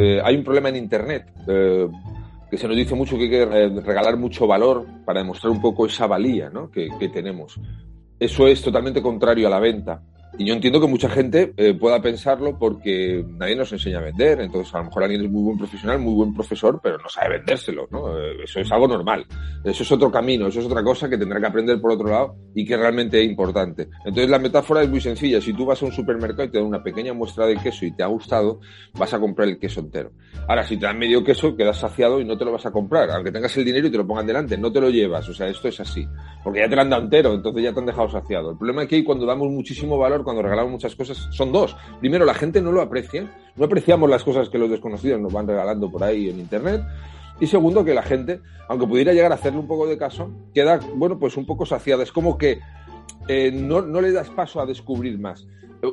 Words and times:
Eh, 0.00 0.20
hay 0.22 0.36
un 0.36 0.44
problema 0.44 0.68
en 0.68 0.76
Internet 0.76 1.26
eh, 1.48 1.88
que 2.48 2.56
se 2.56 2.68
nos 2.68 2.76
dice 2.76 2.94
mucho 2.94 3.16
que 3.16 3.24
hay 3.24 3.30
que 3.30 3.42
eh, 3.42 3.80
regalar 3.84 4.16
mucho 4.16 4.46
valor 4.46 4.86
para 5.04 5.18
demostrar 5.18 5.50
un 5.50 5.60
poco 5.60 5.86
esa 5.86 6.06
valía 6.06 6.50
¿no? 6.50 6.70
que, 6.70 6.88
que 7.00 7.08
tenemos. 7.08 7.58
Eso 8.16 8.46
es 8.46 8.62
totalmente 8.62 9.02
contrario 9.02 9.48
a 9.48 9.50
la 9.50 9.58
venta. 9.58 10.00
Y 10.36 10.46
yo 10.46 10.54
entiendo 10.54 10.80
que 10.80 10.86
mucha 10.86 11.08
gente 11.08 11.52
eh, 11.56 11.74
pueda 11.74 12.00
pensarlo 12.02 12.58
porque 12.58 13.24
nadie 13.28 13.56
nos 13.56 13.72
enseña 13.72 13.98
a 13.98 14.02
vender. 14.02 14.40
Entonces, 14.40 14.74
a 14.74 14.78
lo 14.78 14.84
mejor 14.84 15.02
alguien 15.04 15.24
es 15.24 15.30
muy 15.30 15.42
buen 15.42 15.58
profesional, 15.58 15.98
muy 15.98 16.14
buen 16.14 16.34
profesor, 16.34 16.80
pero 16.82 16.98
no 16.98 17.08
sabe 17.08 17.38
vendérselo, 17.38 17.88
¿no? 17.90 18.16
Eh, 18.16 18.44
eso 18.44 18.60
es 18.60 18.70
algo 18.70 18.86
normal. 18.86 19.26
Eso 19.64 19.82
es 19.82 19.92
otro 19.92 20.10
camino, 20.10 20.46
eso 20.46 20.60
es 20.60 20.66
otra 20.66 20.82
cosa 20.82 21.08
que 21.08 21.16
tendrá 21.16 21.40
que 21.40 21.46
aprender 21.46 21.80
por 21.80 21.92
otro 21.92 22.08
lado 22.08 22.36
y 22.54 22.64
que 22.64 22.76
realmente 22.76 23.20
es 23.20 23.28
importante. 23.28 23.88
Entonces, 24.04 24.28
la 24.28 24.38
metáfora 24.38 24.82
es 24.82 24.88
muy 24.88 25.00
sencilla. 25.00 25.40
Si 25.40 25.52
tú 25.54 25.64
vas 25.64 25.82
a 25.82 25.86
un 25.86 25.92
supermercado 25.92 26.44
y 26.44 26.50
te 26.50 26.58
dan 26.58 26.66
una 26.66 26.82
pequeña 26.82 27.12
muestra 27.14 27.46
de 27.46 27.56
queso 27.56 27.86
y 27.86 27.92
te 27.92 28.02
ha 28.02 28.06
gustado, 28.06 28.60
vas 28.94 29.12
a 29.14 29.18
comprar 29.18 29.48
el 29.48 29.58
queso 29.58 29.80
entero. 29.80 30.12
Ahora, 30.46 30.64
si 30.64 30.76
te 30.76 30.86
dan 30.86 30.98
medio 30.98 31.24
queso, 31.24 31.56
quedas 31.56 31.78
saciado 31.78 32.20
y 32.20 32.24
no 32.24 32.38
te 32.38 32.44
lo 32.44 32.52
vas 32.52 32.66
a 32.66 32.70
comprar. 32.70 33.10
Aunque 33.10 33.32
tengas 33.32 33.56
el 33.56 33.64
dinero 33.64 33.88
y 33.88 33.90
te 33.90 33.98
lo 33.98 34.06
pongan 34.06 34.26
delante, 34.26 34.56
no 34.56 34.70
te 34.70 34.80
lo 34.80 34.90
llevas. 34.90 35.28
O 35.28 35.34
sea, 35.34 35.48
esto 35.48 35.68
es 35.68 35.80
así. 35.80 36.06
Porque 36.44 36.60
ya 36.60 36.68
te 36.68 36.76
lo 36.76 36.82
han 36.82 36.90
dado 36.90 37.02
entero, 37.02 37.34
entonces 37.34 37.62
ya 37.64 37.72
te 37.72 37.80
han 37.80 37.86
dejado 37.86 38.08
saciado. 38.08 38.52
El 38.52 38.58
problema 38.58 38.82
es 38.82 38.88
que 38.88 39.04
cuando 39.04 39.26
damos 39.26 39.48
muchísimo 39.50 39.98
valor, 39.98 40.17
cuando 40.24 40.42
regalamos 40.42 40.72
muchas 40.72 40.94
cosas, 40.94 41.28
son 41.30 41.52
dos. 41.52 41.76
Primero, 42.00 42.24
la 42.24 42.34
gente 42.34 42.60
no 42.60 42.72
lo 42.72 42.80
aprecia, 42.80 43.30
no 43.56 43.64
apreciamos 43.64 44.08
las 44.08 44.24
cosas 44.24 44.48
que 44.48 44.58
los 44.58 44.70
desconocidos 44.70 45.20
nos 45.20 45.32
van 45.32 45.46
regalando 45.46 45.90
por 45.90 46.02
ahí 46.02 46.28
en 46.28 46.38
Internet. 46.38 46.82
Y 47.40 47.46
segundo, 47.46 47.84
que 47.84 47.94
la 47.94 48.02
gente, 48.02 48.40
aunque 48.68 48.86
pudiera 48.86 49.12
llegar 49.12 49.32
a 49.32 49.36
hacerle 49.36 49.60
un 49.60 49.68
poco 49.68 49.86
de 49.86 49.96
caso, 49.96 50.30
queda, 50.54 50.80
bueno, 50.94 51.18
pues 51.18 51.36
un 51.36 51.46
poco 51.46 51.64
saciada. 51.66 52.02
Es 52.02 52.12
como 52.12 52.36
que 52.36 52.60
eh, 53.28 53.52
no, 53.52 53.82
no, 53.82 54.00
le 54.00 54.12
das 54.12 54.28
paso 54.30 54.60
a 54.60 54.66
descubrir 54.66 55.18
más. 55.18 55.46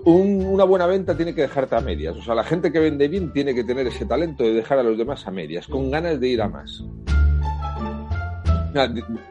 Un, 0.05 0.43
una 0.45 0.63
buena 0.63 0.87
venta 0.87 1.15
tiene 1.15 1.35
que 1.35 1.41
dejarte 1.41 1.75
a 1.75 1.81
medias. 1.81 2.15
O 2.17 2.21
sea, 2.23 2.33
la 2.33 2.43
gente 2.43 2.71
que 2.71 2.79
vende 2.79 3.07
bien 3.07 3.31
tiene 3.31 3.53
que 3.53 3.63
tener 3.63 3.85
ese 3.85 4.05
talento 4.05 4.43
de 4.43 4.53
dejar 4.53 4.79
a 4.79 4.83
los 4.83 4.97
demás 4.97 5.27
a 5.27 5.31
medias, 5.31 5.67
con 5.67 5.91
ganas 5.91 6.19
de 6.19 6.27
ir 6.27 6.41
a 6.41 6.49
más. 6.49 6.83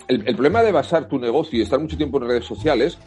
El 0.08 0.36
problema 0.36 0.62
de 0.62 0.72
basar 0.72 1.06
tu 1.08 1.18
negocio 1.18 1.58
y 1.58 1.62
estar 1.62 1.78
mucho 1.78 1.96
tiempo 1.96 2.18
en 2.18 2.28
redes 2.28 2.46
sociales 2.46 2.98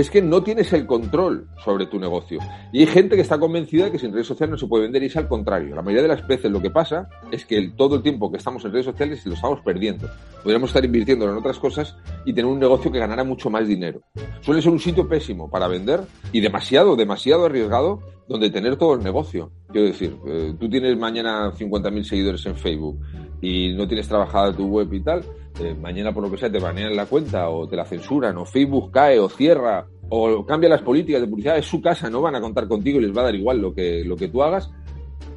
es 0.00 0.08
que 0.08 0.22
no 0.22 0.42
tienes 0.42 0.72
el 0.72 0.86
control 0.86 1.46
sobre 1.62 1.84
tu 1.84 1.98
negocio. 1.98 2.38
Y 2.72 2.80
hay 2.80 2.86
gente 2.86 3.16
que 3.16 3.22
está 3.22 3.38
convencida 3.38 3.84
de 3.84 3.92
que 3.92 3.98
sin 3.98 4.12
redes 4.12 4.28
sociales 4.28 4.52
no 4.52 4.56
se 4.56 4.66
puede 4.66 4.84
vender 4.84 5.02
y 5.02 5.06
es 5.06 5.16
al 5.18 5.28
contrario. 5.28 5.76
La 5.76 5.82
mayoría 5.82 6.02
de 6.02 6.08
las 6.08 6.26
veces 6.26 6.50
lo 6.50 6.62
que 6.62 6.70
pasa 6.70 7.06
es 7.30 7.44
que 7.44 7.72
todo 7.76 7.96
el 7.96 8.02
tiempo 8.02 8.30
que 8.30 8.38
estamos 8.38 8.64
en 8.64 8.72
redes 8.72 8.86
sociales 8.86 9.26
lo 9.26 9.34
estamos 9.34 9.60
perdiendo. 9.60 10.08
Podríamos 10.42 10.70
estar 10.70 10.82
invirtiendo 10.82 11.26
en 11.26 11.36
otras 11.36 11.58
cosas 11.58 11.98
y 12.24 12.32
tener 12.32 12.50
un 12.50 12.58
negocio 12.58 12.90
que 12.90 12.98
ganara 12.98 13.24
mucho 13.24 13.50
más 13.50 13.68
dinero. 13.68 14.00
Suele 14.40 14.62
ser 14.62 14.72
un 14.72 14.80
sitio 14.80 15.06
pésimo 15.06 15.50
para 15.50 15.68
vender 15.68 16.00
y 16.32 16.40
demasiado, 16.40 16.96
demasiado 16.96 17.44
arriesgado 17.44 18.00
donde 18.26 18.48
tener 18.48 18.76
todo 18.76 18.94
el 18.94 19.02
negocio. 19.02 19.52
Quiero 19.70 19.88
decir, 19.88 20.16
eh, 20.26 20.54
tú 20.58 20.70
tienes 20.70 20.96
mañana 20.96 21.52
50.000 21.52 22.04
seguidores 22.04 22.46
en 22.46 22.56
Facebook 22.56 23.00
y 23.40 23.74
no 23.74 23.86
tienes 23.86 24.08
trabajada 24.08 24.54
tu 24.54 24.66
web 24.66 24.92
y 24.92 25.02
tal, 25.02 25.24
eh, 25.60 25.74
mañana 25.74 26.12
por 26.12 26.22
lo 26.22 26.30
que 26.30 26.38
sea 26.38 26.50
te 26.50 26.58
banean 26.58 26.94
la 26.94 27.06
cuenta 27.06 27.48
o 27.48 27.66
te 27.68 27.76
la 27.76 27.84
censuran 27.84 28.36
o 28.38 28.44
Facebook 28.44 28.90
cae 28.90 29.18
o 29.18 29.28
cierra 29.28 29.86
o 30.08 30.44
cambia 30.44 30.68
las 30.68 30.82
políticas 30.82 31.20
de 31.20 31.28
publicidad, 31.28 31.56
es 31.56 31.66
su 31.66 31.80
casa, 31.80 32.10
no 32.10 32.20
van 32.20 32.34
a 32.34 32.40
contar 32.40 32.66
contigo 32.66 32.98
y 32.98 33.02
les 33.02 33.16
va 33.16 33.22
a 33.22 33.24
dar 33.26 33.34
igual 33.34 33.58
lo 33.58 33.72
que, 33.72 34.02
lo 34.04 34.16
que 34.16 34.28
tú 34.28 34.42
hagas, 34.42 34.70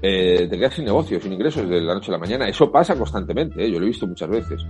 eh, 0.01 0.47
te 0.49 0.57
quedas 0.57 0.73
sin 0.73 0.85
negocio, 0.85 1.19
sin 1.19 1.33
ingresos 1.33 1.69
de 1.69 1.79
la 1.79 1.93
noche 1.93 2.09
a 2.09 2.13
la 2.13 2.17
mañana. 2.17 2.47
Eso 2.47 2.71
pasa 2.71 2.95
constantemente, 2.95 3.63
¿eh? 3.63 3.71
yo 3.71 3.79
lo 3.79 3.85
he 3.85 3.89
visto 3.89 4.07
muchas 4.07 4.29
veces. 4.29 4.61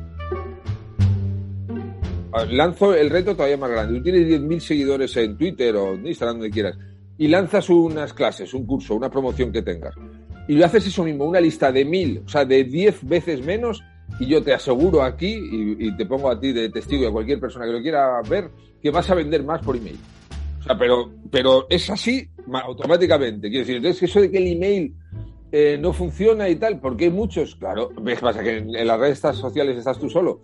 Lanzo 2.50 2.96
el 2.96 3.10
reto 3.10 3.36
todavía 3.36 3.58
más 3.58 3.70
grande. 3.70 3.98
Tú 3.98 4.04
tienes 4.04 4.28
10.000 4.28 4.60
seguidores 4.60 5.16
en 5.18 5.38
Twitter 5.38 5.76
o 5.76 5.94
en 5.94 6.08
Instagram, 6.08 6.38
donde 6.38 6.50
quieras, 6.50 6.78
y 7.18 7.28
lanzas 7.28 7.70
unas 7.70 8.14
clases, 8.14 8.54
un 8.54 8.66
curso, 8.66 8.96
una 8.96 9.10
promoción 9.10 9.52
que 9.52 9.62
tengas. 9.62 9.96
Y 10.48 10.56
lo 10.56 10.66
haces 10.66 10.88
eso 10.88 11.04
mismo, 11.04 11.26
una 11.26 11.40
lista 11.40 11.72
de 11.72 11.86
mil, 11.86 12.22
o 12.26 12.30
sea, 12.30 12.46
de 12.46 12.64
10 12.64 13.08
veces 13.08 13.46
menos, 13.46 13.84
y 14.20 14.28
yo 14.28 14.44
te 14.44 14.54
aseguro 14.54 15.02
aquí, 15.02 15.34
y, 15.34 15.88
y, 15.88 15.96
te 15.96 16.06
pongo 16.06 16.30
a 16.30 16.40
ti 16.40 16.52
de 16.52 16.70
testigo 16.70 17.04
y 17.04 17.08
a 17.08 17.12
cualquier 17.12 17.40
persona 17.40 17.66
que 17.66 17.72
lo 17.72 17.82
quiera 17.82 18.22
ver, 18.30 18.52
que 18.82 18.92
vas 18.92 19.10
a 19.10 19.16
vender 19.16 19.44
más 19.44 19.62
por 19.62 19.78
email. 19.78 19.98
O 20.60 20.64
sea, 20.64 20.78
pero, 20.78 21.12
pero 21.32 21.66
es 21.70 21.90
así 21.90 22.28
automáticamente. 22.52 23.50
Quiero 23.50 23.66
decir, 23.66 23.78
entonces 23.78 24.04
eso 24.04 24.22
de 24.22 24.30
que 24.30 24.38
el 24.38 24.48
email 24.48 24.94
eh, 25.52 25.78
no 25.80 25.94
funciona 25.94 26.50
y 26.50 26.56
tal, 26.56 26.80
porque 26.80 27.06
hay 27.06 27.12
muchos, 27.12 27.56
claro, 27.56 27.90
ves 28.02 28.20
pasa 28.20 28.44
que 28.44 28.58
en, 28.58 28.76
en 28.76 28.88
las 28.88 29.00
redes 29.00 29.20
sociales 29.20 29.78
estás 29.78 30.00
tú 30.00 30.10
solo, 30.10 30.42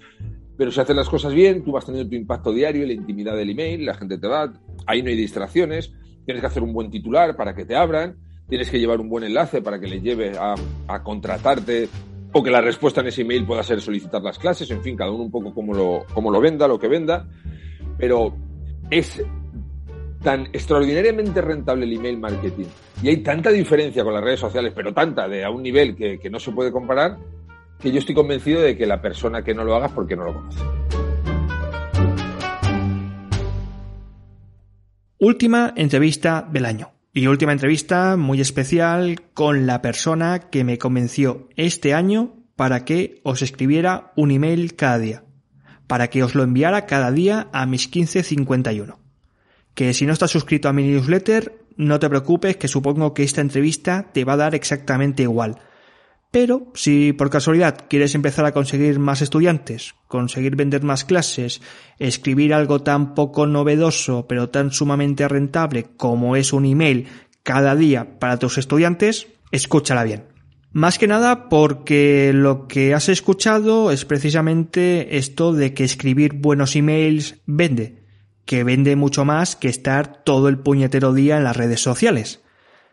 pero 0.58 0.72
si 0.72 0.80
haces 0.82 0.96
las 0.96 1.10
cosas 1.10 1.34
bien, 1.34 1.64
tú 1.64 1.72
vas 1.72 1.86
teniendo 1.86 2.10
tu 2.10 2.16
impacto 2.16 2.52
diario, 2.52 2.86
la 2.86 2.94
intimidad 2.94 3.36
del 3.36 3.50
email, 3.50 3.86
la 3.86 3.94
gente 3.94 4.18
te 4.18 4.28
va, 4.28 4.54
ahí 4.86 5.02
no 5.02 5.10
hay 5.10 5.16
distracciones, 5.16 5.94
tienes 6.26 6.42
que 6.42 6.48
hacer 6.48 6.64
un 6.64 6.74
buen 6.74 6.92
titular 6.92 7.36
para 7.36 7.56
que 7.56 7.64
te 7.66 7.76
abran, 7.78 8.18
tienes 8.50 8.70
que 8.70 8.80
llevar 8.80 9.00
un 9.00 9.08
buen 9.08 9.24
enlace 9.24 9.62
para 9.62 9.80
que 9.80 9.88
le 9.88 10.02
lleve 10.02 10.38
a, 10.38 10.56
a 10.88 11.04
contratarte 11.04 11.88
o 12.32 12.44
que 12.44 12.52
la 12.52 12.62
respuesta 12.62 13.02
en 13.02 13.08
ese 13.08 13.22
email 13.22 13.46
pueda 13.46 13.64
ser 13.64 13.82
solicitar 13.82 14.22
las 14.22 14.38
clases, 14.38 14.70
en 14.72 14.82
fin, 14.82 14.96
cada 14.96 15.12
uno 15.12 15.24
un 15.24 15.32
poco 15.32 15.54
como 15.54 15.74
lo, 15.74 16.06
lo 16.16 16.42
venda, 16.42 16.68
lo 16.68 16.80
que 16.80 16.88
venda, 16.88 17.28
pero 17.98 18.36
es 18.90 19.24
tan 20.24 20.48
extraordinariamente 20.48 21.42
rentable 21.42 21.86
el 21.86 21.94
email 21.94 22.20
marketing 22.20 22.66
y 23.02 23.10
hay 23.10 23.18
tanta 23.18 23.52
diferencia 23.52 24.04
con 24.04 24.14
las 24.14 24.24
redes 24.24 24.40
sociales, 24.40 24.74
pero 24.76 24.94
tanta 24.94 25.28
de 25.28 25.46
a 25.46 25.50
un 25.50 25.64
nivel 25.64 25.96
que, 25.96 26.20
que 26.20 26.30
no 26.30 26.40
se 26.40 26.52
puede 26.52 26.72
comparar, 26.72 27.18
que 27.80 27.92
yo 27.92 28.00
estoy 28.00 28.14
convencido 28.16 28.62
de 28.62 28.76
que 28.76 28.86
la 28.86 29.02
persona 29.02 29.44
que 29.44 29.54
no 29.54 29.64
lo 29.64 29.76
haga 29.76 29.88
es 29.88 29.94
porque 29.94 30.16
no 30.16 30.26
lo 30.26 30.34
conoce. 30.34 30.60
Última 35.18 35.74
entrevista 35.76 36.48
del 36.50 36.66
año. 36.66 36.99
Y 37.12 37.26
última 37.26 37.54
entrevista 37.54 38.18
muy 38.18 38.40
especial 38.40 39.22
con 39.34 39.66
la 39.66 39.82
persona 39.82 40.40
que 40.52 40.64
me 40.64 40.78
convenció 40.78 41.50
este 41.56 41.96
año 41.96 42.36
para 42.56 42.86
que 42.86 43.20
os 43.24 43.42
escribiera 43.42 44.12
un 44.16 44.30
email 44.30 44.76
cada 44.76 45.00
día. 45.00 45.24
Para 45.88 46.10
que 46.10 46.24
os 46.24 46.36
lo 46.36 46.44
enviara 46.44 46.86
cada 46.86 47.12
día 47.12 47.48
a 47.52 47.66
mis 47.66 47.88
1551. 47.88 49.00
Que 49.74 49.94
si 49.96 50.06
no 50.06 50.14
estás 50.14 50.30
suscrito 50.30 50.70
a 50.70 50.74
mi 50.74 50.84
newsletter, 50.84 51.66
no 51.78 52.00
te 52.00 52.10
preocupes 52.10 52.58
que 52.58 52.68
supongo 52.68 53.16
que 53.16 53.24
esta 53.24 53.42
entrevista 53.42 54.12
te 54.14 54.24
va 54.24 54.34
a 54.34 54.38
dar 54.38 54.54
exactamente 54.54 55.24
igual. 55.24 55.58
Pero 56.32 56.72
si 56.76 57.12
por 57.14 57.32
casualidad 57.32 57.86
quieres 57.90 58.14
empezar 58.14 58.46
a 58.46 58.52
conseguir 58.52 59.00
más 59.00 59.22
estudiantes, 59.22 59.96
conseguir 60.08 60.56
vender 60.56 60.84
más 60.84 61.04
clases, 61.04 61.62
escribir 61.98 62.54
algo 62.54 62.84
tan 62.84 63.16
poco 63.16 63.48
novedoso 63.48 64.28
pero 64.28 64.50
tan 64.50 64.72
sumamente 64.72 65.28
rentable 65.28 65.88
como 65.98 66.36
es 66.36 66.54
un 66.54 66.66
email 66.66 67.08
cada 67.42 67.76
día 67.76 68.20
para 68.20 68.38
tus 68.38 68.60
estudiantes, 68.60 69.28
escúchala 69.52 70.04
bien. 70.04 70.26
Más 70.72 71.00
que 71.00 71.08
nada 71.08 71.50
porque 71.50 72.32
lo 72.32 72.68
que 72.68 72.94
has 72.94 73.10
escuchado 73.10 73.90
es 73.90 74.06
precisamente 74.06 75.18
esto 75.18 75.54
de 75.54 75.74
que 75.74 75.84
escribir 75.84 76.34
buenos 76.34 76.76
emails 76.76 77.42
vende, 77.48 78.04
que 78.46 78.64
vende 78.64 78.96
mucho 78.96 79.26
más 79.26 79.56
que 79.56 79.68
estar 79.68 80.24
todo 80.24 80.48
el 80.48 80.60
puñetero 80.60 81.12
día 81.12 81.38
en 81.38 81.44
las 81.44 81.58
redes 81.58 81.82
sociales. 81.82 82.44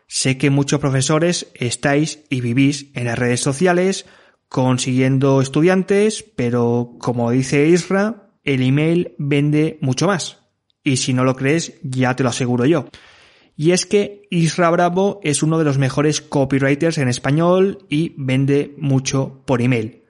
Sé 0.07 0.37
que 0.37 0.49
muchos 0.49 0.79
profesores 0.79 1.51
estáis 1.53 2.23
y 2.29 2.41
vivís 2.41 2.91
en 2.93 3.05
las 3.05 3.19
redes 3.19 3.41
sociales 3.41 4.05
consiguiendo 4.49 5.41
estudiantes, 5.41 6.23
pero 6.35 6.95
como 6.99 7.31
dice 7.31 7.67
Isra, 7.67 8.31
el 8.43 8.61
email 8.61 9.13
vende 9.17 9.77
mucho 9.81 10.07
más. 10.07 10.39
Y 10.83 10.97
si 10.97 11.13
no 11.13 11.25
lo 11.25 11.35
crees, 11.35 11.73
ya 11.83 12.15
te 12.15 12.23
lo 12.23 12.29
aseguro 12.29 12.65
yo. 12.65 12.87
Y 13.57 13.71
es 13.71 13.85
que 13.85 14.27
Isra 14.29 14.69
Bravo 14.69 15.19
es 15.23 15.43
uno 15.43 15.57
de 15.57 15.65
los 15.65 15.77
mejores 15.77 16.21
copywriters 16.21 16.99
en 16.99 17.09
español 17.09 17.79
y 17.89 18.13
vende 18.15 18.73
mucho 18.77 19.43
por 19.45 19.61
email. 19.61 20.03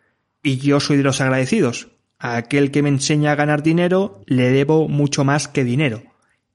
Y 0.43 0.57
yo 0.57 0.79
soy 0.79 0.97
de 0.97 1.03
los 1.03 1.21
agradecidos. 1.21 1.87
A 2.19 2.35
aquel 2.35 2.71
que 2.71 2.83
me 2.83 2.89
enseña 2.89 3.31
a 3.31 3.35
ganar 3.35 3.63
dinero 3.63 4.21
le 4.25 4.51
debo 4.51 4.87
mucho 4.87 5.23
más 5.23 5.47
que 5.47 5.63
dinero. 5.63 6.03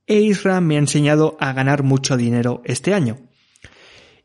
E 0.06 0.20
Isra 0.20 0.60
me 0.60 0.76
ha 0.76 0.80
enseñado 0.80 1.36
a 1.40 1.52
ganar 1.52 1.82
mucho 1.82 2.16
dinero 2.16 2.62
este 2.64 2.94
año. 2.94 3.18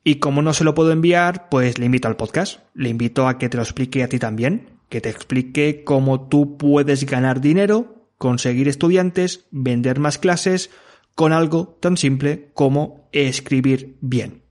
Y 0.08 0.20
como 0.20 0.42
no 0.42 0.54
se 0.54 0.64
lo 0.64 0.74
puedo 0.74 0.94
enviar, 0.94 1.50
pues 1.50 1.80
le 1.80 1.86
invito 1.86 2.08
al 2.08 2.16
podcast. 2.16 2.62
Le 2.74 2.88
invito 2.88 3.28
a 3.28 3.38
que 3.38 3.50
te 3.50 3.58
lo 3.58 3.64
explique 3.64 4.04
a 4.04 4.08
ti 4.08 4.20
también. 4.20 4.70
Que 4.88 5.02
te 5.02 5.10
explique 5.10 5.84
cómo 5.84 6.30
tú 6.30 6.58
puedes 6.58 7.06
ganar 7.06 7.42
dinero, 7.42 8.08
conseguir 8.18 8.70
estudiantes, 8.70 9.48
vender 9.52 10.00
más 10.00 10.18
clases 10.18 10.70
con 11.14 11.34
algo 11.34 11.78
tan 11.82 11.98
simple 11.98 12.52
como 12.54 13.10
escribir 13.12 13.98
bien. 14.00 14.44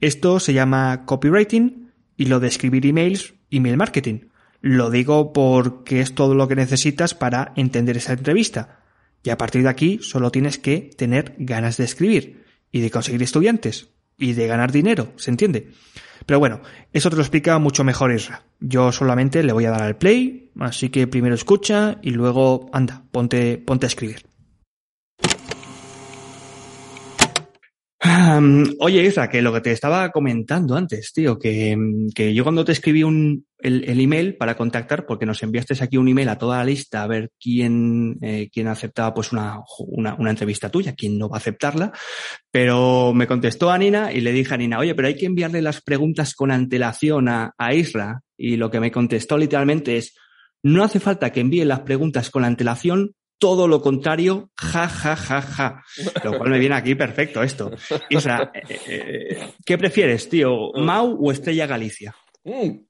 Esto 0.00 0.40
se 0.40 0.52
llama 0.52 1.04
copywriting 1.06 1.92
y 2.16 2.24
lo 2.24 2.40
de 2.40 2.48
escribir 2.48 2.84
emails, 2.84 3.34
email 3.52 3.76
marketing. 3.76 4.30
Lo 4.62 4.90
digo 4.90 5.32
porque 5.32 6.00
es 6.00 6.12
todo 6.16 6.34
lo 6.34 6.48
que 6.48 6.56
necesitas 6.56 7.14
para 7.14 7.52
entender 7.54 7.98
esa 7.98 8.14
entrevista. 8.14 8.80
Y 9.22 9.30
a 9.30 9.38
partir 9.38 9.62
de 9.62 9.68
aquí 9.68 10.00
solo 10.02 10.32
tienes 10.32 10.58
que 10.58 10.90
tener 10.96 11.36
ganas 11.38 11.76
de 11.76 11.84
escribir 11.84 12.42
y 12.72 12.80
de 12.80 12.90
conseguir 12.90 13.22
estudiantes 13.22 13.92
y 14.22 14.34
de 14.34 14.46
ganar 14.46 14.70
dinero, 14.70 15.12
¿se 15.16 15.30
entiende? 15.30 15.72
Pero 16.24 16.38
bueno, 16.38 16.60
eso 16.92 17.10
te 17.10 17.16
lo 17.16 17.22
explica 17.22 17.58
mucho 17.58 17.82
mejor 17.82 18.12
Isra. 18.12 18.42
Yo 18.60 18.92
solamente 18.92 19.42
le 19.42 19.52
voy 19.52 19.64
a 19.64 19.70
dar 19.70 19.82
al 19.82 19.96
play, 19.96 20.50
así 20.60 20.88
que 20.88 21.08
primero 21.08 21.34
escucha 21.34 21.98
y 22.00 22.10
luego 22.10 22.70
anda, 22.72 23.02
ponte, 23.10 23.58
ponte 23.58 23.86
a 23.86 23.88
escribir. 23.88 24.31
Oye, 28.80 29.04
Isra, 29.04 29.28
que 29.28 29.42
lo 29.42 29.52
que 29.52 29.60
te 29.60 29.72
estaba 29.72 30.10
comentando 30.10 30.76
antes, 30.76 31.12
tío, 31.12 31.38
que, 31.38 31.76
que 32.14 32.34
yo 32.34 32.42
cuando 32.42 32.64
te 32.64 32.72
escribí 32.72 33.04
un, 33.04 33.46
el, 33.58 33.84
el, 33.88 34.00
email 34.00 34.36
para 34.36 34.56
contactar, 34.56 35.06
porque 35.06 35.26
nos 35.26 35.42
enviaste 35.42 35.74
aquí 35.82 35.96
un 35.96 36.08
email 36.08 36.28
a 36.28 36.38
toda 36.38 36.58
la 36.58 36.64
lista 36.64 37.02
a 37.02 37.06
ver 37.06 37.30
quién, 37.40 38.18
eh, 38.20 38.48
quién 38.52 38.66
aceptaba 38.66 39.14
pues 39.14 39.32
una, 39.32 39.60
una, 39.78 40.14
una, 40.14 40.30
entrevista 40.30 40.68
tuya, 40.68 40.94
quién 40.94 41.16
no 41.16 41.28
va 41.28 41.36
a 41.36 41.38
aceptarla, 41.38 41.92
pero 42.50 43.12
me 43.14 43.26
contestó 43.28 43.70
a 43.70 43.78
Nina 43.78 44.12
y 44.12 44.20
le 44.20 44.32
dije 44.32 44.54
a 44.54 44.56
Nina, 44.56 44.78
oye, 44.78 44.94
pero 44.94 45.08
hay 45.08 45.16
que 45.16 45.26
enviarle 45.26 45.62
las 45.62 45.80
preguntas 45.80 46.34
con 46.34 46.50
antelación 46.50 47.28
a, 47.28 47.52
a 47.56 47.74
Isra, 47.74 48.20
y 48.36 48.56
lo 48.56 48.70
que 48.70 48.80
me 48.80 48.90
contestó 48.90 49.38
literalmente 49.38 49.96
es, 49.96 50.16
no 50.64 50.82
hace 50.82 50.98
falta 50.98 51.30
que 51.30 51.40
envíe 51.40 51.64
las 51.64 51.80
preguntas 51.80 52.30
con 52.30 52.44
antelación 52.44 53.12
todo 53.42 53.66
lo 53.66 53.82
contrario, 53.82 54.50
ja, 54.54 54.86
ja, 54.86 55.16
ja, 55.16 55.42
ja. 55.42 55.82
Lo 56.22 56.38
cual 56.38 56.50
me 56.50 56.60
viene 56.60 56.76
aquí 56.76 56.94
perfecto 56.94 57.42
esto. 57.42 57.72
Isra, 58.08 58.52
eh, 58.54 58.78
eh, 58.86 59.48
¿qué 59.66 59.76
prefieres, 59.76 60.28
tío? 60.28 60.70
¿Mau 60.76 61.18
o 61.20 61.32
Estrella 61.32 61.66
Galicia? 61.66 62.14
Mm. 62.44 62.86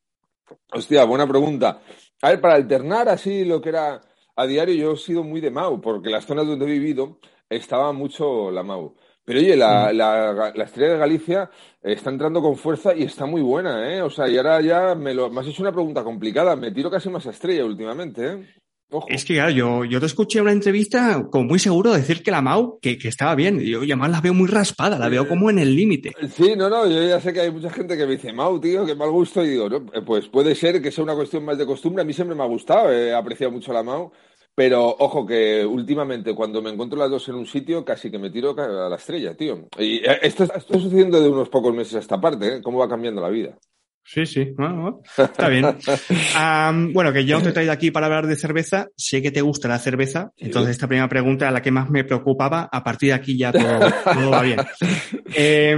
Hostia, 0.74 1.04
buena 1.04 1.26
pregunta. 1.26 1.80
A 2.20 2.28
ver, 2.28 2.40
para 2.42 2.56
alternar 2.56 3.08
así 3.08 3.46
lo 3.46 3.62
que 3.62 3.70
era 3.70 4.02
a 4.36 4.46
diario, 4.46 4.74
yo 4.74 4.92
he 4.92 4.96
sido 4.98 5.24
muy 5.24 5.40
de 5.40 5.50
Mau, 5.50 5.80
porque 5.80 6.10
las 6.10 6.26
zonas 6.26 6.46
donde 6.46 6.66
he 6.66 6.78
vivido 6.78 7.18
estaba 7.48 7.94
mucho 7.94 8.50
la 8.50 8.62
Mau. 8.62 8.94
Pero 9.24 9.38
oye, 9.38 9.56
la, 9.56 9.90
la, 9.90 10.52
la, 10.54 10.64
estrella 10.64 10.92
de 10.92 10.98
Galicia 10.98 11.50
está 11.80 12.10
entrando 12.10 12.42
con 12.42 12.56
fuerza 12.56 12.94
y 12.94 13.04
está 13.04 13.24
muy 13.24 13.40
buena, 13.40 13.90
¿eh? 13.90 14.02
O 14.02 14.10
sea, 14.10 14.28
y 14.28 14.36
ahora 14.36 14.60
ya 14.60 14.94
me, 14.94 15.14
lo, 15.14 15.30
me 15.30 15.40
has 15.40 15.46
hecho 15.46 15.62
una 15.62 15.72
pregunta 15.72 16.04
complicada. 16.04 16.56
Me 16.56 16.72
tiro 16.72 16.90
casi 16.90 17.08
más 17.08 17.26
a 17.26 17.30
estrella 17.30 17.64
últimamente, 17.64 18.26
¿eh? 18.26 18.61
Es 19.08 19.24
que, 19.24 19.34
claro, 19.34 19.50
yo, 19.50 19.84
yo 19.84 20.00
te 20.00 20.06
escuché 20.06 20.38
en 20.38 20.44
una 20.44 20.52
entrevista 20.52 21.26
como 21.30 21.44
muy 21.44 21.58
seguro 21.58 21.92
decir 21.92 22.22
que 22.22 22.30
la 22.30 22.42
Mau, 22.42 22.78
que, 22.80 22.98
que 22.98 23.08
estaba 23.08 23.34
bien. 23.34 23.60
Yo 23.60 23.80
además 23.80 24.10
la 24.10 24.20
veo 24.20 24.34
muy 24.34 24.48
raspada, 24.48 24.98
la 24.98 25.08
veo 25.08 25.26
como 25.28 25.50
en 25.50 25.58
el 25.58 25.74
límite. 25.74 26.12
Sí, 26.34 26.54
no, 26.56 26.68
no, 26.68 26.86
yo 26.88 27.02
ya 27.02 27.20
sé 27.20 27.32
que 27.32 27.40
hay 27.40 27.50
mucha 27.50 27.70
gente 27.70 27.96
que 27.96 28.06
me 28.06 28.12
dice, 28.12 28.32
Mau, 28.32 28.60
tío, 28.60 28.84
qué 28.84 28.94
mal 28.94 29.10
gusto. 29.10 29.44
Y 29.44 29.50
digo, 29.50 29.68
no, 29.68 29.84
pues 30.04 30.28
puede 30.28 30.54
ser 30.54 30.80
que 30.82 30.90
sea 30.90 31.04
una 31.04 31.14
cuestión 31.14 31.44
más 31.44 31.58
de 31.58 31.66
costumbre. 31.66 32.02
A 32.02 32.04
mí 32.04 32.12
siempre 32.12 32.36
me 32.36 32.42
ha 32.42 32.46
gustado, 32.46 32.92
he 32.92 33.14
apreciado 33.14 33.52
mucho 33.52 33.72
la 33.72 33.82
Mau. 33.82 34.12
Pero 34.54 34.86
ojo 34.98 35.24
que 35.24 35.64
últimamente 35.64 36.34
cuando 36.34 36.60
me 36.60 36.70
encuentro 36.70 36.98
las 36.98 37.10
dos 37.10 37.26
en 37.28 37.36
un 37.36 37.46
sitio 37.46 37.84
casi 37.84 38.10
que 38.10 38.18
me 38.18 38.28
tiro 38.28 38.54
a 38.58 38.88
la 38.88 38.96
estrella, 38.96 39.34
tío. 39.34 39.66
Y 39.78 40.02
esto, 40.04 40.44
esto 40.44 40.58
está 40.58 40.78
sucediendo 40.78 41.22
de 41.22 41.28
unos 41.28 41.48
pocos 41.48 41.74
meses 41.74 41.94
a 41.94 42.00
esta 42.00 42.20
parte, 42.20 42.56
¿eh? 42.56 42.62
Cómo 42.62 42.78
va 42.78 42.88
cambiando 42.88 43.22
la 43.22 43.30
vida. 43.30 43.56
Sí, 44.04 44.26
sí, 44.26 44.52
bueno, 44.56 45.00
está 45.16 45.48
bien. 45.48 45.76
Um, 46.34 46.92
bueno, 46.92 47.12
que 47.12 47.24
yo 47.24 47.40
te 47.42 47.50
he 47.50 47.52
traído 47.52 47.72
aquí 47.72 47.90
para 47.90 48.06
hablar 48.06 48.26
de 48.26 48.36
cerveza. 48.36 48.88
Sé 48.96 49.22
que 49.22 49.30
te 49.30 49.42
gusta 49.42 49.68
la 49.68 49.78
cerveza, 49.78 50.32
entonces 50.36 50.72
esta 50.72 50.88
primera 50.88 51.08
pregunta 51.08 51.46
es 51.46 51.52
la 51.52 51.62
que 51.62 51.70
más 51.70 51.90
me 51.90 52.04
preocupaba. 52.04 52.68
A 52.72 52.82
partir 52.82 53.10
de 53.10 53.14
aquí 53.14 53.38
ya 53.38 53.52
todo, 53.52 53.80
todo 54.04 54.30
va 54.30 54.42
bien. 54.42 54.60
Eh, 55.34 55.76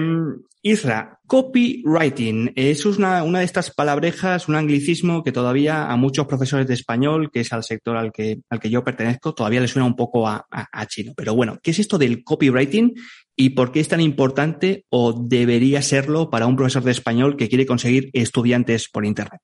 Isra, 0.66 1.20
copywriting 1.26 2.54
es 2.56 2.86
una, 2.86 3.22
una 3.22 3.40
de 3.40 3.44
estas 3.44 3.70
palabrejas, 3.70 4.48
un 4.48 4.54
anglicismo 4.54 5.22
que 5.22 5.30
todavía 5.30 5.90
a 5.90 5.96
muchos 5.96 6.26
profesores 6.26 6.66
de 6.66 6.72
español, 6.72 7.30
que 7.30 7.40
es 7.40 7.52
al 7.52 7.62
sector 7.64 7.98
al 7.98 8.12
que, 8.12 8.38
al 8.48 8.60
que 8.60 8.70
yo 8.70 8.82
pertenezco, 8.82 9.34
todavía 9.34 9.60
le 9.60 9.68
suena 9.68 9.84
un 9.84 9.94
poco 9.94 10.26
a, 10.26 10.46
a, 10.50 10.86
chino. 10.86 11.12
Pero 11.14 11.34
bueno, 11.34 11.58
¿qué 11.62 11.72
es 11.72 11.80
esto 11.80 11.98
del 11.98 12.24
copywriting 12.24 12.94
y 13.36 13.50
por 13.50 13.72
qué 13.72 13.80
es 13.80 13.88
tan 13.88 14.00
importante 14.00 14.86
o 14.88 15.12
debería 15.12 15.82
serlo 15.82 16.30
para 16.30 16.46
un 16.46 16.56
profesor 16.56 16.82
de 16.82 16.92
español 16.92 17.36
que 17.36 17.50
quiere 17.50 17.66
conseguir 17.66 18.08
estudiantes 18.14 18.88
por 18.88 19.04
Internet? 19.04 19.42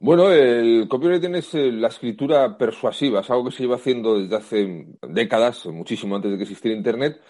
Bueno, 0.00 0.32
el 0.32 0.88
copywriting 0.88 1.36
es 1.36 1.54
eh, 1.54 1.70
la 1.70 1.86
escritura 1.86 2.58
persuasiva, 2.58 3.20
es 3.20 3.30
algo 3.30 3.44
que 3.44 3.52
se 3.52 3.62
lleva 3.62 3.76
haciendo 3.76 4.18
desde 4.18 4.34
hace 4.34 4.86
décadas, 5.08 5.64
muchísimo 5.66 6.16
antes 6.16 6.32
de 6.32 6.38
que 6.38 6.42
existiera 6.42 6.76
Internet. 6.76 7.20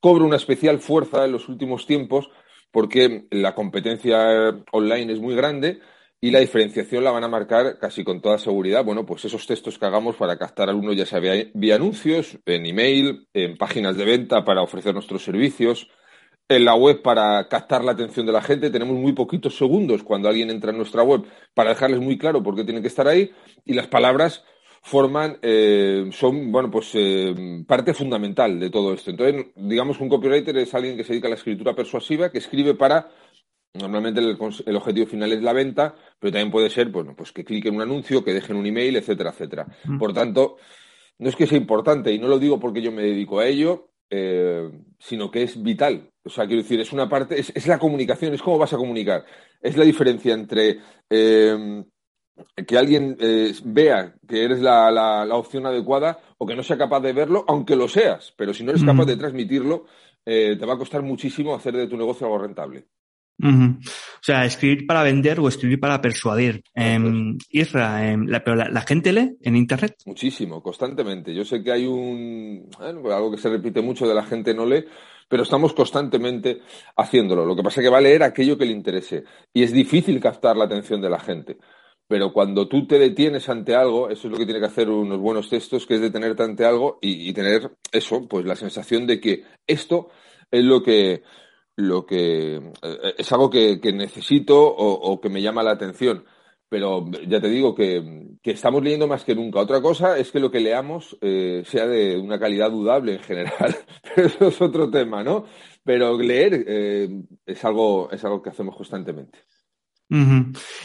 Cobra 0.00 0.24
una 0.24 0.34
especial 0.34 0.80
fuerza 0.80 1.24
en 1.24 1.30
los 1.30 1.48
últimos 1.48 1.86
tiempos 1.86 2.30
porque 2.70 3.26
la 3.30 3.54
competencia 3.54 4.62
online 4.72 5.12
es 5.12 5.20
muy 5.20 5.34
grande 5.34 5.80
y 6.20 6.30
la 6.30 6.40
diferenciación 6.40 7.02
la 7.02 7.10
van 7.10 7.24
a 7.24 7.28
marcar 7.28 7.78
casi 7.78 8.04
con 8.04 8.20
toda 8.20 8.38
seguridad. 8.38 8.84
Bueno, 8.84 9.06
pues 9.06 9.24
esos 9.24 9.46
textos 9.46 9.78
que 9.78 9.86
hagamos 9.86 10.16
para 10.16 10.36
captar 10.36 10.68
alumnos, 10.68 10.96
ya 10.96 11.06
sea 11.06 11.18
vía, 11.18 11.74
anuncios, 11.74 12.38
en 12.44 12.66
email, 12.66 13.26
en 13.32 13.56
páginas 13.56 13.96
de 13.96 14.04
venta 14.04 14.44
para 14.44 14.62
ofrecer 14.62 14.92
nuestros 14.92 15.24
servicios, 15.24 15.88
en 16.48 16.64
la 16.64 16.74
web 16.74 17.00
para 17.00 17.48
captar 17.48 17.84
la 17.84 17.92
atención 17.92 18.26
de 18.26 18.32
la 18.32 18.42
gente. 18.42 18.70
Tenemos 18.70 18.96
muy 18.96 19.12
poquitos 19.12 19.56
segundos 19.56 20.02
cuando 20.02 20.28
alguien 20.28 20.50
entra 20.50 20.72
en 20.72 20.76
nuestra 20.76 21.02
web 21.02 21.24
para 21.54 21.70
dejarles 21.70 22.00
muy 22.00 22.18
claro 22.18 22.42
por 22.42 22.54
qué 22.54 22.64
tienen 22.64 22.82
que 22.82 22.88
estar 22.88 23.08
ahí 23.08 23.32
y 23.64 23.72
las 23.72 23.86
palabras 23.86 24.44
forman, 24.82 25.38
eh, 25.42 26.08
son, 26.12 26.50
bueno, 26.50 26.70
pues 26.70 26.90
eh, 26.94 27.64
parte 27.66 27.94
fundamental 27.94 28.58
de 28.58 28.70
todo 28.70 28.94
esto. 28.94 29.10
Entonces, 29.10 29.46
digamos 29.54 29.98
que 29.98 30.04
un 30.04 30.08
copywriter 30.08 30.56
es 30.56 30.74
alguien 30.74 30.96
que 30.96 31.04
se 31.04 31.12
dedica 31.12 31.28
a 31.28 31.30
la 31.30 31.36
escritura 31.36 31.74
persuasiva, 31.74 32.30
que 32.30 32.38
escribe 32.38 32.74
para, 32.74 33.10
normalmente 33.74 34.20
el, 34.20 34.38
el 34.66 34.76
objetivo 34.76 35.06
final 35.06 35.32
es 35.32 35.42
la 35.42 35.52
venta, 35.52 35.94
pero 36.18 36.32
también 36.32 36.50
puede 36.50 36.70
ser, 36.70 36.88
bueno, 36.88 37.14
pues 37.16 37.32
que 37.32 37.44
cliquen 37.44 37.74
un 37.74 37.82
anuncio, 37.82 38.24
que 38.24 38.32
dejen 38.32 38.56
un 38.56 38.66
email, 38.66 38.96
etcétera, 38.96 39.30
etcétera. 39.30 39.66
Mm. 39.84 39.98
Por 39.98 40.14
tanto, 40.14 40.56
no 41.18 41.28
es 41.28 41.36
que 41.36 41.46
sea 41.46 41.58
importante, 41.58 42.12
y 42.12 42.18
no 42.18 42.28
lo 42.28 42.38
digo 42.38 42.58
porque 42.58 42.80
yo 42.80 42.90
me 42.90 43.02
dedico 43.02 43.38
a 43.38 43.46
ello, 43.46 43.90
eh, 44.08 44.70
sino 44.98 45.30
que 45.30 45.42
es 45.42 45.62
vital. 45.62 46.10
O 46.24 46.30
sea, 46.30 46.46
quiero 46.46 46.62
decir, 46.62 46.80
es 46.80 46.92
una 46.92 47.08
parte, 47.08 47.38
es, 47.38 47.52
es, 47.54 47.66
la 47.66 47.78
comunicación, 47.78 48.34
es 48.34 48.42
cómo 48.42 48.58
vas 48.58 48.72
a 48.72 48.78
comunicar. 48.78 49.24
Es 49.60 49.76
la 49.76 49.84
diferencia 49.84 50.34
entre 50.34 50.78
eh, 51.08 51.84
que 52.66 52.78
alguien 52.78 53.16
eh, 53.20 53.52
vea 53.64 54.14
que 54.26 54.44
eres 54.44 54.60
la, 54.60 54.90
la, 54.90 55.24
la, 55.24 55.36
opción 55.36 55.66
adecuada 55.66 56.18
o 56.38 56.46
que 56.46 56.56
no 56.56 56.62
sea 56.62 56.78
capaz 56.78 57.00
de 57.00 57.12
verlo, 57.12 57.44
aunque 57.48 57.76
lo 57.76 57.88
seas, 57.88 58.32
pero 58.36 58.54
si 58.54 58.64
no 58.64 58.70
eres 58.70 58.84
capaz 58.84 59.06
de 59.06 59.16
transmitirlo, 59.16 59.86
eh, 60.24 60.56
te 60.58 60.66
va 60.66 60.74
a 60.74 60.78
costar 60.78 61.02
muchísimo 61.02 61.54
hacer 61.54 61.74
de 61.74 61.86
tu 61.86 61.96
negocio 61.96 62.26
algo 62.26 62.38
rentable. 62.38 62.86
Uh 63.42 63.46
-huh. 63.46 63.78
O 63.78 64.22
sea, 64.22 64.44
escribir 64.44 64.86
para 64.86 65.02
vender 65.02 65.40
o 65.40 65.48
escribir 65.48 65.80
para 65.80 66.00
persuadir. 66.00 66.62
Eh, 66.74 66.98
Isra, 67.50 68.12
eh, 68.12 68.16
la, 68.26 68.44
pero 68.44 68.54
la, 68.56 68.68
la, 68.68 68.82
gente 68.82 69.12
lee 69.12 69.38
en 69.40 69.56
Internet? 69.56 69.96
Muchísimo, 70.04 70.62
constantemente. 70.62 71.34
Yo 71.34 71.44
sé 71.44 71.62
que 71.62 71.72
hay 71.72 71.86
un... 71.86 72.68
Bueno, 72.78 73.10
algo 73.10 73.30
que 73.30 73.38
se 73.38 73.48
repite 73.48 73.80
mucho 73.80 74.06
de 74.06 74.14
la 74.14 74.24
gente 74.24 74.52
no 74.52 74.66
lee, 74.66 74.84
pero 75.26 75.44
estamos 75.44 75.72
constantemente 75.72 76.60
haciéndolo. 76.96 77.46
Lo 77.46 77.56
que 77.56 77.62
pasa 77.62 77.80
es 77.80 77.86
que 77.86 77.90
va 77.90 77.98
a 77.98 78.02
leer 78.02 78.22
aquello 78.22 78.58
que 78.58 78.66
le 78.66 78.72
interese. 78.72 79.24
Y 79.54 79.62
es 79.62 79.72
difícil 79.72 80.20
captar 80.20 80.56
la 80.56 80.64
atención 80.64 81.00
de 81.00 81.08
la 81.08 81.18
gente 81.18 81.56
pero 82.10 82.32
cuando 82.32 82.66
tú 82.66 82.88
te 82.88 82.98
detienes 82.98 83.48
ante 83.48 83.76
algo, 83.76 84.10
eso 84.10 84.26
es 84.26 84.32
lo 84.32 84.36
que 84.36 84.44
tiene 84.44 84.58
que 84.58 84.66
hacer 84.66 84.90
unos 84.90 85.20
buenos 85.20 85.48
textos, 85.48 85.86
que 85.86 85.94
es 85.94 86.00
detenerte 86.00 86.42
ante 86.42 86.64
algo 86.64 86.98
y, 87.00 87.32
tener 87.32 87.70
eso, 87.92 88.26
pues 88.26 88.44
la 88.44 88.56
sensación 88.56 89.06
de 89.06 89.20
que 89.20 89.44
esto 89.64 90.08
es 90.50 90.64
lo 90.64 90.82
que, 90.82 91.22
lo 91.76 92.04
que 92.06 92.56
eh, 92.56 93.14
es 93.16 93.30
algo 93.30 93.48
que, 93.48 93.80
que 93.80 93.92
necesito 93.92 94.60
o, 94.60 94.92
o, 94.92 95.20
que 95.20 95.28
me 95.28 95.40
llama 95.40 95.62
la 95.62 95.70
atención. 95.70 96.24
Pero 96.68 97.06
ya 97.28 97.40
te 97.40 97.48
digo 97.48 97.76
que, 97.76 98.02
que, 98.42 98.50
estamos 98.50 98.82
leyendo 98.82 99.06
más 99.06 99.22
que 99.22 99.36
nunca. 99.36 99.60
Otra 99.60 99.80
cosa 99.80 100.18
es 100.18 100.32
que 100.32 100.40
lo 100.40 100.50
que 100.50 100.58
leamos 100.58 101.16
eh, 101.20 101.62
sea 101.64 101.86
de 101.86 102.18
una 102.18 102.40
calidad 102.40 102.72
dudable 102.72 103.14
en 103.14 103.22
general. 103.22 103.76
Pero 104.16 104.26
eso 104.26 104.48
es 104.48 104.60
otro 104.60 104.90
tema, 104.90 105.22
¿no? 105.22 105.44
Pero 105.84 106.18
leer 106.18 106.64
eh, 106.66 107.08
es, 107.46 107.64
algo, 107.64 108.10
es 108.10 108.24
algo 108.24 108.42
que 108.42 108.50
hacemos 108.50 108.76
constantemente. 108.76 109.38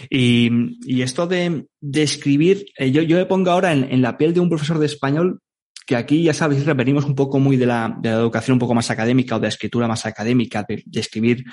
Y, 0.10 0.50
y, 0.86 1.02
esto 1.02 1.26
de, 1.26 1.66
de 1.82 2.04
escribir, 2.04 2.66
eh, 2.78 2.92
yo, 2.92 3.02
yo 3.02 3.18
me 3.18 3.26
pongo 3.26 3.52
ahora 3.52 3.74
en, 3.74 3.84
en, 3.92 4.02
la 4.02 4.18
piel 4.18 4.34
de 4.34 4.40
un 4.40 4.50
profesor 4.50 4.78
de 4.78 4.86
español, 4.86 5.40
que 5.86 5.96
aquí 5.96 6.24
ya 6.24 6.34
sabéis, 6.34 6.66
venimos 6.66 7.06
un 7.06 7.16
poco 7.16 7.40
muy 7.40 7.58
de 7.58 7.66
la, 7.66 7.96
de 8.02 8.10
la 8.10 8.16
educación 8.16 8.56
un 8.56 8.60
poco 8.60 8.74
más 8.74 8.90
académica 8.90 9.36
o 9.36 9.40
de 9.40 9.44
la 9.44 9.50
escritura 9.50 9.88
más 9.88 10.06
académica, 10.06 10.66
de, 10.68 10.84
escribir 10.94 11.44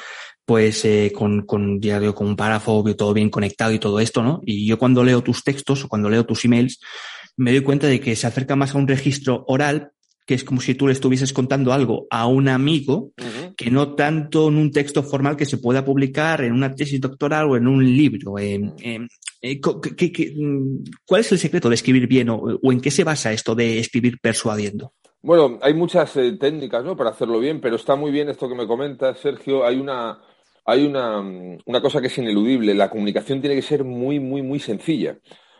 pues 0.45 0.85
eh, 0.85 1.13
con, 1.15 1.43
con, 1.43 1.79
diario, 1.79 2.15
con 2.15 2.27
un 2.29 2.37
párrafo, 2.37 2.83
todo 2.95 3.13
bien 3.13 3.31
conectado 3.31 3.73
y 3.73 3.79
todo 3.79 4.01
esto, 4.01 4.23
¿no? 4.23 4.41
Y 4.45 4.67
yo 4.67 4.79
cuando 4.79 5.05
leo 5.05 5.23
tus 5.23 5.45
textos 5.45 5.85
o 5.85 5.89
cuando 5.89 6.09
leo 6.09 6.25
tus 6.25 6.45
emails, 6.45 6.81
me 7.37 7.53
doy 7.53 7.61
cuenta 7.61 7.87
de 7.87 8.01
que 8.01 8.17
se 8.17 8.27
acerca 8.27 8.57
más 8.57 8.75
a 8.75 8.79
un 8.79 8.89
registro 8.89 9.45
oral, 9.47 9.93
que 10.27 10.35
es 10.35 10.45
como 10.45 10.61
si 10.61 10.75
tú 10.75 10.87
le 10.87 10.93
estuvieses 10.93 11.33
contando 11.33 11.73
algo 11.73 12.07
a 12.11 12.27
un 12.27 12.49
amigo. 12.49 13.13
Que 13.57 13.71
no 13.71 13.95
tanto 13.95 14.49
en 14.49 14.57
un 14.57 14.71
texto 14.71 15.03
formal 15.03 15.37
que 15.37 15.47
se 15.47 15.59
pueda 15.59 15.85
publicar 15.85 16.43
en 16.43 16.53
una 16.53 16.75
tesis 16.75 17.01
doctoral 17.01 17.51
o 17.51 17.57
en 17.57 17.67
un 17.67 17.85
libro. 17.85 18.39
Eh, 18.39 18.61
eh, 18.83 19.07
eh, 19.41 19.61
¿qué, 19.61 20.13
qué, 20.13 20.35
cuál 21.05 21.21
es 21.21 21.33
el 21.33 21.39
secreto 21.39 21.69
de 21.69 21.75
escribir 21.75 22.07
bien 22.07 22.29
o, 22.31 22.59
en 22.63 22.81
qué 22.81 22.91
se 22.91 23.05
basa 23.05 23.33
esto 23.33 23.55
de 23.55 23.81
escribir 23.81 24.19
persuadiendo? 24.21 24.93
Bueno, 25.21 25.59
hay 25.63 25.75
muchas 25.75 26.17
eh, 26.17 26.37
técnicas 26.39 26.85
¿no? 26.85 26.97
para 26.97 27.11
hacerlo 27.11 27.39
bien, 27.41 27.61
pero 27.61 27.77
está 27.77 27.97
muy 27.97 28.11
bien 28.11 28.29
esto 28.29 28.49
que 28.49 28.55
me 28.55 28.67
comentas, 28.67 29.19
Sergio. 29.19 29.65
Hay 29.65 29.79
una, 29.79 30.21
hay 30.65 30.85
una, 30.85 31.21
una 31.21 31.81
cosa 31.81 32.01
que 32.01 32.07
es 32.07 32.19
ineludible. 32.19 32.75
La 32.75 32.91
comunicación 32.91 33.41
tiene 33.41 33.57
que 33.57 33.63
ser 33.63 33.85
muy, 33.85 34.21
muy, 34.21 34.43
muy 34.43 34.59
sencilla 34.61 35.19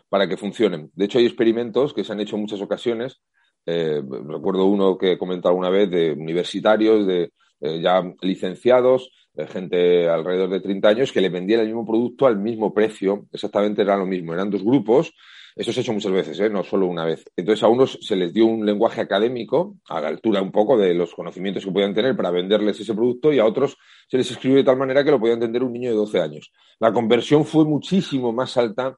para 0.09 0.27
que 0.27 0.37
funcionen. 0.37 0.91
De 0.93 1.05
hecho, 1.05 1.17
hay 1.17 1.25
experimentos 1.25 1.93
que 1.93 2.03
se 2.03 2.13
han 2.13 2.19
hecho 2.19 2.35
en 2.35 2.41
muchas 2.43 2.61
ocasiones. 2.61 3.21
Eh, 3.65 4.01
recuerdo 4.27 4.65
uno 4.65 4.97
que 4.97 5.13
he 5.13 5.17
comentado 5.17 5.49
alguna 5.49 5.69
vez 5.69 5.89
de 5.89 6.11
universitarios, 6.11 7.07
de 7.07 7.31
eh, 7.63 7.81
ya 7.81 8.03
licenciados, 8.21 9.11
de 9.33 9.47
gente 9.47 10.07
alrededor 10.09 10.49
de 10.49 10.59
30 10.59 10.89
años, 10.89 11.11
que 11.11 11.21
le 11.21 11.29
vendían 11.29 11.61
el 11.61 11.67
mismo 11.67 11.85
producto 11.85 12.27
al 12.27 12.37
mismo 12.37 12.73
precio. 12.73 13.25
Exactamente 13.31 13.81
era 13.81 13.97
lo 13.97 14.05
mismo. 14.05 14.33
Eran 14.33 14.51
dos 14.51 14.63
grupos 14.63 15.13
eso 15.55 15.71
se 15.71 15.79
ha 15.79 15.83
hecho 15.83 15.93
muchas 15.93 16.11
veces, 16.11 16.39
¿eh? 16.39 16.49
no 16.49 16.63
solo 16.63 16.87
una 16.87 17.05
vez. 17.05 17.25
Entonces 17.35 17.63
a 17.63 17.67
unos 17.67 17.99
se 18.01 18.15
les 18.15 18.33
dio 18.33 18.47
un 18.47 18.65
lenguaje 18.65 19.01
académico 19.01 19.77
a 19.87 20.01
la 20.01 20.07
altura 20.07 20.41
un 20.41 20.51
poco 20.51 20.77
de 20.77 20.93
los 20.95 21.13
conocimientos 21.13 21.63
que 21.63 21.71
podían 21.71 21.93
tener 21.93 22.15
para 22.15 22.31
venderles 22.31 22.79
ese 22.79 22.93
producto 22.95 23.31
y 23.31 23.39
a 23.39 23.45
otros 23.45 23.77
se 24.07 24.17
les 24.17 24.31
escribió 24.31 24.57
de 24.57 24.63
tal 24.63 24.77
manera 24.77 25.03
que 25.03 25.11
lo 25.11 25.19
podía 25.19 25.35
entender 25.35 25.63
un 25.63 25.73
niño 25.73 25.91
de 25.91 25.95
12 25.95 26.19
años. 26.19 26.51
La 26.79 26.91
conversión 26.91 27.45
fue 27.45 27.65
muchísimo 27.65 28.33
más 28.33 28.57
alta 28.57 28.97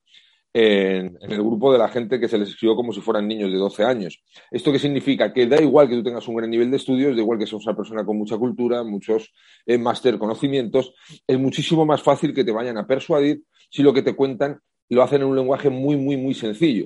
en, 0.58 1.18
el 1.20 1.44
grupo 1.44 1.74
de 1.74 1.78
la 1.78 1.90
gente 1.90 2.18
que 2.18 2.30
se 2.30 2.38
les 2.38 2.48
escribió 2.48 2.78
como 2.78 2.94
si 2.94 3.02
fueran 3.02 3.28
niños 3.28 3.52
de 3.52 3.58
12 3.58 3.84
años. 3.84 4.24
¿Esto 4.50 4.72
qué 4.72 4.80
significa? 4.80 5.34
Que 5.34 5.48
da 5.48 5.62
igual 5.62 5.90
que 5.90 5.96
tú 5.96 6.04
tengas 6.04 6.26
un 6.30 6.36
gran 6.38 6.50
nivel 6.50 6.72
de 6.72 6.78
estudios, 6.78 7.14
da 7.14 7.22
igual 7.22 7.38
que 7.38 7.46
seas 7.46 7.66
una 7.66 7.76
persona 7.76 8.06
con 8.06 8.18
mucha 8.18 8.38
cultura, 8.38 8.82
muchos 8.84 9.34
eh, 9.66 9.78
máster 9.78 10.18
conocimientos, 10.18 10.94
es 11.28 11.38
muchísimo 11.38 11.86
más 11.86 12.02
fácil 12.02 12.34
que 12.34 12.46
te 12.46 12.54
vayan 12.54 12.78
a 12.78 12.88
persuadir 12.88 13.44
si 13.70 13.84
lo 13.84 13.94
que 13.94 14.02
te 14.02 14.16
cuentan 14.16 14.62
lo 14.88 15.04
hacen 15.04 15.24
en 15.24 15.28
un 15.28 15.36
lenguaje 15.36 15.70
muy, 15.70 15.98
muy, 15.98 16.16
muy 16.16 16.34
sencillo. 16.34 16.86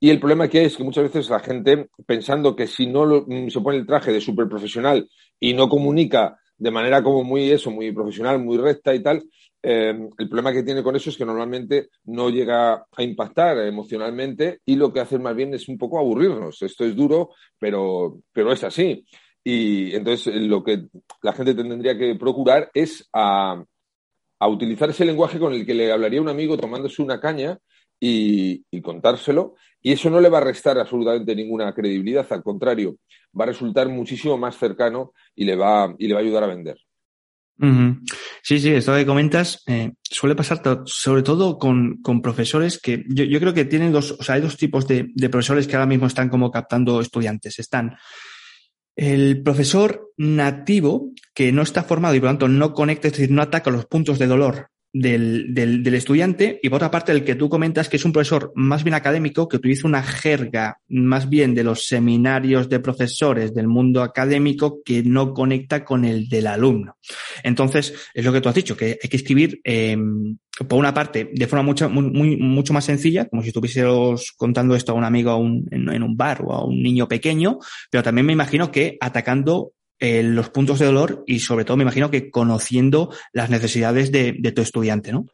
Y 0.00 0.08
el 0.08 0.18
problema 0.18 0.48
que 0.48 0.64
es 0.64 0.74
que 0.74 0.84
muchas 0.84 1.04
veces 1.04 1.28
la 1.28 1.40
gente, 1.40 1.90
pensando 2.06 2.56
que 2.56 2.66
si 2.66 2.86
no 2.86 3.26
se 3.50 3.60
pone 3.60 3.76
el 3.76 3.86
traje 3.86 4.12
de 4.12 4.20
súper 4.22 4.48
profesional 4.48 5.06
y 5.38 5.52
no 5.52 5.68
comunica 5.68 6.38
de 6.64 6.70
manera 6.70 7.02
como 7.02 7.22
muy 7.22 7.50
eso, 7.50 7.70
muy 7.70 7.92
profesional, 7.92 8.38
muy 8.38 8.56
recta 8.56 8.94
y 8.94 9.02
tal, 9.02 9.22
eh, 9.62 9.94
el 10.16 10.28
problema 10.30 10.50
que 10.50 10.62
tiene 10.62 10.82
con 10.82 10.96
eso 10.96 11.10
es 11.10 11.16
que 11.18 11.26
normalmente 11.26 11.90
no 12.04 12.30
llega 12.30 12.86
a 12.90 13.02
impactar 13.02 13.58
emocionalmente 13.58 14.60
y 14.64 14.74
lo 14.74 14.90
que 14.90 15.00
hace 15.00 15.18
más 15.18 15.36
bien 15.36 15.52
es 15.52 15.68
un 15.68 15.76
poco 15.76 15.98
aburrirnos. 15.98 16.62
Esto 16.62 16.86
es 16.86 16.96
duro, 16.96 17.32
pero, 17.58 18.16
pero 18.32 18.50
es 18.50 18.64
así. 18.64 19.04
Y 19.44 19.94
entonces 19.94 20.34
lo 20.36 20.64
que 20.64 20.86
la 21.20 21.34
gente 21.34 21.54
tendría 21.54 21.98
que 21.98 22.14
procurar 22.14 22.70
es 22.72 23.06
a, 23.12 23.62
a 24.38 24.48
utilizar 24.48 24.88
ese 24.88 25.04
lenguaje 25.04 25.38
con 25.38 25.52
el 25.52 25.66
que 25.66 25.74
le 25.74 25.92
hablaría 25.92 26.22
un 26.22 26.30
amigo 26.30 26.56
tomándose 26.56 27.02
una 27.02 27.20
caña 27.20 27.58
y, 28.06 28.80
contárselo. 28.82 29.54
Y 29.80 29.92
eso 29.92 30.10
no 30.10 30.20
le 30.20 30.28
va 30.28 30.38
a 30.38 30.42
restar 30.44 30.78
absolutamente 30.78 31.34
ninguna 31.34 31.74
credibilidad, 31.74 32.26
al 32.30 32.42
contrario, 32.42 32.96
va 33.38 33.44
a 33.44 33.48
resultar 33.48 33.88
muchísimo 33.88 34.36
más 34.36 34.56
cercano 34.56 35.12
y 35.34 35.44
le 35.44 35.56
va, 35.56 35.94
y 35.98 36.08
le 36.08 36.14
va 36.14 36.20
a 36.20 36.22
ayudar 36.22 36.44
a 36.44 36.48
vender. 36.48 36.78
Sí, 38.42 38.58
sí, 38.58 38.70
esto 38.70 38.96
que 38.96 39.06
comentas 39.06 39.62
eh, 39.68 39.92
suele 40.02 40.34
pasar 40.34 40.60
sobre 40.86 41.22
todo 41.22 41.56
con, 41.56 42.00
profesores 42.20 42.80
que 42.80 43.04
yo, 43.06 43.38
creo 43.38 43.54
que 43.54 43.64
tienen 43.64 43.92
dos, 43.92 44.10
o 44.12 44.22
sea, 44.24 44.34
hay 44.34 44.40
dos 44.40 44.56
tipos 44.56 44.88
de, 44.88 45.12
de 45.14 45.28
profesores 45.28 45.68
que 45.68 45.76
ahora 45.76 45.86
mismo 45.86 46.06
están 46.06 46.28
como 46.28 46.50
captando 46.50 47.00
estudiantes. 47.00 47.58
Están 47.58 47.96
el 48.96 49.42
profesor 49.42 50.12
nativo, 50.16 51.10
que 51.32 51.52
no 51.52 51.62
está 51.62 51.84
formado 51.84 52.14
y 52.14 52.20
por 52.20 52.26
lo 52.26 52.30
tanto 52.32 52.48
no 52.48 52.72
conecta, 52.72 53.08
es 53.08 53.14
decir, 53.14 53.30
no 53.30 53.42
ataca 53.42 53.70
los 53.70 53.86
puntos 53.86 54.18
de 54.18 54.26
dolor 54.26 54.70
del, 54.94 55.52
del, 55.52 55.94
estudiante 55.94 56.60
y 56.62 56.68
por 56.68 56.76
otra 56.76 56.90
parte 56.90 57.10
el 57.10 57.24
que 57.24 57.34
tú 57.34 57.48
comentas 57.48 57.88
que 57.88 57.96
es 57.96 58.04
un 58.04 58.12
profesor 58.12 58.52
más 58.54 58.84
bien 58.84 58.94
académico 58.94 59.48
que 59.48 59.56
utiliza 59.56 59.88
una 59.88 60.04
jerga 60.04 60.78
más 60.88 61.28
bien 61.28 61.52
de 61.52 61.64
los 61.64 61.88
seminarios 61.88 62.68
de 62.68 62.78
profesores 62.78 63.52
del 63.52 63.66
mundo 63.66 64.02
académico 64.02 64.82
que 64.84 65.02
no 65.02 65.34
conecta 65.34 65.84
con 65.84 66.04
el 66.04 66.28
del 66.28 66.46
alumno. 66.46 66.96
Entonces, 67.42 67.92
es 68.14 68.24
lo 68.24 68.32
que 68.32 68.40
tú 68.40 68.48
has 68.48 68.54
dicho, 68.54 68.76
que 68.76 68.96
hay 69.02 69.08
que 69.08 69.16
escribir 69.16 69.60
eh, 69.64 69.96
por 70.68 70.78
una 70.78 70.94
parte 70.94 71.28
de 71.32 71.46
forma 71.48 71.64
mucho, 71.64 71.90
mucho 71.90 72.72
más 72.72 72.84
sencilla, 72.84 73.24
como 73.28 73.42
si 73.42 73.48
estuviésemos 73.48 74.32
contando 74.36 74.76
esto 74.76 74.92
a 74.92 74.94
un 74.94 75.04
amigo 75.04 75.36
en 75.36 76.02
un 76.04 76.16
bar 76.16 76.42
o 76.46 76.52
a 76.52 76.64
un 76.64 76.80
niño 76.80 77.08
pequeño, 77.08 77.58
pero 77.90 78.04
también 78.04 78.26
me 78.26 78.32
imagino 78.32 78.70
que 78.70 78.96
atacando 79.00 79.72
eh, 80.04 80.22
los 80.22 80.50
puntos 80.50 80.78
de 80.78 80.84
dolor 80.84 81.24
y 81.26 81.38
sobre 81.38 81.64
todo 81.64 81.78
me 81.78 81.82
imagino 81.82 82.10
que 82.10 82.30
conociendo 82.30 83.10
las 83.32 83.48
necesidades 83.48 84.12
de, 84.12 84.34
tu 84.54 84.60
estudiante, 84.60 85.12
¿no? 85.12 85.24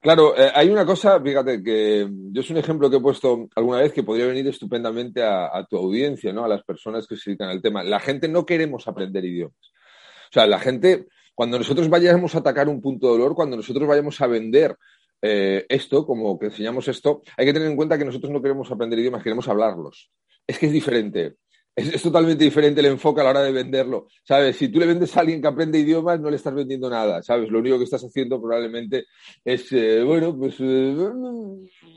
Claro, 0.00 0.34
eh, 0.34 0.50
hay 0.54 0.70
una 0.70 0.86
cosa, 0.86 1.20
fíjate, 1.20 1.62
que 1.62 2.08
yo 2.08 2.40
es 2.40 2.48
un 2.48 2.56
ejemplo 2.56 2.88
que 2.88 2.96
he 2.96 3.00
puesto 3.00 3.48
alguna 3.54 3.80
vez 3.80 3.92
que 3.92 4.02
podría 4.02 4.24
venir 4.24 4.48
estupendamente 4.48 5.22
a, 5.22 5.66
tu 5.68 5.76
audiencia, 5.76 6.32
¿no? 6.32 6.42
A 6.42 6.48
las 6.48 6.62
personas 6.64 7.06
que 7.06 7.18
se 7.18 7.30
dedican 7.30 7.50
al 7.50 7.60
tema. 7.60 7.84
La 7.84 8.00
gente 8.00 8.26
no 8.26 8.46
queremos 8.46 8.88
aprender 8.88 9.26
idiomas. 9.26 9.58
O 9.60 10.32
sea, 10.32 10.46
la 10.46 10.58
gente, 10.58 11.06
cuando 11.34 11.58
nosotros 11.58 11.90
vayamos 11.90 12.34
a 12.34 12.38
atacar 12.38 12.70
un 12.70 12.80
punto 12.80 13.08
de 13.08 13.12
dolor, 13.18 13.34
cuando 13.34 13.56
nosotros 13.56 13.86
vayamos 13.86 14.18
a 14.22 14.26
vender 14.26 14.74
eh, 15.20 15.66
esto, 15.68 16.06
como 16.06 16.38
que 16.38 16.46
enseñamos 16.46 16.88
esto, 16.88 17.20
hay 17.36 17.44
que 17.44 17.52
tener 17.52 17.68
en 17.68 17.76
cuenta 17.76 17.98
que 17.98 18.06
nosotros 18.06 18.32
no 18.32 18.40
queremos 18.40 18.70
aprender 18.70 18.98
idiomas, 18.98 19.22
queremos 19.22 19.48
hablarlos. 19.48 20.10
Es 20.46 20.58
que 20.58 20.64
es 20.64 20.72
diferente 20.72 21.34
es, 21.76 22.02
totalmente 22.02 22.44
diferente 22.44 22.80
el 22.80 22.86
enfoque 22.86 23.20
a 23.20 23.24
la 23.24 23.30
hora 23.30 23.42
de 23.42 23.52
venderlo. 23.52 24.06
¿Sabes? 24.22 24.56
Si 24.56 24.68
tú 24.68 24.78
le 24.78 24.86
vendes 24.86 25.16
a 25.16 25.20
alguien 25.20 25.40
que 25.40 25.48
aprende 25.48 25.78
idiomas, 25.78 26.20
no 26.20 26.30
le 26.30 26.36
estás 26.36 26.54
vendiendo 26.54 26.88
nada. 26.88 27.22
¿Sabes? 27.22 27.50
Lo 27.50 27.58
único 27.58 27.78
que 27.78 27.84
estás 27.84 28.04
haciendo 28.04 28.40
probablemente 28.40 29.06
es, 29.44 29.70
eh, 29.72 30.02
bueno, 30.02 30.36
pues 30.36 30.56
eh, 30.60 30.94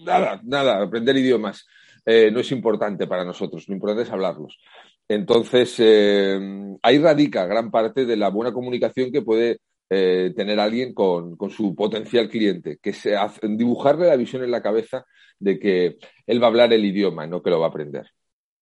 nada, 0.06 0.42
nada, 0.44 0.82
aprender 0.82 1.16
idiomas. 1.18 1.66
Eh, 2.06 2.32
no 2.32 2.40
es 2.40 2.52
importante 2.52 3.06
para 3.06 3.26
nosotros, 3.26 3.68
lo 3.68 3.74
importante 3.74 4.04
es 4.04 4.12
hablarlos. 4.12 4.58
Entonces, 5.10 5.80
ahí 6.82 6.98
radica 7.00 7.46
gran 7.46 7.70
parte 7.70 8.06
de 8.06 8.18
la 8.18 8.30
buena 8.30 8.54
comunicación 8.54 9.12
que 9.12 9.22
puede 9.22 9.60
tener 9.90 10.60
alguien 10.60 10.94
con, 10.94 11.38
con, 11.38 11.50
su 11.50 11.76
potencial 11.76 12.30
cliente, 12.30 12.78
que 12.82 12.92
se 12.94 13.16
hace, 13.16 13.40
dibujarle 13.48 14.08
la 14.08 14.18
visión 14.18 14.44
en 14.44 14.52
la 14.52 14.62
cabeza 14.62 15.06
de 15.40 15.60
que 15.60 15.98
él 16.26 16.42
va 16.42 16.48
a 16.48 16.50
hablar 16.50 16.74
el 16.74 16.86
idioma, 16.86 17.26
no 17.26 17.42
que 17.42 17.50
lo 17.50 17.60
va 17.60 17.68
a 17.68 17.70
aprender 17.70 18.08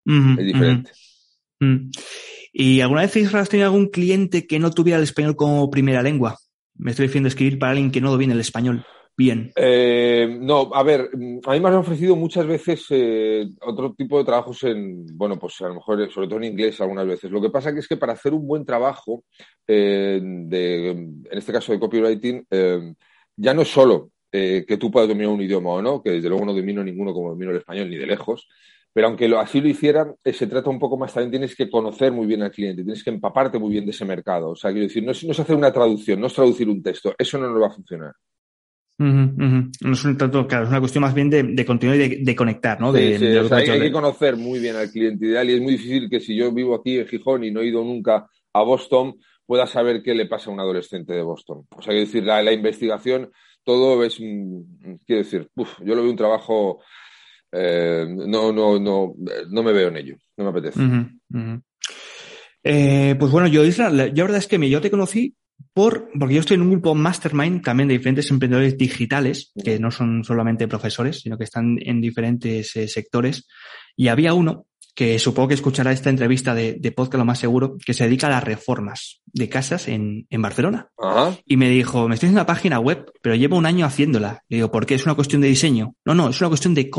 es 0.06 0.46
diferente. 0.46 0.92
¿Y 2.54 2.82
alguna 2.82 3.02
vez 3.02 3.34
has 3.34 3.50
tenido 3.50 3.68
algún 3.68 3.90
cliente 3.90 4.48
que 4.48 4.60
no 4.60 4.72
tuviera 4.72 4.98
el 4.98 5.04
español 5.04 5.36
como 5.36 5.70
primera 5.70 6.02
lengua? 6.02 6.38
Me 6.78 6.92
estoy 6.92 7.08
diciendo 7.08 7.28
escribir 7.28 7.60
para 7.60 7.72
alguien 7.72 7.92
que 7.92 8.02
no 8.02 8.12
domina 8.12 8.34
el 8.34 8.40
español. 8.40 8.86
Bien. 9.18 9.52
Eh, 9.56 10.38
no, 10.42 10.72
a 10.74 10.84
ver, 10.84 11.10
a 11.12 11.52
mí 11.54 11.60
me 11.60 11.68
han 11.70 11.76
ofrecido 11.76 12.18
muchas 12.18 12.46
veces 12.46 12.86
eh, 12.90 13.48
otro 13.62 13.94
tipo 13.94 14.18
de 14.18 14.26
trabajos 14.26 14.62
en, 14.64 15.06
bueno, 15.14 15.40
pues 15.40 15.62
a 15.62 15.70
lo 15.70 15.76
mejor, 15.76 16.12
sobre 16.12 16.28
todo 16.28 16.38
en 16.40 16.52
inglés 16.52 16.82
algunas 16.82 17.08
veces. 17.08 17.32
Lo 17.32 17.42
que 17.42 17.50
pasa 17.50 17.70
es 17.70 17.88
que 17.88 17.96
para 17.96 18.12
hacer 18.12 18.34
un 18.34 18.46
buen 18.46 18.66
trabajo, 18.66 19.24
eh, 19.66 20.20
de, 20.22 20.90
en 20.90 21.26
este 21.32 21.54
caso 21.54 21.72
de 21.72 21.80
copywriting, 21.80 22.46
ya 23.38 23.54
no 23.54 23.62
es 23.62 23.70
solo 23.70 24.12
que 24.32 24.78
tú 24.78 24.92
puedas 24.92 25.08
dominar 25.08 25.32
un 25.32 25.42
idioma 25.42 25.70
o 25.70 25.82
no, 25.82 26.04
que 26.04 26.12
desde 26.12 26.28
luego 26.28 26.44
no 26.44 26.54
domino 26.54 26.84
ninguno 26.84 27.14
como 27.14 27.30
domino 27.30 27.52
el 27.52 27.58
español, 27.58 27.90
ni 27.90 27.96
de 27.96 28.06
lejos, 28.06 28.50
pero 28.96 29.08
aunque 29.08 29.28
lo, 29.28 29.42
así 29.42 29.60
lo 29.60 29.68
hicieran, 29.68 30.16
eh, 30.24 30.32
se 30.32 30.48
trata 30.48 30.70
un 30.70 30.80
poco 30.80 30.96
más 30.96 31.14
también, 31.14 31.32
tienes 31.32 31.54
que 31.54 31.70
conocer 31.70 32.14
muy 32.14 32.26
bien 32.26 32.44
al 32.44 32.52
cliente, 32.52 32.82
tienes 32.82 33.04
que 33.04 33.10
empaparte 33.10 33.60
muy 33.60 33.72
bien 33.72 33.84
de 33.84 33.92
ese 33.92 34.06
mercado. 34.06 34.52
O 34.52 34.56
sea, 34.56 34.72
quiero 34.72 34.88
decir, 34.88 35.04
no 35.04 35.12
es, 35.12 35.22
no 35.26 35.34
es 35.34 35.40
hacer 35.42 35.54
una 35.54 35.74
traducción, 35.74 36.22
no 36.22 36.28
es 36.28 36.34
traducir 36.34 36.70
un 36.70 36.82
texto, 36.82 37.14
eso 37.18 37.38
no 37.38 37.50
nos 37.50 37.62
va 37.62 37.68
a 37.68 37.72
funcionar. 37.72 38.14
No 38.98 39.92
es 39.92 40.06
un 40.06 40.18
tanto, 40.18 40.48
claro, 40.48 40.64
es 40.64 40.70
una 40.70 40.80
cuestión 40.80 41.02
más 41.02 41.14
bien 41.14 41.30
de, 41.30 41.44
de 41.44 41.66
continuar 41.66 42.00
y 42.00 42.24
de, 42.24 42.36
conectar, 42.38 42.80
¿no? 42.80 42.94
Sí, 42.96 43.18
sí, 43.18 43.36
o 43.36 43.50
sea, 43.50 43.58
hay, 43.58 43.66
que 43.82 43.92
conocer 43.92 44.38
muy 44.38 44.60
bien 44.60 44.78
al 44.78 44.90
cliente 44.90 45.26
ideal 45.26 45.50
y 45.50 45.56
es 45.56 45.62
muy 45.62 45.74
difícil 45.74 46.10
que 46.10 46.22
si 46.22 46.34
yo 46.34 46.50
vivo 46.54 46.74
aquí 46.74 46.98
en 46.98 47.06
Gijón 47.06 47.44
y 47.44 47.52
no 47.52 47.60
he 47.60 47.68
ido 47.68 47.84
nunca 47.84 48.30
a 48.54 48.64
Boston, 48.64 49.16
pueda 49.46 49.68
saber 49.68 50.04
qué 50.04 50.16
le 50.16 50.26
pasa 50.26 50.50
a 50.50 50.54
un 50.54 50.62
adolescente 50.62 51.12
de 51.12 51.22
Boston. 51.22 51.68
O 51.76 51.82
sea, 51.82 51.92
quiero 51.92 52.06
decir, 52.06 52.24
la, 52.24 52.42
la 52.42 52.54
investigación, 52.54 53.30
todo 53.66 54.02
es, 54.06 54.16
quiero 54.16 55.22
decir, 55.22 55.50
yo 55.54 55.96
lo 55.96 56.02
veo 56.02 56.12
un 56.12 56.16
trabajo 56.16 56.80
eh, 57.52 58.06
no, 58.08 58.52
no, 58.52 58.80
no, 58.80 59.14
no 59.50 59.64
me 59.64 59.74
veo 59.74 59.90
en 59.90 59.98
ello, 59.98 60.16
no 60.38 60.44
me 60.44 60.50
apetece. 60.50 60.80
Eh, 62.64 63.16
pues 63.20 63.32
bueno, 63.32 63.48
yo, 63.48 63.64
Isra, 63.64 63.90
yo 63.90 63.96
la 63.96 64.24
verdad 64.24 64.38
es 64.38 64.48
que 64.48 64.70
yo 64.70 64.82
te 64.82 64.90
conocí 64.90 65.36
por, 65.74 66.10
porque 66.18 66.36
yo 66.36 66.40
estoy 66.40 66.56
en 66.56 66.64
un 66.64 66.72
grupo 66.72 66.96
mastermind 66.96 67.62
también 67.62 67.88
de 67.88 67.98
diferentes 67.98 68.30
emprendedores 68.32 68.78
digitales, 68.78 69.52
que 69.64 69.80
no 69.80 69.92
son 69.92 70.24
solamente 70.24 70.68
profesores, 70.68 71.22
sino 71.22 71.38
que 71.38 71.44
están 71.44 71.78
en 71.82 72.02
diferentes 72.02 72.76
eh, 72.76 72.88
sectores. 72.88 73.48
Y 73.96 74.08
había 74.08 74.34
uno 74.34 74.66
que 74.96 75.20
supongo 75.20 75.50
que 75.50 75.54
escuchará 75.54 75.92
esta 75.92 76.10
entrevista 76.10 76.56
de, 76.56 76.74
de, 76.80 76.92
podcast 76.92 77.20
lo 77.20 77.26
más 77.26 77.38
seguro, 77.38 77.78
que 77.86 77.94
se 77.94 78.06
dedica 78.06 78.28
a 78.28 78.32
las 78.32 78.44
reformas 78.44 79.22
de 79.26 79.50
casas 79.50 79.90
en, 79.90 80.26
en 80.30 80.42
Barcelona. 80.42 80.90
Y 81.46 81.58
me 81.58 81.70
dijo, 81.70 82.08
me 82.08 82.16
estoy 82.16 82.28
haciendo 82.28 82.42
una 82.42 82.48
página 82.48 82.80
web, 82.80 83.12
pero 83.22 83.36
llevo 83.36 83.58
un 83.58 83.66
año 83.66 83.86
haciéndola. 83.86 84.44
Le 84.48 84.58
digo, 84.58 84.72
¿por 84.72 84.86
qué? 84.86 84.96
¿Es 84.96 85.06
una 85.06 85.16
cuestión 85.16 85.42
de 85.42 85.50
diseño? 85.50 85.96
No, 86.06 86.16
no, 86.16 86.30
es 86.30 86.40
una 86.40 86.48
cuestión 86.48 86.74
de 86.74 86.90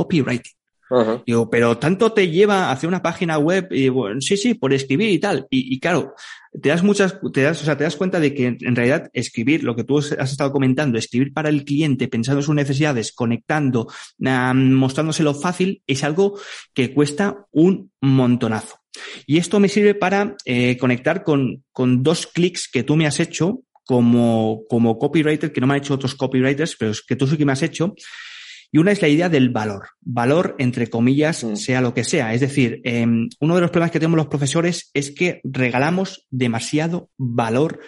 Digo, 1.27 1.51
pero 1.51 1.79
tanto 1.79 2.13
te 2.13 2.31
lleva 2.31 2.67
a 2.67 2.73
hacer 2.73 2.89
una 2.89 3.03
página 3.03 3.39
web 3.39 3.69
y 3.71 3.89
bueno, 3.89 4.21
sí, 4.21 4.37
sí, 4.37 4.55
por 4.55 4.73
escribir 4.73 5.11
y 5.11 5.19
tal. 5.19 5.47
Y, 5.51 5.75
y, 5.75 5.81
claro, 5.81 6.15
te 6.61 6.69
das 6.69 6.83
muchas, 6.83 7.19
te 7.33 7.43
das, 7.43 7.61
o 7.61 7.65
sea, 7.65 7.77
te 7.77 7.85
das 7.85 7.97
cuenta 7.97 8.21
de 8.21 8.35
que 8.35 8.47
en 8.47 8.77
realidad 8.77 9.11
escribir, 9.13 9.65
lo 9.65 9.75
que 9.75 9.85
tú 9.85 9.99
has 9.99 10.13
estado 10.13 10.53
comentando, 10.53 10.97
escribir 10.97 11.33
para 11.33 11.49
el 11.49 11.65
cliente, 11.65 12.09
pensando 12.09 12.41
en 12.41 12.47
sus 12.47 12.55
necesidades, 12.55 13.13
conectando, 13.13 13.89
mostrándoselo 14.19 15.35
fácil, 15.35 15.83
es 15.87 16.05
algo 16.05 16.39
que 16.73 16.95
cuesta 16.95 17.47
un 17.51 17.91
montonazo. 18.01 18.79
Y 19.27 19.39
esto 19.39 19.61
me 19.61 19.69
sirve 19.69 19.95
para 19.95 20.37
eh, 20.45 20.77
conectar 20.79 21.25
con, 21.25 21.65
con 21.73 22.03
dos 22.03 22.27
clics 22.27 22.69
que 22.73 22.83
tú 22.83 22.97
me 22.97 23.07
has 23.07 23.21
hecho 23.21 23.61
como, 23.85 24.63
como 24.69 24.99
copywriter 24.99 25.53
que 25.53 25.61
no 25.61 25.67
me 25.67 25.75
han 25.75 25.81
hecho 25.81 25.95
otros 25.95 26.15
copywriters, 26.15 26.77
pero 26.77 26.91
es 26.91 27.03
que 27.03 27.17
tú 27.17 27.27
sí 27.27 27.37
que 27.37 27.45
me 27.45 27.53
has 27.53 27.63
hecho. 27.63 27.95
Y 28.77 28.79
una 28.79 28.93
es 28.93 29.01
la 29.01 29.09
idea 29.09 29.31
del 29.31 29.49
valor. 29.49 29.89
Valor, 30.03 30.55
entre 30.59 30.89
comillas, 30.89 31.43
mm. 31.43 31.57
sea 31.57 31.81
lo 31.81 31.95
que 31.95 32.05
sea. 32.05 32.35
Es 32.35 32.43
decir, 32.43 32.83
em, 32.85 33.31
uno 33.41 33.55
de 33.55 33.63
los 33.63 33.71
problemas 33.71 33.91
que 33.91 33.99
tenemos 33.99 34.19
los 34.19 34.27
profesores 34.27 34.91
es 34.93 35.13
que 35.13 35.41
regalamos 35.45 36.27
demasiado 36.29 37.09
valor 37.17 37.81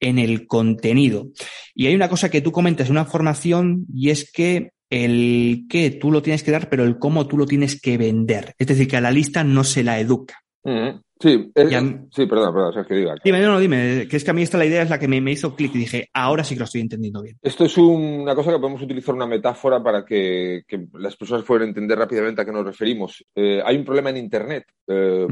en 0.00 0.18
el 0.18 0.46
contenido. 0.46 1.30
Y 1.74 1.86
hay 1.86 1.94
una 1.94 2.10
cosa 2.10 2.30
que 2.30 2.42
tú 2.42 2.52
comentas 2.52 2.88
en 2.88 2.92
una 2.92 3.06
formación 3.06 3.86
y 3.90 4.10
es 4.10 4.30
que 4.30 4.72
el 4.90 5.64
qué 5.70 5.90
tú 5.92 6.10
lo 6.10 6.20
tienes 6.20 6.42
que 6.42 6.50
dar, 6.50 6.68
pero 6.68 6.84
el 6.84 6.98
cómo 6.98 7.26
tú 7.26 7.38
lo 7.38 7.46
tienes 7.46 7.80
que 7.80 7.96
vender. 7.96 8.54
Es 8.58 8.66
decir, 8.66 8.86
que 8.86 8.98
a 8.98 9.00
la 9.00 9.10
lista 9.10 9.44
no 9.44 9.64
se 9.64 9.82
la 9.82 9.98
educa. 9.98 10.42
Mm, 10.62 11.00
sí, 11.24 11.52
sí, 12.10 12.26
perdón, 12.26 12.54
perdón, 12.54 12.78
es 12.78 12.86
que 12.86 12.94
diga. 12.94 13.14
Dime, 13.24 13.40
no, 13.40 13.52
no, 13.52 13.60
dime, 13.60 14.06
que 14.08 14.16
es 14.16 14.24
que 14.24 14.30
a 14.30 14.34
mí 14.34 14.42
esta 14.42 14.58
la 14.58 14.66
idea 14.66 14.82
es 14.82 14.90
la 14.90 14.98
que 14.98 15.08
me, 15.08 15.18
hizo 15.30 15.54
clic 15.54 15.74
y 15.74 15.78
dije, 15.78 16.08
ahora 16.12 16.44
sí 16.44 16.54
que 16.54 16.60
lo 16.60 16.64
estoy 16.64 16.82
entendiendo 16.82 17.22
bien. 17.22 17.38
Esto 17.42 17.64
es 17.64 17.76
una 17.78 18.34
cosa 18.34 18.52
que 18.52 18.58
podemos 18.58 18.82
utilizar 18.82 19.14
una 19.14 19.26
metáfora 19.26 19.82
para 19.82 20.04
que, 20.04 20.64
las 20.94 21.16
personas 21.16 21.44
puedan 21.44 21.68
entender 21.68 21.98
rápidamente 21.98 22.42
a 22.42 22.44
qué 22.44 22.52
nos 22.52 22.66
referimos. 22.66 23.24
Eh, 23.34 23.62
hay 23.64 23.76
un 23.76 23.84
problema 23.84 24.10
en 24.10 24.18
Internet. 24.18 24.64
Eh, 24.86 25.26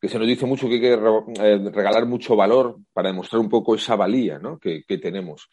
que 0.00 0.08
se 0.10 0.18
nos 0.18 0.28
dice 0.28 0.44
mucho 0.44 0.68
que 0.68 0.74
hay 0.74 0.80
que 0.80 0.92
eh, 0.92 1.70
regalar 1.72 2.04
mucho 2.04 2.36
valor 2.36 2.76
para 2.92 3.08
demostrar 3.08 3.40
un 3.40 3.48
poco 3.48 3.74
esa 3.74 3.96
valía 3.96 4.38
¿no? 4.38 4.58
que, 4.58 4.82
que 4.86 4.98
tenemos. 4.98 5.48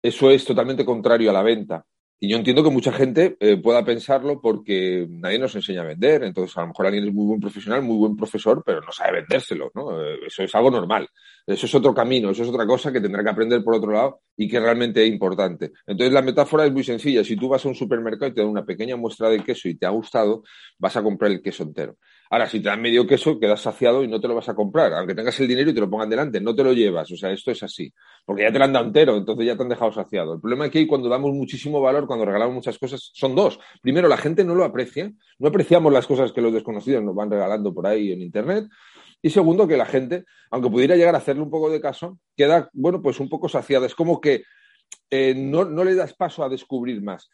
Eso 0.00 0.30
es 0.30 0.44
totalmente 0.44 0.84
contrario 0.84 1.30
a 1.30 1.32
la 1.32 1.42
venta. 1.42 1.84
Y 2.20 2.28
yo 2.28 2.36
entiendo 2.36 2.64
que 2.64 2.70
mucha 2.70 2.92
gente 2.92 3.36
eh, 3.38 3.58
pueda 3.58 3.84
pensarlo 3.84 4.40
porque 4.40 5.06
nadie 5.08 5.38
nos 5.38 5.54
enseña 5.54 5.82
a 5.82 5.86
vender. 5.86 6.24
Entonces, 6.24 6.56
a 6.56 6.62
lo 6.62 6.68
mejor 6.68 6.86
alguien 6.86 7.06
es 7.06 7.14
muy 7.14 7.26
buen 7.26 7.40
profesional, 7.40 7.82
muy 7.82 7.96
buen 7.96 8.16
profesor, 8.16 8.60
pero 8.66 8.80
no 8.80 8.90
sabe 8.90 9.20
vendérselo, 9.20 9.70
¿no? 9.72 10.02
Eh, 10.02 10.18
eso 10.26 10.42
es 10.42 10.52
algo 10.56 10.70
normal. 10.70 11.08
Eso 11.46 11.66
es 11.66 11.74
otro 11.76 11.94
camino, 11.94 12.30
eso 12.30 12.42
es 12.42 12.48
otra 12.48 12.66
cosa 12.66 12.92
que 12.92 13.00
tendrá 13.00 13.22
que 13.22 13.30
aprender 13.30 13.62
por 13.62 13.76
otro 13.76 13.92
lado 13.92 14.20
y 14.36 14.48
que 14.48 14.58
realmente 14.58 15.02
es 15.04 15.10
importante. 15.10 15.70
Entonces, 15.86 16.12
la 16.12 16.22
metáfora 16.22 16.66
es 16.66 16.72
muy 16.72 16.82
sencilla. 16.82 17.22
Si 17.22 17.36
tú 17.36 17.48
vas 17.48 17.64
a 17.64 17.68
un 17.68 17.76
supermercado 17.76 18.32
y 18.32 18.34
te 18.34 18.40
dan 18.40 18.50
una 18.50 18.66
pequeña 18.66 18.96
muestra 18.96 19.30
de 19.30 19.44
queso 19.44 19.68
y 19.68 19.76
te 19.76 19.86
ha 19.86 19.90
gustado, 19.90 20.42
vas 20.76 20.96
a 20.96 21.02
comprar 21.02 21.30
el 21.30 21.40
queso 21.40 21.62
entero. 21.62 21.96
Ahora, 22.30 22.46
si 22.46 22.60
te 22.60 22.68
dan 22.68 22.82
medio 22.82 23.06
queso, 23.06 23.40
quedas 23.40 23.62
saciado 23.62 24.04
y 24.04 24.08
no 24.08 24.20
te 24.20 24.28
lo 24.28 24.34
vas 24.34 24.48
a 24.50 24.54
comprar. 24.54 24.92
Aunque 24.92 25.14
tengas 25.14 25.38
el 25.40 25.48
dinero 25.48 25.70
y 25.70 25.74
te 25.74 25.80
lo 25.80 25.88
pongan 25.88 26.10
delante, 26.10 26.40
no 26.40 26.54
te 26.54 26.62
lo 26.62 26.74
llevas. 26.74 27.10
O 27.10 27.16
sea, 27.16 27.32
esto 27.32 27.50
es 27.50 27.62
así. 27.62 27.92
Porque 28.26 28.42
ya 28.42 28.52
te 28.52 28.58
lo 28.58 28.64
han 28.66 28.72
dado 28.72 28.86
entero, 28.86 29.16
entonces 29.16 29.46
ya 29.46 29.56
te 29.56 29.62
han 29.62 29.68
dejado 29.70 29.92
saciado. 29.92 30.34
El 30.34 30.40
problema 30.40 30.66
aquí, 30.66 30.86
cuando 30.86 31.08
damos 31.08 31.32
muchísimo 31.32 31.80
valor, 31.80 32.06
cuando 32.06 32.26
regalamos 32.26 32.54
muchas 32.54 32.78
cosas, 32.78 33.10
son 33.14 33.34
dos. 33.34 33.58
Primero, 33.80 34.08
la 34.08 34.18
gente 34.18 34.44
no 34.44 34.54
lo 34.54 34.64
aprecia. 34.64 35.10
No 35.38 35.48
apreciamos 35.48 35.92
las 35.92 36.06
cosas 36.06 36.32
que 36.32 36.42
los 36.42 36.52
desconocidos 36.52 37.02
nos 37.02 37.14
van 37.14 37.30
regalando 37.30 37.72
por 37.72 37.86
ahí 37.86 38.12
en 38.12 38.20
Internet. 38.20 38.66
Y 39.22 39.30
segundo, 39.30 39.66
que 39.66 39.76
la 39.76 39.86
gente, 39.86 40.24
aunque 40.50 40.68
pudiera 40.68 40.96
llegar 40.96 41.14
a 41.14 41.18
hacerle 41.18 41.42
un 41.42 41.50
poco 41.50 41.70
de 41.70 41.80
caso, 41.80 42.18
queda, 42.36 42.68
bueno, 42.74 43.00
pues 43.00 43.20
un 43.20 43.30
poco 43.30 43.48
saciada. 43.48 43.86
Es 43.86 43.94
como 43.94 44.20
que 44.20 44.42
eh, 45.10 45.34
no, 45.34 45.64
no 45.64 45.82
le 45.82 45.94
das 45.94 46.12
paso 46.12 46.44
a 46.44 46.48
descubrir 46.50 47.02
más 47.02 47.30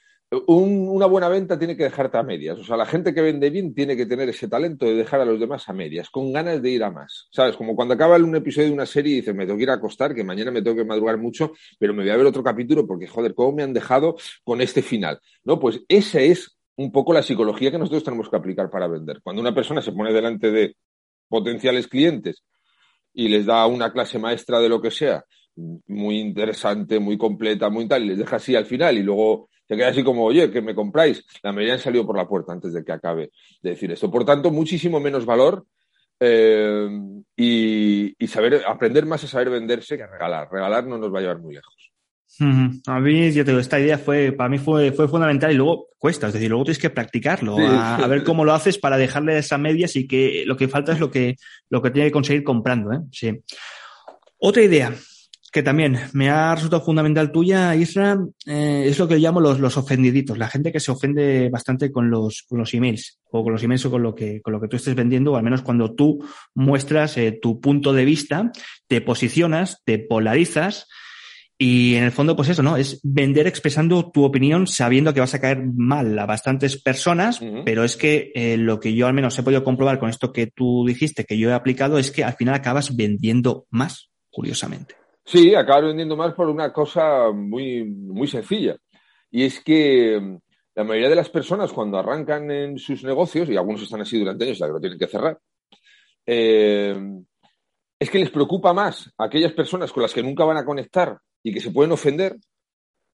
una 0.46 1.06
buena 1.06 1.28
venta 1.28 1.58
tiene 1.58 1.76
que 1.76 1.84
dejarte 1.84 2.18
a 2.18 2.22
medias. 2.22 2.58
O 2.58 2.64
sea, 2.64 2.76
la 2.76 2.86
gente 2.86 3.14
que 3.14 3.20
vende 3.20 3.50
bien 3.50 3.74
tiene 3.74 3.96
que 3.96 4.06
tener 4.06 4.28
ese 4.28 4.48
talento 4.48 4.86
de 4.86 4.94
dejar 4.94 5.20
a 5.20 5.24
los 5.24 5.38
demás 5.38 5.68
a 5.68 5.72
medias, 5.72 6.10
con 6.10 6.32
ganas 6.32 6.62
de 6.62 6.70
ir 6.70 6.84
a 6.84 6.90
más. 6.90 7.28
¿Sabes? 7.30 7.56
Como 7.56 7.76
cuando 7.76 7.94
acaba 7.94 8.16
un 8.16 8.34
episodio 8.36 8.68
de 8.68 8.74
una 8.74 8.86
serie 8.86 9.12
y 9.12 9.16
dices, 9.16 9.34
me 9.34 9.44
tengo 9.44 9.56
que 9.56 9.64
ir 9.64 9.70
a 9.70 9.74
acostar, 9.74 10.14
que 10.14 10.24
mañana 10.24 10.50
me 10.50 10.62
tengo 10.62 10.76
que 10.76 10.84
madrugar 10.84 11.18
mucho, 11.18 11.52
pero 11.78 11.94
me 11.94 12.02
voy 12.02 12.10
a 12.10 12.16
ver 12.16 12.26
otro 12.26 12.42
capítulo 12.42 12.86
porque, 12.86 13.06
joder, 13.06 13.34
¿cómo 13.34 13.52
me 13.52 13.62
han 13.62 13.72
dejado 13.72 14.16
con 14.44 14.60
este 14.60 14.82
final? 14.82 15.20
¿No? 15.44 15.58
Pues 15.58 15.80
esa 15.88 16.20
es 16.20 16.56
un 16.76 16.90
poco 16.90 17.12
la 17.12 17.22
psicología 17.22 17.70
que 17.70 17.78
nosotros 17.78 18.04
tenemos 18.04 18.28
que 18.28 18.36
aplicar 18.36 18.70
para 18.70 18.88
vender. 18.88 19.20
Cuando 19.22 19.40
una 19.40 19.54
persona 19.54 19.82
se 19.82 19.92
pone 19.92 20.12
delante 20.12 20.50
de 20.50 20.76
potenciales 21.28 21.86
clientes 21.88 22.42
y 23.12 23.28
les 23.28 23.46
da 23.46 23.66
una 23.66 23.92
clase 23.92 24.18
maestra 24.18 24.58
de 24.60 24.68
lo 24.68 24.80
que 24.80 24.90
sea, 24.90 25.24
muy 25.56 26.18
interesante, 26.18 26.98
muy 26.98 27.16
completa, 27.16 27.70
muy 27.70 27.86
tal, 27.86 28.04
y 28.04 28.08
les 28.08 28.18
deja 28.18 28.36
así 28.36 28.56
al 28.56 28.66
final 28.66 28.98
y 28.98 29.02
luego 29.02 29.48
se 29.66 29.76
queda 29.76 29.88
así 29.88 30.02
como, 30.02 30.24
oye, 30.24 30.50
que 30.50 30.60
me 30.60 30.74
compráis. 30.74 31.24
La 31.42 31.52
mayoría 31.52 31.74
han 31.74 31.80
salido 31.80 32.06
por 32.06 32.16
la 32.16 32.28
puerta 32.28 32.52
antes 32.52 32.72
de 32.72 32.84
que 32.84 32.92
acabe 32.92 33.30
de 33.62 33.70
decir 33.70 33.90
esto. 33.92 34.10
Por 34.10 34.24
tanto, 34.24 34.50
muchísimo 34.50 35.00
menos 35.00 35.24
valor 35.24 35.64
eh, 36.20 36.88
y, 37.36 38.26
saber 38.26 38.62
aprender 38.66 39.06
más 39.06 39.24
a 39.24 39.28
saber 39.28 39.50
venderse 39.50 39.96
que 39.96 40.06
regalar. 40.06 40.48
Regalar 40.50 40.86
no 40.86 40.98
nos 40.98 41.12
va 41.12 41.18
a 41.18 41.22
llevar 41.22 41.38
muy 41.38 41.54
lejos. 41.54 41.74
A 42.86 42.98
mí, 42.98 43.32
yo 43.32 43.44
te 43.44 43.52
digo, 43.52 43.60
esta 43.60 43.78
idea 43.78 43.96
fue, 43.96 44.32
para 44.32 44.48
mí 44.48 44.58
fue, 44.58 44.90
fue 44.90 45.06
fundamental 45.06 45.52
y 45.52 45.54
luego 45.54 45.90
cuesta, 45.98 46.26
es 46.26 46.32
decir, 46.32 46.50
luego 46.50 46.64
tienes 46.64 46.80
que 46.80 46.90
practicarlo, 46.90 47.56
a, 47.58 48.04
ver 48.08 48.24
cómo 48.24 48.44
lo 48.44 48.52
haces 48.52 48.76
para 48.76 48.96
dejarle 48.96 49.38
esa 49.38 49.56
medias 49.56 49.94
y 49.94 50.08
que 50.08 50.42
lo 50.44 50.56
que 50.56 50.66
falta 50.66 50.92
es 50.92 50.98
lo 50.98 51.12
que, 51.12 51.36
lo 51.70 51.80
que 51.80 51.92
tiene 51.92 52.08
que 52.08 52.12
conseguir 52.12 52.42
comprando, 52.42 52.92
¿eh? 52.92 52.98
Sí. 53.12 53.40
Otra 54.38 54.64
idea, 54.64 54.92
que 55.54 55.62
también 55.62 55.96
me 56.14 56.30
ha 56.30 56.52
resultado 56.52 56.84
fundamental 56.84 57.30
tuya, 57.30 57.76
Isra, 57.76 58.18
eh, 58.44 58.86
es 58.88 58.98
lo 58.98 59.06
que 59.06 59.18
llamo 59.18 59.38
los, 59.38 59.60
los 59.60 59.76
ofendiditos, 59.76 60.36
la 60.36 60.48
gente 60.48 60.72
que 60.72 60.80
se 60.80 60.90
ofende 60.90 61.48
bastante 61.48 61.92
con 61.92 62.10
los, 62.10 62.42
con 62.48 62.58
los 62.58 62.74
emails 62.74 63.20
o 63.30 63.44
con 63.44 63.52
los 63.52 63.62
emails 63.62 63.86
o 63.86 63.90
con 63.92 64.02
lo 64.02 64.16
que, 64.16 64.42
con 64.42 64.52
lo 64.52 64.60
que 64.60 64.66
tú 64.66 64.74
estés 64.74 64.96
vendiendo, 64.96 65.30
o 65.30 65.36
al 65.36 65.44
menos 65.44 65.62
cuando 65.62 65.94
tú 65.94 66.18
muestras 66.56 67.16
eh, 67.18 67.38
tu 67.40 67.60
punto 67.60 67.92
de 67.92 68.04
vista, 68.04 68.50
te 68.88 69.00
posicionas, 69.00 69.80
te 69.84 70.00
polarizas 70.00 70.88
y 71.56 71.94
en 71.94 72.02
el 72.02 72.10
fondo, 72.10 72.34
pues 72.34 72.48
eso, 72.48 72.64
¿no? 72.64 72.76
Es 72.76 72.98
vender 73.04 73.46
expresando 73.46 74.10
tu 74.10 74.24
opinión 74.24 74.66
sabiendo 74.66 75.14
que 75.14 75.20
vas 75.20 75.34
a 75.34 75.40
caer 75.40 75.62
mal 75.72 76.18
a 76.18 76.26
bastantes 76.26 76.82
personas, 76.82 77.40
pero 77.64 77.84
es 77.84 77.96
que 77.96 78.32
eh, 78.34 78.56
lo 78.56 78.80
que 78.80 78.92
yo 78.92 79.06
al 79.06 79.14
menos 79.14 79.38
he 79.38 79.44
podido 79.44 79.62
comprobar 79.62 80.00
con 80.00 80.10
esto 80.10 80.32
que 80.32 80.48
tú 80.48 80.84
dijiste, 80.84 81.24
que 81.24 81.38
yo 81.38 81.50
he 81.50 81.54
aplicado, 81.54 81.96
es 81.98 82.10
que 82.10 82.24
al 82.24 82.34
final 82.34 82.56
acabas 82.56 82.96
vendiendo 82.96 83.68
más, 83.70 84.10
curiosamente. 84.30 84.96
Sí, 85.24 85.54
acabo 85.54 85.88
vendiendo 85.88 86.16
más 86.16 86.34
por 86.34 86.48
una 86.48 86.72
cosa 86.72 87.30
muy, 87.32 87.84
muy 87.84 88.28
sencilla. 88.28 88.76
Y 89.30 89.44
es 89.44 89.60
que 89.60 90.20
mm, 90.20 90.38
la 90.74 90.84
mayoría 90.84 91.08
de 91.08 91.16
las 91.16 91.30
personas 91.30 91.72
cuando 91.72 91.98
arrancan 91.98 92.50
en 92.50 92.78
sus 92.78 93.02
negocios, 93.04 93.48
y 93.48 93.56
algunos 93.56 93.82
están 93.82 94.02
así 94.02 94.18
durante 94.18 94.44
años, 94.44 94.58
ya 94.58 94.66
que 94.66 94.72
lo 94.72 94.80
tienen 94.80 94.98
que 94.98 95.06
cerrar, 95.06 95.38
eh, 96.26 96.96
es 97.98 98.10
que 98.10 98.18
les 98.18 98.30
preocupa 98.30 98.72
más 98.72 99.10
a 99.16 99.24
aquellas 99.24 99.52
personas 99.52 99.92
con 99.92 100.02
las 100.02 100.12
que 100.12 100.22
nunca 100.22 100.44
van 100.44 100.58
a 100.58 100.64
conectar 100.64 101.18
y 101.42 101.52
que 101.52 101.60
se 101.60 101.70
pueden 101.70 101.92
ofender, 101.92 102.36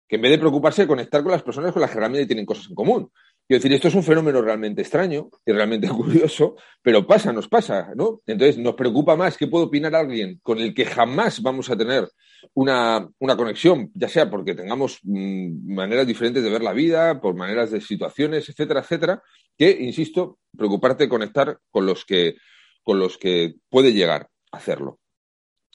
que 0.08 0.16
en 0.16 0.22
vez 0.22 0.32
de 0.32 0.38
preocuparse 0.38 0.82
de 0.82 0.88
conectar 0.88 1.22
con 1.22 1.32
las 1.32 1.42
personas 1.42 1.72
con 1.72 1.82
las 1.82 1.90
que 1.90 1.98
realmente 1.98 2.26
tienen 2.26 2.46
cosas 2.46 2.68
en 2.68 2.74
común. 2.74 3.10
Quiero 3.50 3.64
decir, 3.64 3.72
esto 3.72 3.88
es 3.88 3.96
un 3.96 4.04
fenómeno 4.04 4.40
realmente 4.42 4.82
extraño 4.82 5.28
y 5.44 5.50
realmente 5.50 5.88
curioso, 5.88 6.54
pero 6.80 7.04
pasa, 7.04 7.32
nos 7.32 7.48
pasa, 7.48 7.90
¿no? 7.96 8.20
Entonces 8.24 8.58
nos 8.58 8.76
preocupa 8.76 9.16
más 9.16 9.36
qué 9.36 9.48
puede 9.48 9.64
opinar 9.64 9.92
alguien 9.96 10.38
con 10.40 10.60
el 10.60 10.72
que 10.72 10.84
jamás 10.84 11.42
vamos 11.42 11.68
a 11.68 11.76
tener 11.76 12.08
una, 12.54 13.10
conexión, 13.18 13.90
ya 13.92 14.08
sea 14.08 14.30
porque 14.30 14.54
tengamos 14.54 15.00
mm, 15.02 15.74
maneras 15.74 16.06
diferentes 16.06 16.44
de 16.44 16.48
ver 16.48 16.62
la 16.62 16.72
vida, 16.72 17.20
por 17.20 17.34
maneras 17.34 17.72
de 17.72 17.80
situaciones, 17.80 18.48
etcétera, 18.48 18.82
etcétera, 18.82 19.22
que, 19.58 19.68
insisto, 19.80 20.38
preocuparte 20.56 21.02
de 21.02 21.10
conectar 21.10 21.58
con 21.72 21.86
los 21.86 22.04
que, 22.04 22.36
con 22.84 23.00
los 23.00 23.18
que 23.18 23.56
puede 23.68 23.92
llegar 23.92 24.28
a 24.52 24.58
hacerlo. 24.58 25.00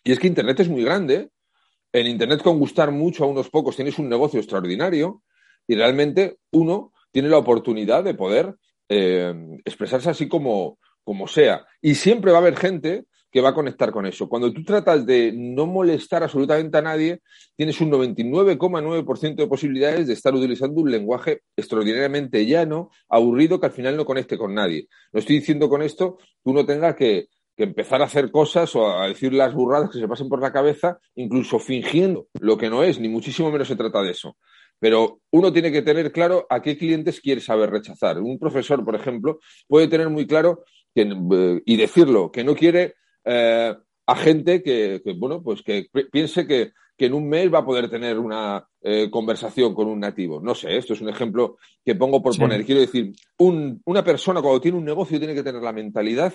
Y 0.01 0.13
es 0.13 0.19
que 0.19 0.27
Internet 0.27 0.61
es 0.61 0.69
muy 0.69 0.85
grande. 0.85 1.29
En 1.91 2.07
Internet 2.07 2.41
con 2.41 2.57
gustar 2.57 2.91
mucho 2.91 3.25
a 3.25 3.27
unos 3.27 3.49
pocos 3.49 3.75
tienes 3.75 3.99
un 3.99 4.07
negocio 4.07 4.39
extraordinario 4.39 5.23
y 5.67 5.75
realmente 5.75 6.37
uno 6.51 6.93
tiene 7.15 7.29
la 7.29 7.37
oportunidad 7.37 8.03
de 8.03 8.13
poder 8.13 8.55
eh, 8.89 9.33
expresarse 9.63 10.09
así 10.09 10.27
como, 10.27 10.79
como 11.01 11.29
sea. 11.29 11.65
Y 11.81 11.95
siempre 11.95 12.33
va 12.33 12.39
a 12.39 12.41
haber 12.41 12.57
gente 12.57 13.05
que 13.31 13.39
va 13.39 13.51
a 13.51 13.53
conectar 13.53 13.89
con 13.93 14.05
eso. 14.05 14.27
Cuando 14.27 14.51
tú 14.51 14.65
tratas 14.65 15.05
de 15.05 15.31
no 15.33 15.65
molestar 15.65 16.23
absolutamente 16.23 16.77
a 16.77 16.81
nadie, 16.81 17.21
tienes 17.55 17.79
un 17.79 17.89
99,9% 17.89 19.35
de 19.35 19.47
posibilidades 19.47 20.07
de 20.07 20.13
estar 20.13 20.35
utilizando 20.35 20.81
un 20.81 20.91
lenguaje 20.91 21.43
extraordinariamente 21.55 22.45
llano, 22.45 22.89
aburrido, 23.07 23.61
que 23.61 23.67
al 23.67 23.71
final 23.71 23.95
no 23.95 24.03
conecte 24.03 24.37
con 24.37 24.53
nadie. 24.53 24.89
No 25.13 25.21
estoy 25.21 25.37
diciendo 25.37 25.69
con 25.69 25.83
esto 25.83 26.17
que 26.17 26.49
uno 26.49 26.65
tenga 26.65 26.97
que, 26.97 27.29
que 27.55 27.63
empezar 27.63 28.01
a 28.01 28.05
hacer 28.05 28.29
cosas 28.29 28.75
o 28.75 28.91
a 28.91 29.07
decir 29.07 29.31
las 29.31 29.53
burradas 29.53 29.89
que 29.89 29.99
se 29.99 30.07
pasen 30.09 30.27
por 30.27 30.41
la 30.41 30.51
cabeza, 30.51 30.99
incluso 31.15 31.59
fingiendo 31.59 32.27
lo 32.41 32.57
que 32.57 32.69
no 32.69 32.83
es, 32.83 32.99
ni 32.99 33.07
muchísimo 33.07 33.51
menos 33.51 33.69
se 33.69 33.77
trata 33.77 34.01
de 34.01 34.11
eso. 34.11 34.35
Pero 34.79 35.21
uno 35.31 35.51
tiene 35.53 35.71
que 35.71 35.81
tener 35.81 36.11
claro 36.11 36.45
a 36.49 36.61
qué 36.61 36.77
clientes 36.77 37.21
quiere 37.21 37.41
saber 37.41 37.69
rechazar. 37.69 38.19
Un 38.19 38.37
profesor, 38.37 38.83
por 38.83 38.95
ejemplo, 38.95 39.39
puede 39.67 39.87
tener 39.87 40.09
muy 40.09 40.27
claro 40.27 40.63
eh, 40.95 41.61
y 41.65 41.77
decirlo, 41.77 42.31
que 42.31 42.43
no 42.43 42.55
quiere 42.55 42.95
eh, 43.23 43.73
a 44.07 44.15
gente 44.15 44.61
que, 44.61 45.01
bueno, 45.17 45.41
pues 45.41 45.61
que 45.61 45.87
piense 46.11 46.45
que, 46.47 46.71
en 46.97 47.13
un 47.13 47.27
mes 47.27 47.53
va 47.53 47.59
a 47.59 47.65
poder 47.65 47.89
tener 47.89 48.17
una 48.17 48.65
eh, 48.81 49.09
conversación 49.11 49.73
con 49.73 49.87
un 49.87 49.99
nativo. 49.99 50.39
No 50.39 50.55
sé, 50.55 50.77
esto 50.77 50.93
es 50.93 51.01
un 51.01 51.09
ejemplo 51.09 51.57
que 51.83 51.95
pongo 51.95 52.21
por 52.21 52.37
poner. 52.37 52.63
Quiero 52.65 52.79
decir, 52.79 53.11
una 53.37 54.03
persona 54.03 54.41
cuando 54.41 54.61
tiene 54.61 54.77
un 54.77 54.85
negocio 54.85 55.19
tiene 55.19 55.35
que 55.35 55.43
tener 55.43 55.61
la 55.61 55.73
mentalidad 55.73 56.33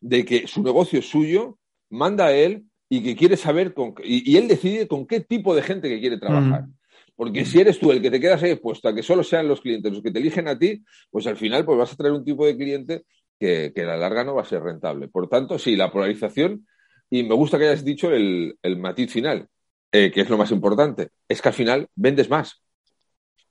de 0.00 0.24
que 0.24 0.46
su 0.46 0.62
negocio 0.62 1.00
es 1.00 1.08
suyo, 1.10 1.58
manda 1.90 2.26
a 2.26 2.32
él 2.32 2.64
y 2.88 3.02
que 3.02 3.16
quiere 3.16 3.36
saber 3.36 3.74
con, 3.74 3.94
y, 4.02 4.36
él 4.36 4.48
decide 4.48 4.88
con 4.88 5.06
qué 5.06 5.20
tipo 5.20 5.54
de 5.54 5.62
gente 5.62 5.88
que 5.88 6.00
quiere 6.00 6.18
trabajar. 6.18 6.62
Mm. 6.62 6.77
Porque 7.18 7.44
si 7.44 7.58
eres 7.58 7.80
tú 7.80 7.90
el 7.90 8.00
que 8.00 8.12
te 8.12 8.20
quedas 8.20 8.44
ahí 8.44 8.52
expuesto 8.52 8.88
a 8.88 8.94
que 8.94 9.02
solo 9.02 9.24
sean 9.24 9.48
los 9.48 9.60
clientes 9.60 9.92
los 9.92 10.02
que 10.04 10.12
te 10.12 10.20
eligen 10.20 10.46
a 10.46 10.56
ti, 10.56 10.84
pues 11.10 11.26
al 11.26 11.36
final 11.36 11.64
pues 11.64 11.76
vas 11.76 11.92
a 11.92 11.96
traer 11.96 12.12
un 12.12 12.24
tipo 12.24 12.46
de 12.46 12.56
cliente 12.56 13.06
que, 13.40 13.72
a 13.76 13.82
la 13.82 13.96
larga 13.96 14.22
no 14.22 14.36
va 14.36 14.42
a 14.42 14.44
ser 14.44 14.62
rentable. 14.62 15.08
Por 15.08 15.28
tanto, 15.28 15.58
sí, 15.58 15.74
la 15.74 15.90
polarización, 15.90 16.64
y 17.10 17.24
me 17.24 17.34
gusta 17.34 17.58
que 17.58 17.64
hayas 17.66 17.84
dicho 17.84 18.12
el, 18.12 18.56
matiz 18.78 19.10
final. 19.10 19.48
que 19.90 20.12
es 20.14 20.30
lo 20.30 20.38
más 20.38 20.52
importante, 20.52 21.08
es 21.26 21.42
que 21.42 21.48
al 21.48 21.54
final 21.54 21.88
vendes 21.96 22.30
más. 22.30 22.62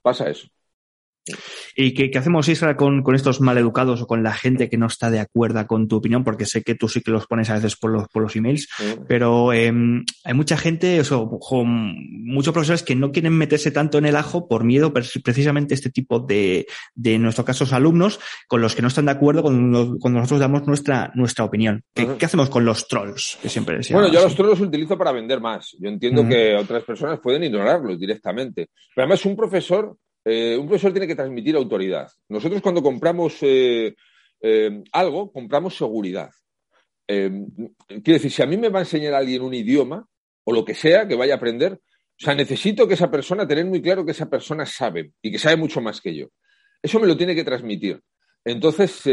Pasa 0.02 0.30
eso. 0.30 0.48
¿Y 1.76 1.94
qué, 1.94 2.18
hacemos, 2.18 2.48
Israel, 2.48 2.76
con, 2.76 3.04
estos 3.16 3.42
maleducados 3.42 4.02
o 4.02 4.08
con 4.08 4.24
la 4.24 4.34
gente 4.34 4.70
que 4.70 4.78
no 4.78 4.88
está 4.88 5.10
de 5.10 5.20
acuerdo 5.20 5.66
con 5.68 5.88
tu 5.88 5.98
opinión? 5.98 6.24
Porque 6.24 6.46
sé 6.46 6.64
que 6.64 6.76
tú 6.76 6.88
sí 6.90 7.02
que 7.02 7.12
los 7.12 7.28
pones 7.28 7.50
a 7.50 7.56
veces 7.56 7.76
por 7.76 7.92
los, 7.92 8.08
por 8.08 8.24
los 8.24 8.36
emails, 8.36 8.68
pero 9.08 9.54
em, 9.54 10.04
hay 10.24 10.34
mucha 10.34 10.58
gente, 10.58 11.02
o 11.12 11.66
muchos 11.66 12.54
profesores 12.54 12.84
que 12.84 12.96
no 12.96 13.12
quieren 13.12 13.34
meterse 13.34 13.72
tanto 13.72 13.98
en 13.98 14.06
el 14.06 14.16
ajo 14.16 14.48
por 14.48 14.64
miedo 14.64 14.94
precisamente 14.94 15.74
este 15.74 15.90
tipo 15.90 16.20
de, 16.20 16.68
de 16.96 17.16
en 17.16 17.22
nuestro 17.24 17.46
caso, 17.46 17.66
alumnos, 17.76 18.20
con 18.48 18.62
los 18.62 18.76
que 18.76 18.82
no 18.82 18.88
están 18.88 19.06
de 19.06 19.12
acuerdo 19.12 19.42
cuando, 19.42 19.98
nosotros 20.04 20.40
damos 20.40 20.68
nuestra, 20.68 21.12
nuestra 21.16 21.46
opinión. 21.46 21.84
¿Qué, 21.94 22.26
hacemos 22.26 22.50
con 22.50 22.66
los 22.66 22.88
trolls? 22.88 23.38
Que 23.42 23.50
siempre 23.50 23.78
bueno, 23.92 24.12
yo 24.12 24.22
los 24.22 24.36
trolls 24.36 24.60
los 24.60 24.68
utilizo 24.68 24.98
para 24.98 25.12
vender 25.12 25.40
más. 25.40 25.76
Yo 25.80 25.90
entiendo 25.90 26.28
que 26.28 26.56
otras 26.56 26.84
personas 26.84 27.20
pueden 27.20 27.44
ignorarlos 27.44 28.00
directamente. 28.00 28.70
Pero 28.94 29.06
además, 29.06 29.26
un 29.26 29.36
profesor 29.36 29.96
eh, 30.30 30.58
un 30.58 30.68
profesor 30.68 30.92
tiene 30.92 31.08
que 31.08 31.16
transmitir 31.16 31.56
autoridad. 31.56 32.12
Nosotros 32.28 32.62
cuando 32.62 32.84
compramos 32.84 33.38
eh, 33.42 33.96
eh, 34.42 34.84
algo, 34.92 35.32
compramos 35.32 35.78
seguridad. 35.78 36.32
quiero 37.08 37.40
decir, 38.04 38.32
si 38.32 38.42
a 38.42 38.46
mí 38.46 38.58
me 38.58 38.68
va 38.68 38.80
a 38.80 38.82
enseñar 38.82 39.14
alguien 39.14 39.42
un 39.42 39.54
idioma 39.54 40.06
o 40.44 40.52
lo 40.52 40.66
que 40.66 40.74
sea 40.74 41.08
que 41.08 41.16
vaya 41.16 41.36
a 41.36 41.38
aprender, 41.38 41.74
o 41.74 42.20
sea, 42.26 42.36
necesito 42.36 42.86
que 42.86 42.96
esa 42.96 43.10
persona, 43.10 43.48
tener 43.48 43.66
muy 43.66 43.82
claro 43.82 44.04
que 44.04 44.12
esa 44.12 44.30
persona 44.30 44.66
sabe 44.66 45.14
y 45.22 45.32
que 45.32 45.40
sabe 45.40 45.56
mucho 45.56 45.80
más 45.80 46.02
que 46.02 46.14
yo. 46.14 46.28
Eso 46.82 47.00
me 47.00 47.08
lo 47.08 47.16
tiene 47.16 47.34
que 47.34 47.46
transmitir. 47.46 48.02
Entonces, 48.44 49.04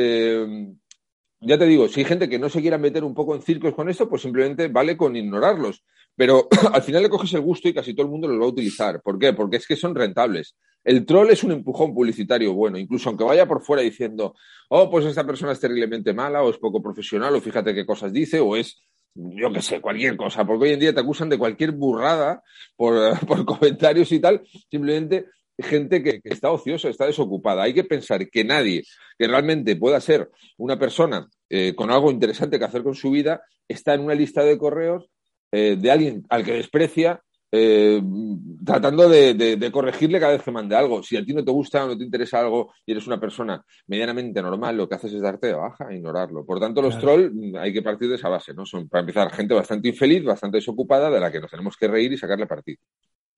ya 1.46 1.58
te 1.58 1.66
digo, 1.66 1.88
si 1.88 2.00
hay 2.00 2.06
gente 2.06 2.28
que 2.28 2.38
no 2.38 2.48
se 2.48 2.60
quiera 2.60 2.78
meter 2.78 3.04
un 3.04 3.14
poco 3.14 3.34
en 3.34 3.42
circos 3.42 3.74
con 3.74 3.88
esto, 3.88 4.08
pues 4.08 4.22
simplemente 4.22 4.68
vale 4.68 4.96
con 4.96 5.16
ignorarlos. 5.16 5.84
Pero 6.16 6.48
al 6.72 6.82
final 6.82 7.02
le 7.02 7.08
coges 7.08 7.32
el 7.34 7.40
gusto 7.40 7.68
y 7.68 7.74
casi 7.74 7.94
todo 7.94 8.06
el 8.06 8.12
mundo 8.12 8.28
los 8.28 8.40
va 8.40 8.44
a 8.44 8.48
utilizar. 8.48 9.02
¿Por 9.02 9.18
qué? 9.18 9.32
Porque 9.32 9.56
es 9.56 9.66
que 9.66 9.76
son 9.76 9.94
rentables. 9.94 10.56
El 10.84 11.06
troll 11.06 11.30
es 11.30 11.42
un 11.42 11.52
empujón 11.52 11.94
publicitario 11.94 12.52
bueno, 12.52 12.78
incluso 12.78 13.08
aunque 13.08 13.24
vaya 13.24 13.46
por 13.46 13.62
fuera 13.62 13.82
diciendo, 13.82 14.34
oh, 14.68 14.90
pues 14.90 15.06
esta 15.06 15.24
persona 15.24 15.52
es 15.52 15.60
terriblemente 15.60 16.12
mala, 16.12 16.42
o 16.42 16.50
es 16.50 16.58
poco 16.58 16.82
profesional, 16.82 17.34
o 17.34 17.40
fíjate 17.40 17.74
qué 17.74 17.86
cosas 17.86 18.12
dice, 18.12 18.38
o 18.38 18.54
es, 18.54 18.82
yo 19.14 19.50
qué 19.50 19.62
sé, 19.62 19.80
cualquier 19.80 20.16
cosa, 20.16 20.44
porque 20.44 20.64
hoy 20.64 20.72
en 20.72 20.80
día 20.80 20.94
te 20.94 21.00
acusan 21.00 21.30
de 21.30 21.38
cualquier 21.38 21.72
burrada 21.72 22.42
por, 22.76 23.16
comentarios 23.46 24.12
y 24.12 24.20
tal, 24.20 24.42
simplemente 24.70 25.24
gente 25.58 26.02
que, 26.02 26.20
está 26.24 26.50
ociosa, 26.50 26.88
está 26.88 27.06
desocupada. 27.06 27.62
Hay 27.62 27.74
que 27.74 27.84
pensar 27.84 28.28
que 28.28 28.44
nadie 28.44 28.84
que 29.18 29.28
realmente 29.28 29.76
pueda 29.76 30.00
ser 30.00 30.30
una 30.58 30.78
persona 30.78 31.28
eh, 31.48 31.74
con 31.74 31.90
algo 31.90 32.10
interesante 32.10 32.58
que 32.58 32.64
hacer 32.64 32.82
con 32.82 32.94
su 32.94 33.10
vida 33.10 33.42
está 33.68 33.94
en 33.94 34.00
una 34.00 34.14
lista 34.14 34.42
de 34.42 34.58
correos 34.58 35.08
eh, 35.52 35.76
de 35.78 35.90
alguien 35.90 36.24
al 36.28 36.44
que 36.44 36.54
desprecia 36.54 37.22
eh, 37.56 38.02
tratando 38.66 39.08
de, 39.08 39.70
corregirle 39.72 40.18
cada 40.18 40.32
vez 40.32 40.42
que 40.42 40.50
mande 40.50 40.74
algo. 40.74 41.04
Si 41.04 41.16
a 41.16 41.24
ti 41.24 41.32
no 41.32 41.44
te 41.44 41.52
gusta 41.52 41.84
o 41.84 41.88
no 41.88 41.96
te 41.96 42.02
interesa 42.02 42.40
algo 42.40 42.72
y 42.84 42.90
eres 42.90 43.06
una 43.06 43.20
persona 43.20 43.64
medianamente 43.86 44.42
normal, 44.42 44.76
lo 44.76 44.88
que 44.88 44.96
haces 44.96 45.12
es 45.12 45.22
darte 45.22 45.46
de 45.46 45.52
baja 45.52 45.86
e 45.88 45.94
ignorarlo. 45.94 46.44
Por 46.44 46.58
tanto, 46.58 46.82
los 46.82 46.98
trolls 46.98 47.30
mm, 47.32 47.54
hay 47.56 47.72
que 47.72 47.82
partir 47.82 48.08
de 48.08 48.16
esa 48.16 48.28
base, 48.28 48.52
¿no? 48.54 48.66
Son, 48.66 48.88
para 48.88 49.02
empezar, 49.02 49.30
gente 49.32 49.54
bastante 49.54 49.86
infeliz, 49.86 50.24
bastante 50.24 50.56
desocupada, 50.56 51.08
de 51.08 51.20
la 51.20 51.30
que 51.30 51.38
nos 51.38 51.48
tenemos 51.48 51.76
que 51.76 51.86
reír 51.86 52.12
y 52.12 52.18
sacarle 52.18 52.48
partido. 52.48 52.78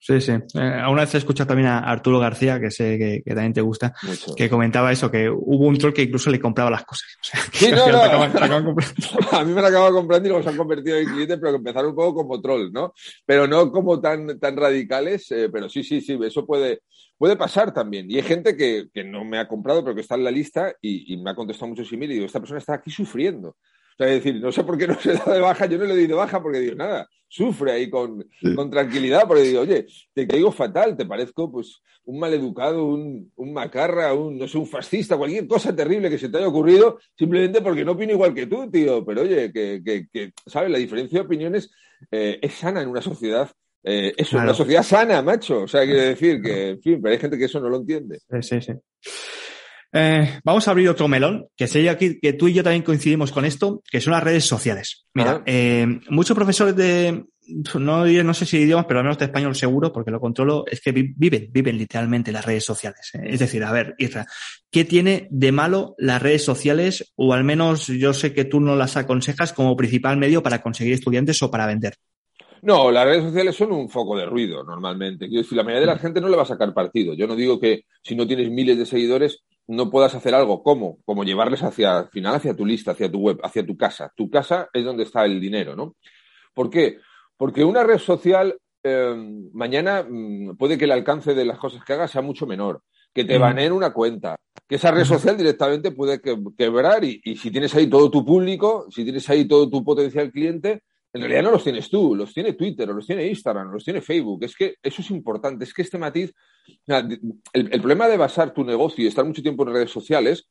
Sí, 0.07 0.21
sí. 0.21 0.31
Eh, 0.31 0.83
una 0.89 1.01
vez 1.01 1.15
he 1.17 1.19
escuchado 1.19 1.49
también 1.49 1.67
a 1.67 1.81
Arturo 1.81 2.21
García, 2.21 2.61
que 2.61 2.71
sé 2.71 2.97
que, 3.25 3.35
también 3.35 3.53
te 3.53 3.61
gusta, 3.61 3.93
que 4.37 4.49
comentaba 4.49 4.93
eso, 4.93 5.11
que 5.11 5.29
hubo 5.29 5.67
un 5.67 5.77
troll 5.79 5.93
que 5.93 6.03
incluso 6.03 6.31
le 6.31 6.39
compraba 6.39 6.71
las 6.71 6.85
cosas. 6.85 7.09
sí, 7.53 7.71
no, 7.73 7.89
no. 7.89 8.01
a 9.33 9.45
mí 9.45 9.53
me 9.53 9.61
la 9.61 9.67
acaba 9.67 9.91
comprando 9.91 10.29
y 10.29 10.31
luego 10.31 10.45
se 10.45 10.51
han 10.51 10.57
convertido 10.57 10.97
en 10.97 11.07
clientes, 11.07 11.39
pero 11.41 11.51
que 11.51 11.57
empezaron 11.57 11.91
un 11.91 11.97
poco 11.97 12.23
como 12.23 12.41
troll, 12.41 12.71
¿no? 12.73 12.95
Pero 13.25 13.49
no 13.49 13.73
como 13.73 14.01
tan, 14.01 14.39
tan 14.39 14.57
radicales, 14.57 15.29
eh, 15.33 15.49
pero 15.53 15.69
sí, 15.69 15.83
sí, 15.83 16.01
sí, 16.01 16.17
eso 16.23 16.47
puede, 16.47 16.83
puede 17.19 17.35
pasar 17.35 17.75
también. 17.75 18.09
Y 18.09 18.15
hay 18.15 18.23
gente 18.23 18.57
que, 18.57 18.87
que 18.95 19.03
no 19.03 19.25
me 19.25 19.41
ha 19.41 19.49
comprado, 19.49 19.83
pero 19.83 19.97
que 19.97 20.03
está 20.03 20.15
en 20.15 20.23
la 20.23 20.31
lista 20.31 20.73
y, 20.81 21.17
me 21.17 21.31
ha 21.31 21.35
contestado 21.35 21.71
mucho 21.71 21.85
similar 21.85 22.13
y 22.13 22.15
digo, 22.15 22.27
esta 22.27 22.39
persona 22.39 22.61
está 22.61 22.75
aquí 22.75 22.93
sufriendo. 22.93 23.49
O 23.49 23.97
sea, 23.99 24.07
es 24.07 24.23
decir, 24.23 24.41
no 24.41 24.53
sé 24.53 24.63
por 24.63 24.79
qué 24.79 24.87
no 24.87 25.01
se 25.01 25.15
da 25.15 25.35
de 25.35 25.41
baja, 25.41 25.67
yo 25.67 25.79
no 25.79 25.85
le 25.85 25.95
doy 25.95 26.07
de 26.07 26.15
baja 26.15 26.41
porque 26.41 26.61
digo, 26.61 26.77
nada, 26.77 27.09
sufre 27.37 27.73
ahí 27.73 27.91
con, 27.91 28.27
con 28.55 28.71
tranquilidad, 28.71 29.27
porque 29.27 29.43
digo, 29.43 29.61
oye, 29.61 29.87
te 30.15 30.27
caigo 30.27 30.51
fatal, 30.51 30.97
te 30.97 31.05
parezco 31.05 31.51
pues 31.53 31.83
un 32.05 32.19
maleducado, 32.19 32.87
un, 32.87 33.31
un 33.37 33.53
macarra, 33.53 34.15
un, 34.15 34.39
no 34.39 34.49
sé, 34.49 34.57
un 34.59 34.67
fascista, 34.67 35.17
cualquier 35.17 35.47
cosa 35.47 35.75
terrible 35.75 36.09
que 36.09 36.19
se 36.19 36.29
te 36.29 36.39
haya 36.39 36.49
ocurrido, 36.49 36.99
simplemente 37.19 37.61
porque 37.61 37.85
no 37.85 37.93
opino 37.93 38.13
igual 38.13 38.33
que 38.33 38.47
tú, 38.47 38.71
tío. 38.71 39.05
Pero 39.05 39.23
oye, 39.23 39.53
que, 39.53 39.83
que, 39.85 40.07
que 40.11 40.33
¿sabes? 40.47 40.71
La 40.71 40.79
diferencia 40.79 41.19
de 41.19 41.27
opiniones 41.27 41.71
eh, 42.11 42.39
es 42.41 42.55
sana 42.55 42.81
en 42.81 42.89
una 42.89 43.03
sociedad. 43.03 43.51
Eh, 43.83 44.15
eso, 44.17 44.39
una 44.39 44.55
sociedad 44.55 44.83
sana, 44.83 45.23
macho. 45.23 45.63
O 45.63 45.69
sea, 45.69 45.85
quiere 45.85 46.09
decir 46.09 46.41
que, 46.41 46.71
en 46.71 46.81
fin, 46.81 47.01
pero 47.03 47.13
hay 47.13 47.21
gente 47.21 47.39
que 47.39 47.45
eso 47.45 47.61
no 47.61 47.69
lo 47.69 47.77
entiende. 47.77 48.19
Sí, 48.19 48.43
sí, 48.43 48.61
sí. 48.61 48.73
Eh, 49.93 50.41
vamos 50.45 50.67
a 50.67 50.71
abrir 50.71 50.89
otro 50.89 51.09
melón, 51.09 51.47
que 51.57 51.67
sé 51.67 51.89
aquí 51.89 52.19
que 52.21 52.33
tú 52.33 52.49
y 52.49 52.55
yo 52.55 52.63
también 52.63 52.83
coincidimos 52.83 53.33
con 53.33 53.45
esto, 53.45 53.83
que 53.91 54.01
son 54.01 54.13
las 54.13 54.23
redes 54.23 54.45
sociales. 54.45 55.07
Mira, 55.15 55.43
eh, 55.47 55.87
muchos 56.11 56.37
profesores 56.37 56.77
de, 56.77 57.25
no, 57.79 58.05
no 58.05 58.35
sé 58.35 58.47
si 58.47 58.59
idiomas, 58.59 58.87
pero 58.87 59.01
al 59.01 59.05
menos 59.05 59.19
de 59.19 59.27
español 59.27 59.55
seguro, 59.55 59.93
porque 59.93 60.11
lo 60.11 60.21
controlo, 60.21 60.65
es 60.67 60.81
que 60.81 60.93
viven, 60.93 61.49
viven 61.51 61.79
literalmente 61.79 62.33
las 62.33 62.45
redes 62.45 62.65
sociales. 62.65 63.11
¿eh? 63.15 63.23
Es 63.25 63.41
decir, 63.41 63.63
a 63.65 63.73
ver, 63.73 63.95
Isra, 63.99 64.27
¿qué 64.71 64.85
tiene 64.85 65.29
de 65.31 65.53
malo 65.53 65.95
las 65.99 66.21
redes 66.21 66.45
sociales? 66.45 67.13
O 67.17 67.33
al 67.33 67.45
menos 67.45 67.87
yo 67.87 68.13
sé 68.13 68.33
que 68.33 68.45
tú 68.45 68.61
no 68.61 68.77
las 68.77 68.97
aconsejas 68.97 69.53
como 69.53 69.77
principal 69.77 70.17
medio 70.17 70.43
para 70.43 70.63
conseguir 70.63 70.95
estudiantes 70.95 71.43
o 71.43 71.51
para 71.51 71.67
vender. 71.67 71.95
No, 72.63 72.91
las 72.91 73.05
redes 73.05 73.23
sociales 73.23 73.55
son 73.55 73.71
un 73.73 73.89
foco 73.89 74.17
de 74.17 74.27
ruido 74.27 74.65
normalmente. 74.65 75.29
Quiero 75.29 75.43
decir, 75.43 75.57
la 75.57 75.63
mayoría 75.63 75.87
de 75.87 75.95
la 75.95 75.99
gente 75.99 76.21
no 76.21 76.29
le 76.29 76.37
va 76.37 76.43
a 76.43 76.47
sacar 76.47 76.75
partido. 76.75 77.15
Yo 77.15 77.27
no 77.27 77.37
digo 77.37 77.61
que 77.61 77.85
si 78.03 78.17
no 78.17 78.27
tienes 78.27 78.51
miles 78.51 78.79
de 78.79 78.87
seguidores 78.87 79.45
no 79.69 79.91
puedas 79.91 80.15
hacer 80.15 80.35
algo 80.35 80.63
como, 80.63 80.99
como 81.05 81.25
llevarles 81.25 81.63
hacia, 81.63 81.99
al 81.99 82.09
final, 82.09 82.37
hacia 82.37 82.55
tu 82.55 82.65
lista, 82.65 82.93
hacia 82.93 83.11
tu 83.11 83.19
web, 83.19 83.39
hacia 83.43 83.67
tu 83.67 83.77
casa. 83.77 84.13
Tu 84.17 84.31
casa 84.31 84.69
es 84.73 84.85
donde 84.85 85.03
está 85.03 85.25
el 85.25 85.41
dinero, 85.41 85.75
¿no? 85.75 85.97
¿Por 86.55 86.71
qué? 86.71 86.99
Porque 87.37 87.65
una 87.65 87.83
red 87.83 87.99
social 87.99 88.57
em, 88.83 89.51
mañana 89.53 90.07
mm, 90.09 90.57
puede 90.57 90.79
que 90.79 90.85
el 90.85 90.93
alcance 90.93 91.35
de 91.35 91.45
las 91.45 91.59
cosas 91.59 91.85
que 91.85 91.93
hagas 91.93 92.11
sea 92.11 92.23
mucho 92.23 92.47
menor, 92.47 92.83
que 93.13 93.25
te 93.25 93.39
mm. 93.39 93.59
en 93.59 93.73
una 93.73 93.93
cuenta, 93.93 94.37
que 94.69 94.77
esa 94.77 94.91
red 94.91 95.05
social 95.05 95.37
directamente 95.37 95.91
puede 95.91 96.21
quebrar 96.57 97.05
y, 97.05 97.21
y 97.25 97.37
si 97.37 97.51
tienes 97.51 97.75
ahí 97.75 97.89
todo 97.89 98.11
tu 98.11 98.25
público, 98.25 98.87
si 98.91 99.05
tienes 99.05 99.29
ahí 99.31 99.47
todo 99.47 99.69
tu 99.69 99.85
potencial 99.85 100.31
cliente, 100.31 100.83
en 101.17 101.23
realidad 101.23 101.43
no 101.43 101.51
los 101.51 101.65
tienes 101.65 101.89
tú, 101.89 102.15
los 102.15 102.33
tiene 102.33 102.53
Twitter, 102.53 102.89
los 102.89 103.07
tiene 103.07 103.27
Instagram, 103.27 103.73
los 103.73 103.85
tiene 103.85 104.01
Facebook. 104.01 104.45
Es 104.45 104.55
que 104.55 104.77
eso 104.83 105.03
es 105.03 105.11
importante, 105.11 105.65
es 105.65 105.73
que 105.73 105.83
este 105.83 105.99
matiz, 105.99 106.33
el, 106.87 107.71
problema 107.81 108.07
de 108.07 108.17
basar 108.17 108.53
tu 108.53 108.65
negocio 108.65 109.05
y 109.05 109.09
estar 109.09 109.25
mucho 109.25 109.43
tiempo 109.43 109.67
en 109.67 109.75
redes 109.75 109.91
sociales 109.91 110.49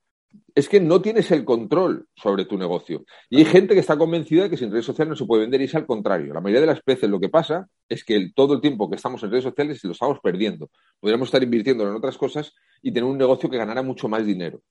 es 0.53 0.67
que 0.67 0.81
no 0.81 1.01
tienes 1.01 1.31
el 1.31 1.45
control 1.45 2.07
sobre 2.15 2.45
tu 2.45 2.57
negocio. 2.57 3.05
Y 3.29 3.37
hay 3.37 3.45
gente 3.45 3.73
que 3.73 3.79
está 3.79 3.97
convencida 3.97 4.43
de 4.43 4.49
que 4.49 4.57
sin 4.57 4.71
redes 4.71 4.85
sociales 4.85 5.11
no 5.11 5.15
se 5.15 5.25
puede 5.25 5.43
vender 5.43 5.61
y 5.61 5.65
es 5.65 5.75
al 5.75 5.85
contrario. 5.85 6.33
La 6.33 6.41
mayoría 6.41 6.61
de 6.61 6.67
las 6.67 6.83
veces 6.83 7.09
lo 7.09 7.19
que 7.19 7.29
pasa 7.29 7.69
es 7.87 8.03
que 8.03 8.31
todo 8.35 8.55
el 8.55 8.61
tiempo 8.61 8.89
que 8.89 8.95
estamos 8.95 9.23
en 9.23 9.31
redes 9.31 9.45
sociales 9.45 9.83
lo 9.83 9.91
estamos 9.91 10.19
perdiendo. 10.21 10.69
Podríamos 10.99 11.29
estar 11.29 11.41
invirtiendo 11.41 11.87
en 11.87 11.95
otras 11.95 12.17
cosas 12.17 12.53
y 12.81 12.91
tener 12.91 13.09
un 13.09 13.17
negocio 13.17 13.49
que 13.49 13.57
ganara 13.57 13.81
mucho 13.81 14.09
más 14.09 14.25
dinero. 14.25 14.61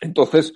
Entonces, 0.00 0.54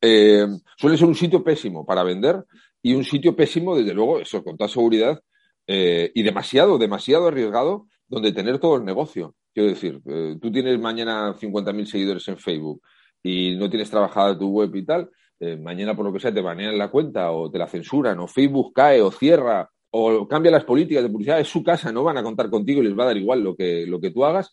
eh, 0.00 0.46
suele 0.76 0.96
ser 0.96 1.06
un 1.06 1.14
sitio 1.14 1.42
pésimo 1.42 1.86
para 1.86 2.02
vender 2.02 2.44
y 2.82 2.94
un 2.94 3.04
sitio 3.04 3.34
pésimo, 3.34 3.76
desde 3.76 3.94
luego, 3.94 4.20
eso 4.20 4.42
con 4.44 4.56
toda 4.56 4.68
seguridad, 4.68 5.20
eh, 5.66 6.12
y 6.14 6.22
demasiado, 6.22 6.78
demasiado 6.78 7.28
arriesgado 7.28 7.86
donde 8.06 8.32
tener 8.32 8.58
todo 8.58 8.76
el 8.76 8.84
negocio. 8.84 9.34
Quiero 9.52 9.70
decir, 9.70 10.00
eh, 10.06 10.36
tú 10.40 10.52
tienes 10.52 10.78
mañana 10.78 11.34
50.000 11.34 11.86
seguidores 11.86 12.28
en 12.28 12.38
Facebook 12.38 12.82
y 13.22 13.56
no 13.56 13.68
tienes 13.68 13.90
trabajada 13.90 14.38
tu 14.38 14.48
web 14.48 14.74
y 14.74 14.84
tal, 14.84 15.10
eh, 15.40 15.56
mañana 15.56 15.96
por 15.96 16.04
lo 16.04 16.12
que 16.12 16.20
sea 16.20 16.32
te 16.32 16.40
banean 16.40 16.78
la 16.78 16.90
cuenta 16.90 17.32
o 17.32 17.50
te 17.50 17.58
la 17.58 17.66
censuran 17.66 18.18
o 18.20 18.26
Facebook 18.28 18.72
cae 18.74 19.02
o 19.02 19.10
cierra 19.10 19.68
o 19.90 20.28
cambia 20.28 20.50
las 20.52 20.64
políticas 20.64 21.02
de 21.02 21.10
publicidad, 21.10 21.40
es 21.40 21.48
su 21.48 21.62
casa, 21.62 21.90
no 21.90 22.04
van 22.04 22.18
a 22.18 22.22
contar 22.22 22.50
contigo 22.50 22.82
y 22.82 22.84
les 22.86 22.98
va 22.98 23.04
a 23.04 23.06
dar 23.06 23.16
igual 23.16 23.42
lo 23.42 23.56
que, 23.56 23.86
lo 23.86 23.98
que 23.98 24.10
tú 24.10 24.24
hagas 24.24 24.52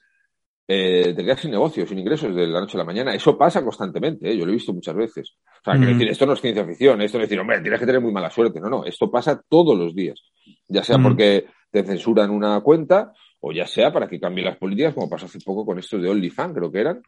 eh, 0.68 1.14
te 1.16 1.24
quedas 1.24 1.42
sin 1.42 1.52
negocio, 1.52 1.86
sin 1.86 2.00
ingresos 2.00 2.34
de 2.34 2.48
la 2.48 2.62
noche 2.62 2.78
a 2.78 2.80
la 2.80 2.86
mañana. 2.86 3.14
Eso 3.14 3.38
pasa 3.38 3.64
constantemente, 3.64 4.32
¿eh? 4.32 4.38
yo 4.38 4.46
lo 4.46 4.52
he 4.52 4.56
visto 4.56 4.74
muchas 4.74 4.96
veces. 4.96 5.36
O 5.66 5.72
sea, 5.72 5.80
decir, 5.80 6.10
esto 6.10 6.26
no 6.26 6.34
es 6.34 6.42
ciencia 6.42 6.66
ficción, 6.66 7.02
esto 7.02 7.18
no 7.18 7.24
es 7.24 7.30
decir, 7.30 7.40
hombre, 7.40 7.62
tienes 7.62 7.80
que 7.80 7.86
tener 7.86 8.02
muy 8.02 8.12
mala 8.12 8.30
suerte. 8.30 8.60
No, 8.60 8.70
no, 8.70 8.86
esto 8.86 9.12
pasa 9.12 9.42
todos 9.48 9.78
los 9.78 9.94
días. 9.94 10.20
Ya 10.68 10.84
sea 10.84 10.98
porque 11.00 11.46
te 11.70 11.84
censuran 11.84 12.30
una 12.30 12.60
cuenta 12.62 13.14
o 13.42 13.52
ya 13.52 13.68
sea 13.68 13.92
para 13.92 14.08
que 14.08 14.20
cambien 14.20 14.46
las 14.46 14.58
políticas, 14.58 14.94
como 14.94 15.10
pasó 15.10 15.26
hace 15.26 15.40
poco 15.40 15.66
con 15.66 15.78
estos 15.80 16.02
de 16.02 16.10
OnlyFans, 16.10 16.54
creo 16.54 16.72
que 16.72 16.80
eran, 16.80 17.04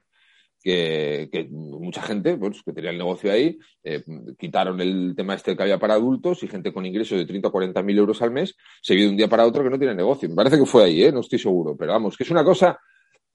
que, 0.61 1.47
mucha 1.51 2.01
gente 2.01 2.37
pues, 2.37 2.61
que 2.63 2.73
tenía 2.73 2.89
el 2.89 2.97
negocio 2.97 3.31
ahí, 3.31 3.57
eh, 3.83 4.03
quitaron 4.37 4.81
el 4.81 5.13
tema 5.15 5.35
este 5.35 5.55
que 5.55 5.63
había 5.63 5.77
para 5.77 5.93
adultos 5.93 6.41
y 6.43 6.47
gente 6.47 6.73
con 6.73 6.85
ingresos 6.85 7.19
de 7.19 7.25
30 7.25 7.47
o 7.47 7.51
40 7.51 7.83
mil 7.83 7.97
euros 7.99 8.21
al 8.21 8.31
mes 8.31 8.55
se 8.81 8.95
de 8.95 9.07
un 9.07 9.15
día 9.15 9.29
para 9.29 9.45
otro 9.45 9.63
que 9.63 9.69
no 9.69 9.77
tiene 9.77 9.93
negocio. 9.93 10.27
Me 10.27 10.35
parece 10.35 10.57
que 10.57 10.65
fue 10.65 10.85
ahí, 10.85 11.03
¿eh? 11.03 11.11
no 11.11 11.19
estoy 11.19 11.39
seguro, 11.39 11.77
pero 11.77 11.93
vamos, 11.93 12.17
que 12.17 12.23
es 12.23 12.31
una 12.31 12.43
cosa 12.43 12.79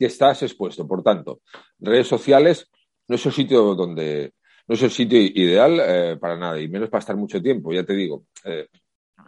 que 0.01 0.07
estás 0.07 0.43
expuesto. 0.43 0.89
Por 0.89 1.03
tanto, 1.03 1.43
redes 1.79 2.09
sociales 2.09 2.71
no 3.07 3.17
es 3.17 3.27
el 3.27 3.33
sitio 3.33 3.75
donde 3.75 4.33
no 4.67 4.75
es 4.75 4.83
el 4.83 4.91
sitio 4.91 5.21
ideal 5.21 5.79
eh, 5.79 6.17
para 6.19 6.37
nada, 6.37 6.59
y 6.59 6.69
menos 6.69 6.89
para 6.89 7.01
estar 7.01 7.17
mucho 7.17 7.43
tiempo, 7.43 7.71
ya 7.73 7.85
te 7.85 7.93
digo. 7.93 8.25
Eh, 8.45 8.67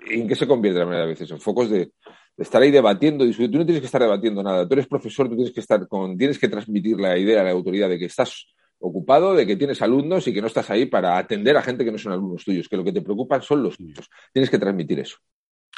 ¿En 0.06 0.26
qué 0.26 0.35
se 0.35 0.46
convierte 0.46 0.78
la 0.78 0.87
mayoría 0.87 1.06
de 1.06 1.12
veces? 1.12 1.30
En 1.30 1.40
focos 1.40 1.68
de, 1.68 1.92
estar 2.38 2.62
ahí 2.62 2.70
debatiendo, 2.70 3.24
Tú 3.24 3.58
no 3.58 3.66
tienes 3.66 3.80
que 3.80 3.87
estar 3.87 4.00
debatiendo 4.00 4.42
nada. 4.42 4.66
Tú 4.66 4.74
eres 4.74 4.87
profesor, 4.87 5.28
tú 5.28 5.35
tienes 5.35 5.52
que 5.52 5.61
estar 5.61 5.87
con, 5.87 6.16
tienes 6.16 6.38
que 6.38 6.48
transmitir 6.48 6.98
la 6.98 7.18
idea 7.18 7.42
a 7.42 7.44
la 7.44 7.50
autoridad 7.50 7.88
de 7.90 7.98
que 7.98 8.06
estás 8.06 8.46
ocupado, 8.78 9.35
de 9.35 9.46
que 9.46 9.56
tienes 9.56 9.82
alumnos 9.82 10.26
y 10.26 10.32
que 10.32 10.40
no 10.40 10.46
estás 10.46 10.70
ahí 10.70 10.87
para 10.87 11.18
atender 11.18 11.56
a 11.56 11.62
gente 11.62 11.85
que 11.85 11.92
no 11.92 11.98
son 11.98 12.12
alumnos 12.12 12.44
tuyos, 12.44 12.68
que 12.68 12.76
lo 12.76 12.85
que 12.85 12.92
te 12.92 13.02
preocupan 13.02 13.42
son 13.42 13.62
los 13.62 13.76
tuyos. 13.76 14.08
Tienes 14.32 14.48
que 14.48 14.58
transmitir 14.58 15.00
eso. 15.00 15.18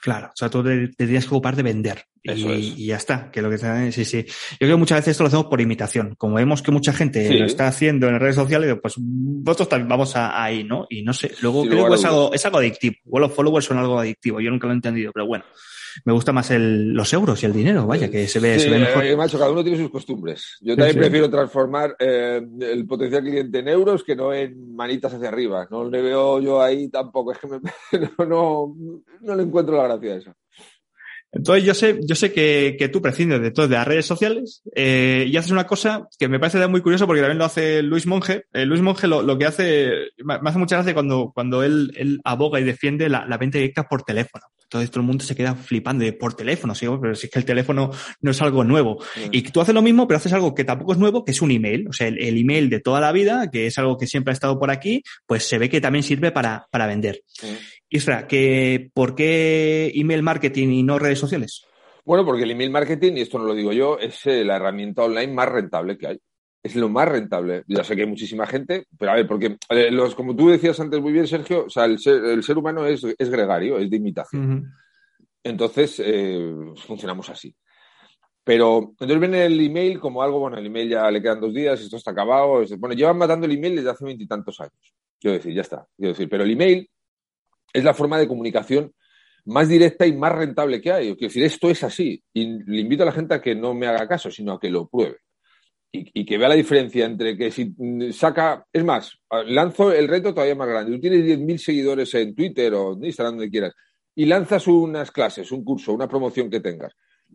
Claro, 0.01 0.29
o 0.29 0.37
sea, 0.37 0.51
tú 0.51 0.63
te, 0.63 0.89
tienes 0.89 1.25
que 1.25 1.31
ocupar 1.31 1.57
de 1.57 1.63
vender. 1.63 2.05
y, 2.23 2.87
ya 2.87 2.97
está. 2.97 3.31
Que 3.31 3.41
lo 3.41 3.51
que 3.51 3.59
sí, 3.93 4.05
sí. 4.05 4.25
Yo 4.25 4.59
creo 4.59 4.77
que 4.77 4.81
muchas 4.81 4.99
veces 4.99 5.13
esto 5.13 5.25
lo 5.25 5.29
hacemos 5.29 5.47
por 5.47 5.61
imitación. 5.61 6.15
Como 6.17 6.37
vemos 6.37 6.63
que 6.63 6.71
mucha 6.71 6.93
gente 6.93 7.39
lo 7.39 7.47
está 7.47 7.69
haciendo 7.69 8.09
en 8.09 8.21
redes 8.21 8.37
sociales, 8.37 8.77
pues 8.83 8.99
nosotros 8.99 9.69
también 9.69 9.89
vamos 9.89 10.15
ahí, 10.17 10.65
¿no? 10.65 10.87
Y 10.91 11.03
no 11.03 11.13
sé, 11.13 11.33
luego 11.41 11.65
creo 11.67 11.89
que 11.89 11.95
es 11.95 12.05
algo, 12.05 12.33
es 12.33 12.45
algo 12.45 12.59
adictivo. 12.59 12.97
O 13.11 13.19
los 13.19 13.33
followers 13.33 13.65
son 13.67 13.79
algo 13.79 13.99
adictivo. 13.99 14.41
Yo 14.41 14.51
nunca 14.51 14.67
lo 14.67 14.73
he 14.73 14.77
entendido, 14.77 15.11
pero 15.13 15.27
bueno 15.27 15.45
me 16.05 16.13
gusta 16.13 16.33
más 16.33 16.51
el, 16.51 16.93
los 16.93 17.13
euros 17.13 17.43
y 17.43 17.47
el 17.47 17.53
dinero, 17.53 17.87
vaya, 17.87 18.11
que 18.11 18.27
se 18.27 18.41
ve, 18.41 18.59
se 18.59 18.71
ve 18.71 18.79
mejor. 18.79 19.05
Eh, 19.05 19.17
macho, 19.17 19.39
cada 19.39 19.51
uno 19.51 19.63
tiene 19.63 19.79
sus 19.79 19.91
costumbres. 19.91 20.59
Yo 20.61 20.77
también 20.77 20.97
prefiero 20.97 21.31
transformar 21.31 21.97
eh, 21.99 22.41
el 22.61 22.87
potencial 22.87 23.23
cliente 23.23 23.59
en 23.59 23.69
euros 23.69 24.05
que 24.05 24.17
no 24.17 24.33
en 24.33 24.75
manitas 24.75 25.15
hacia 25.15 25.29
arriba. 25.29 25.67
No 25.71 25.89
le 25.89 26.03
veo 26.03 26.41
yo 26.41 26.63
ahí 26.63 26.89
tampoco, 26.89 27.33
es 27.33 27.39
que 27.39 27.49
no, 28.19 28.27
no, 28.27 28.77
no 29.21 29.35
le 29.35 29.43
encuentro 29.43 29.77
la 29.77 29.85
gracia 29.85 30.15
a 30.15 30.17
eso. 30.17 30.35
Entonces 31.35 31.65
yo 31.65 31.75
sé, 31.75 31.99
yo 32.03 32.15
sé 32.15 32.33
que, 32.33 32.77
que 32.79 32.89
tú 32.89 33.03
prescindes 33.03 33.41
de 33.41 33.51
todas 33.51 33.69
las 33.69 33.87
redes 33.87 34.07
sociales 34.07 34.63
eh, 34.73 35.27
y 35.29 35.37
haces 35.37 35.51
una 35.51 35.67
cosa 35.67 36.07
que 36.17 36.29
me 36.29 36.39
parece 36.39 36.65
muy 36.69 36.81
curioso 36.81 37.07
porque 37.07 37.23
también 37.23 37.39
lo 37.39 37.45
hace 37.45 37.83
Luis 37.83 38.07
Monge. 38.07 38.45
Eh, 38.53 38.65
Luis 38.65 38.81
Monge 38.81 39.09
lo, 39.09 39.21
lo, 39.21 39.37
que 39.37 39.47
hace, 39.47 39.91
me 40.19 40.49
hace 40.49 40.59
mucha 40.59 40.77
gracia 40.77 40.95
cuando, 40.95 41.33
cuando 41.35 41.65
él, 41.65 41.93
él 41.97 42.21
aboga 42.23 42.61
y 42.61 42.65
defiende 42.65 43.09
la, 43.09 43.27
la, 43.27 43.37
venta 43.37 43.59
directa 43.59 43.89
por 43.89 44.05
teléfono. 44.05 44.45
Entonces 44.75 44.91
todo 44.91 45.03
el 45.03 45.07
mundo 45.07 45.25
se 45.25 45.37
queda 45.37 45.55
flipando 45.55 46.05
de 46.05 46.13
por 46.13 46.35
teléfono, 46.35 46.75
¿sí? 46.75 46.87
pero 47.01 47.15
si 47.15 47.27
es 47.27 47.33
que 47.33 47.39
el 47.39 47.45
teléfono 47.45 47.91
no 48.21 48.31
es 48.33 48.43
algo 48.43 48.65
nuevo. 48.65 48.99
Y 49.31 49.43
tú 49.43 49.61
haces 49.61 49.73
lo 49.73 49.83
mismo, 49.83 50.09
pero 50.09 50.17
haces 50.17 50.33
algo 50.33 50.53
que 50.53 50.65
tampoco 50.65 50.93
es 50.93 50.99
nuevo, 50.99 51.25
que 51.25 51.31
es 51.31 51.41
un 51.41 51.53
email. 51.53 51.87
O 51.87 51.93
sea, 51.93 52.09
el, 52.09 52.21
el, 52.21 52.37
email 52.37 52.69
de 52.69 52.81
toda 52.81 53.01
la 53.01 53.13
vida, 53.13 53.51
que 53.53 53.67
es 53.67 53.79
algo 53.79 53.97
que 53.97 54.09
siempre 54.09 54.33
ha 54.33 54.35
estado 54.35 54.59
por 54.59 54.73
aquí, 54.73 55.05
pues 55.27 55.49
se 55.49 55.59
ve 55.59 55.69
que 55.69 55.81
también 55.81 56.03
sirve 56.03 56.33
para, 56.33 56.67
para 56.73 56.89
vender. 56.89 57.23
Isra, 57.89 58.27
que, 58.27 58.91
¿por 58.93 59.15
qué 59.15 59.93
email 59.95 60.25
marketing 60.25 60.71
y 60.71 60.83
no 60.83 60.99
redes 60.99 61.21
sociales? 61.21 61.65
Bueno, 62.05 62.25
porque 62.25 62.43
el 62.43 62.51
email 62.51 62.71
marketing, 62.71 63.13
y 63.15 63.21
esto 63.21 63.39
no 63.39 63.45
lo 63.45 63.55
digo 63.55 63.73
yo, 63.73 63.97
es 64.01 64.27
eh, 64.27 64.45
la 64.45 64.57
herramienta 64.57 65.05
online 65.05 65.33
más 65.33 65.49
rentable 65.49 65.97
que 65.97 66.09
hay. 66.09 66.19
Es 66.65 66.75
lo 66.75 66.89
más 66.89 67.07
rentable. 67.07 67.63
Ya 67.69 67.85
sé 67.85 67.95
que 67.95 68.03
hay 68.03 68.09
muchísima 68.09 68.47
gente, 68.47 68.87
pero 68.99 69.13
a 69.13 69.17
ver, 69.17 69.29
porque 69.29 69.59
eh, 69.69 69.91
los, 69.91 70.15
como 70.15 70.35
tú 70.35 70.49
decías 70.49 70.81
antes 70.81 70.99
muy 70.99 71.13
bien, 71.13 71.27
Sergio, 71.27 71.67
o 71.67 71.71
sea, 71.71 71.85
el 71.85 71.99
ser, 71.99 72.57
humano 72.57 72.87
es, 72.87 73.03
gregario, 73.19 73.79
es 73.79 73.91
de 73.91 73.97
imitación. 73.97 74.73
Entonces, 75.43 76.01
eh, 76.03 76.55
funcionamos 76.87 77.29
así. 77.29 77.55
Pero 78.43 78.79
entonces 78.91 79.21
viene 79.21 79.45
el 79.45 79.61
email 79.61 80.01
como 80.01 80.23
algo, 80.23 80.39
bueno, 80.39 80.57
el 80.57 80.67
email 80.67 80.89
ya 80.89 81.11
le 81.11 81.21
quedan 81.21 81.41
dos 81.41 81.53
días, 81.53 81.81
esto 81.81 81.99
está 81.99 82.13
acabado. 82.13 82.65
bueno, 82.79 82.95
llevan 82.95 83.19
matando 83.19 83.45
el 83.45 83.53
email 83.53 83.77
desde 83.77 83.91
hace 83.91 84.05
veintitantos 84.07 84.59
años. 84.61 84.95
Quiero 85.21 85.37
decir, 85.37 85.55
ya 85.55 85.63
está. 85.63 85.87
Quiero 85.97 86.13
decir, 86.13 86.29
pero 86.31 86.45
el 86.45 86.51
email 86.51 86.91
es 87.73 87.85
la 87.85 87.93
forma 87.93 88.19
de 88.19 88.29
comunicación 88.29 88.93
más 89.47 89.69
directa 89.69 90.07
y 90.07 90.17
más 90.17 90.33
rentable 90.33 90.81
que 90.81 90.93
hay. 90.93 91.05
Quiero 91.15 91.29
decir, 91.29 91.45
esto 91.45 91.69
es 91.69 91.83
así. 91.85 92.23
Y 92.33 92.63
le 92.65 92.81
invito 92.81 93.03
a 93.03 93.07
la 93.07 93.13
gente 93.13 93.35
a 93.35 93.41
que 93.41 93.55
no 93.55 93.75
me 93.75 93.87
haga 93.87 94.09
caso, 94.09 94.31
sino 94.31 94.53
a 94.53 94.61
que 94.61 94.71
lo 94.71 94.89
pruebe. 94.89 95.19
Y, 95.97 96.25
que 96.25 96.39
vea 96.39 96.49
la 96.49 96.57
diferencia 96.57 97.05
entre 97.05 97.37
que 97.37 97.53
si 97.53 97.73
saca, 98.13 98.67
es 98.73 98.83
más, 98.83 99.17
lanzo 99.47 99.93
el 99.93 100.09
reto 100.09 100.35
todavía 100.35 100.57
más 100.57 100.67
grande. 100.67 100.91
Tú 100.91 101.01
tienes 101.01 101.25
10.000 101.25 101.57
seguidores 101.59 102.13
en 102.15 102.35
Twitter 102.35 102.75
o 102.75 102.95
en 102.95 103.05
Instagram, 103.05 103.37
donde 103.37 103.51
quieras, 103.51 103.75
y 104.13 104.25
lanzas 104.25 104.67
unas 104.67 105.13
clases, 105.13 105.53
un 105.53 105.63
curso, 105.63 105.93
una 105.93 106.09
promoción 106.09 106.51
que 106.51 106.59
tengas, 106.59 106.93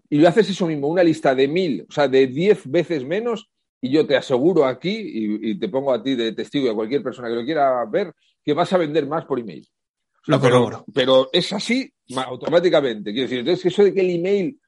y 0.09 0.17
lo 0.17 0.27
haces 0.27 0.49
eso 0.49 0.67
mismo, 0.67 0.89
una 0.89 1.03
lista 1.03 1.33
de 1.33 1.47
mil, 1.47 1.85
o 1.87 1.91
sea, 1.91 2.09
de 2.09 2.27
10 2.27 2.69
veces 2.69 3.05
menos, 3.05 3.49
y 3.79 3.91
yo 3.91 4.05
te 4.05 4.17
aseguro 4.17 4.65
aquí, 4.65 4.89
y, 4.91 5.51
y, 5.51 5.59
te 5.59 5.69
pongo 5.69 5.93
a 5.93 6.03
ti 6.03 6.15
de 6.15 6.33
testigo 6.33 6.65
y 6.67 6.69
a 6.69 6.75
cualquier 6.75 7.01
persona 7.01 7.29
que 7.29 7.35
lo 7.35 7.45
quiera 7.45 7.85
ver, 7.85 8.13
que 8.43 8.53
vas 8.53 8.73
a 8.73 8.77
vender 8.77 9.07
más 9.07 9.23
por 9.23 9.39
email. 9.39 9.65
Lo 10.25 10.41
pero, 10.41 10.85
pero 10.93 11.29
es 11.31 11.53
así 11.53 11.91
automáticamente. 12.15 13.11
Quiero 13.11 13.23
decir, 13.23 13.39
entonces 13.39 13.67
eso 13.67 13.83
de 13.83 13.93
que 13.93 14.01
el 14.01 14.09
email 14.09 14.58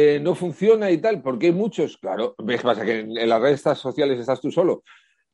eh, 0.00 0.20
no 0.20 0.36
funciona 0.36 0.92
y 0.92 0.98
tal, 0.98 1.20
porque 1.20 1.46
hay 1.46 1.52
muchos, 1.52 1.96
claro, 1.96 2.36
ves 2.38 2.62
pasa 2.62 2.84
que 2.84 3.00
en, 3.00 3.28
las 3.28 3.40
redes 3.40 3.62
sociales 3.76 4.20
estás 4.20 4.40
tú 4.40 4.52
solo. 4.52 4.84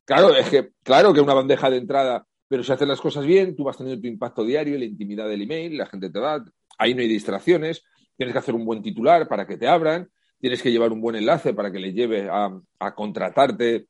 Claro, 0.06 0.34
es 0.34 0.48
que, 0.48 0.70
claro 0.82 1.12
que 1.12 1.20
una 1.20 1.34
bandeja 1.34 1.68
de 1.68 1.76
entrada, 1.76 2.26
pero 2.48 2.64
si 2.64 2.72
haces 2.72 2.88
las 2.88 2.98
cosas 2.98 3.26
bien, 3.26 3.54
tú 3.54 3.64
vas 3.64 3.76
teniendo 3.76 4.00
tu 4.00 4.08
impacto 4.08 4.42
diario, 4.42 4.78
la 4.78 4.86
intimidad 4.86 5.28
del 5.28 5.42
email, 5.42 5.76
la 5.76 5.84
gente 5.84 6.08
te 6.08 6.18
va, 6.18 6.42
ahí 6.78 6.94
no 6.94 7.02
hay 7.02 7.08
distracciones, 7.08 7.84
tienes 8.16 8.32
que 8.32 8.38
hacer 8.38 8.54
un 8.54 8.64
buen 8.64 8.80
titular 8.80 9.28
para 9.28 9.46
que 9.46 9.58
te 9.58 9.68
abran, 9.68 10.08
tienes 10.40 10.62
que 10.62 10.72
llevar 10.72 10.92
un 10.92 11.02
buen 11.02 11.16
enlace 11.16 11.52
para 11.52 11.70
que 11.70 11.78
le 11.78 11.92
lleve 11.92 12.30
a, 12.30 12.50
a 12.78 12.94
contratarte 12.94 13.88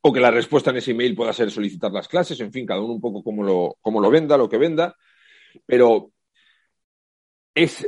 o 0.00 0.12
que 0.12 0.18
la 0.18 0.32
respuesta 0.32 0.70
en 0.70 0.78
ese 0.78 0.90
email 0.90 1.14
pueda 1.14 1.32
ser 1.32 1.48
solicitar 1.52 1.92
las 1.92 2.08
clases, 2.08 2.40
en 2.40 2.52
fin, 2.52 2.66
cada 2.66 2.80
uno 2.80 2.94
un 2.94 3.00
poco 3.00 3.22
como 3.22 3.44
lo, 3.44 3.76
como 3.80 4.00
lo 4.00 4.10
venda, 4.10 4.36
lo 4.36 4.48
que 4.48 4.58
venda, 4.58 4.96
pero 5.64 6.10
es 7.54 7.86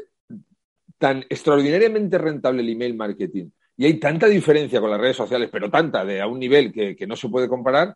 tan 1.05 1.19
extraordinariamente 1.29 2.17
rentable 2.17 2.63
el 2.63 2.71
email 2.71 2.97
marketing 2.97 3.51
y 3.77 3.85
hay 3.85 4.01
tanta 4.01 4.27
diferencia 4.27 4.81
con 4.81 4.91
las 4.91 4.99
redes 4.99 5.19
sociales, 5.19 5.51
pero 5.53 5.71
tanta 5.71 6.03
de 6.03 6.23
a 6.23 6.27
un 6.27 6.39
nivel 6.39 6.73
que, 6.73 7.07
no 7.07 7.15
se 7.15 7.29
puede 7.29 7.47
comparar, 7.47 7.95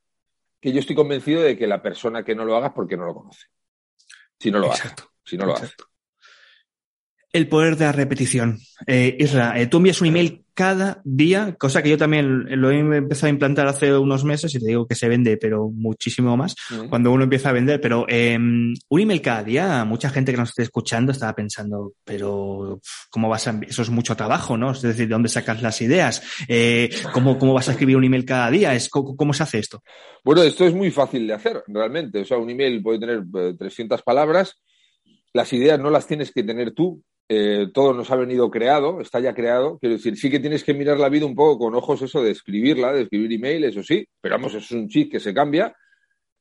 que 0.61 0.73
yo 0.73 0.81
estoy 0.81 0.95
convencido 0.95 1.41
de 1.41 1.57
que 1.57 1.67
la 1.67 1.81
persona 1.81 2.23
que 2.23 2.35
no 2.35 2.45
lo 2.45 2.55
haga 2.55 2.67
es 2.67 2.73
porque 2.75 2.99
no 2.99 3.07
lo 3.07 3.15
conoce. 3.15 3.47
Si 4.39 4.51
no 4.51 4.59
lo 4.59 4.71
hace. 4.71 4.91
Si 5.25 5.39
no 5.39 5.47
lo 5.47 5.55
hace. 5.55 5.73
El 7.33 7.49
poder 7.49 7.77
de 7.77 7.85
la 7.85 7.93
repetición. 7.93 8.59
Eh, 8.87 9.17
Isra, 9.19 9.61
eh, 9.61 9.67
tú 9.67 9.77
envías 9.77 10.01
un 10.01 10.09
email 10.09 10.45
cada 10.59 11.01
día, 11.05 11.55
cosa 11.57 11.85
que 11.85 11.91
yo 11.91 11.97
también 11.97 12.61
lo 12.61 12.73
he 12.73 12.81
empezado 12.81 13.29
a 13.29 13.31
implantar 13.31 13.69
hace 13.69 13.97
unos 13.97 14.25
meses 14.25 14.53
y 14.57 14.59
te 14.59 14.67
digo 14.67 14.89
que 14.89 14.97
se 14.97 15.09
vende, 15.09 15.37
pero 15.37 15.71
muchísimo 15.71 16.37
más 16.37 16.57
cuando 16.91 17.13
uno 17.13 17.23
empieza 17.23 17.51
a 17.51 17.53
vender. 17.53 17.81
Pero 17.81 18.07
eh, 18.09 18.37
un 18.37 19.01
email 19.01 19.23
cada 19.23 19.45
día, 19.45 19.85
mucha 19.85 20.11
gente 20.11 20.33
que 20.33 20.39
nos 20.39 20.49
esté 20.49 20.65
escuchando 20.65 21.13
estaba 21.13 21.33
pensando, 21.37 21.93
pero 22.03 22.81
¿cómo 23.09 23.29
vas 23.29 23.47
a 23.47 23.61
Eso 23.69 23.83
es 23.83 23.91
mucho 23.91 24.17
trabajo, 24.17 24.57
¿no? 24.57 24.73
Es 24.73 24.83
decir, 24.83 25.07
¿de 25.07 25.15
dónde 25.15 25.29
sacas 25.29 25.63
las 25.63 25.81
ideas? 25.81 26.25
Eh, 26.49 26.91
¿cómo, 27.13 27.39
¿Cómo 27.39 27.55
vas 27.55 27.69
a 27.69 27.73
escribir 27.73 27.97
un 27.97 28.03
email 28.03 28.25
cada 28.25 28.51
día? 28.51 28.75
Es, 28.75 28.89
¿cómo, 28.89 29.17
¿Cómo 29.17 29.33
se 29.33 29.45
hace 29.45 29.61
esto? 29.61 29.85
Bueno, 30.25 30.43
esto 30.43 30.67
es 30.67 30.75
muy 30.75 30.91
fácil 30.91 31.25
de 31.29 31.35
hacer, 31.35 31.63
realmente. 31.69 32.23
O 32.23 32.25
sea, 32.25 32.37
un 32.37 32.51
email 32.51 32.83
puede 32.83 32.99
tener 32.99 33.23
300 33.57 34.03
palabras. 34.03 34.61
Las 35.33 35.53
ideas 35.53 35.79
no 35.79 35.89
las 35.89 36.09
tienes 36.09 36.33
que 36.33 36.43
tener 36.43 36.73
tú, 36.73 37.01
eh, 37.29 37.69
todo 37.75 37.93
nos 37.93 38.11
ha 38.11 38.17
venido 38.17 38.51
creado, 38.51 39.01
está 39.01 39.21
ya 39.21 39.35
creado. 39.35 39.79
Quiero 39.79 39.97
decir, 39.97 40.17
sí 40.17 40.31
que 40.31 40.41
tienes 40.41 40.65
que 40.65 40.73
mirar 40.75 40.99
la 40.99 41.09
vida 41.09 41.27
un 41.27 41.35
poco 41.35 41.59
con 41.59 41.75
ojos 41.75 42.01
eso 42.03 42.23
de 42.23 42.31
escribirla, 42.31 42.93
de 42.93 43.03
escribir 43.03 43.33
email, 43.33 43.65
eso 43.65 43.83
sí, 43.83 44.07
pero 44.21 44.37
vamos, 44.37 44.55
eso 44.55 44.65
es 44.65 44.71
un 44.73 44.89
chip 44.89 45.13
que 45.13 45.21
se 45.21 45.35
cambia. 45.35 45.75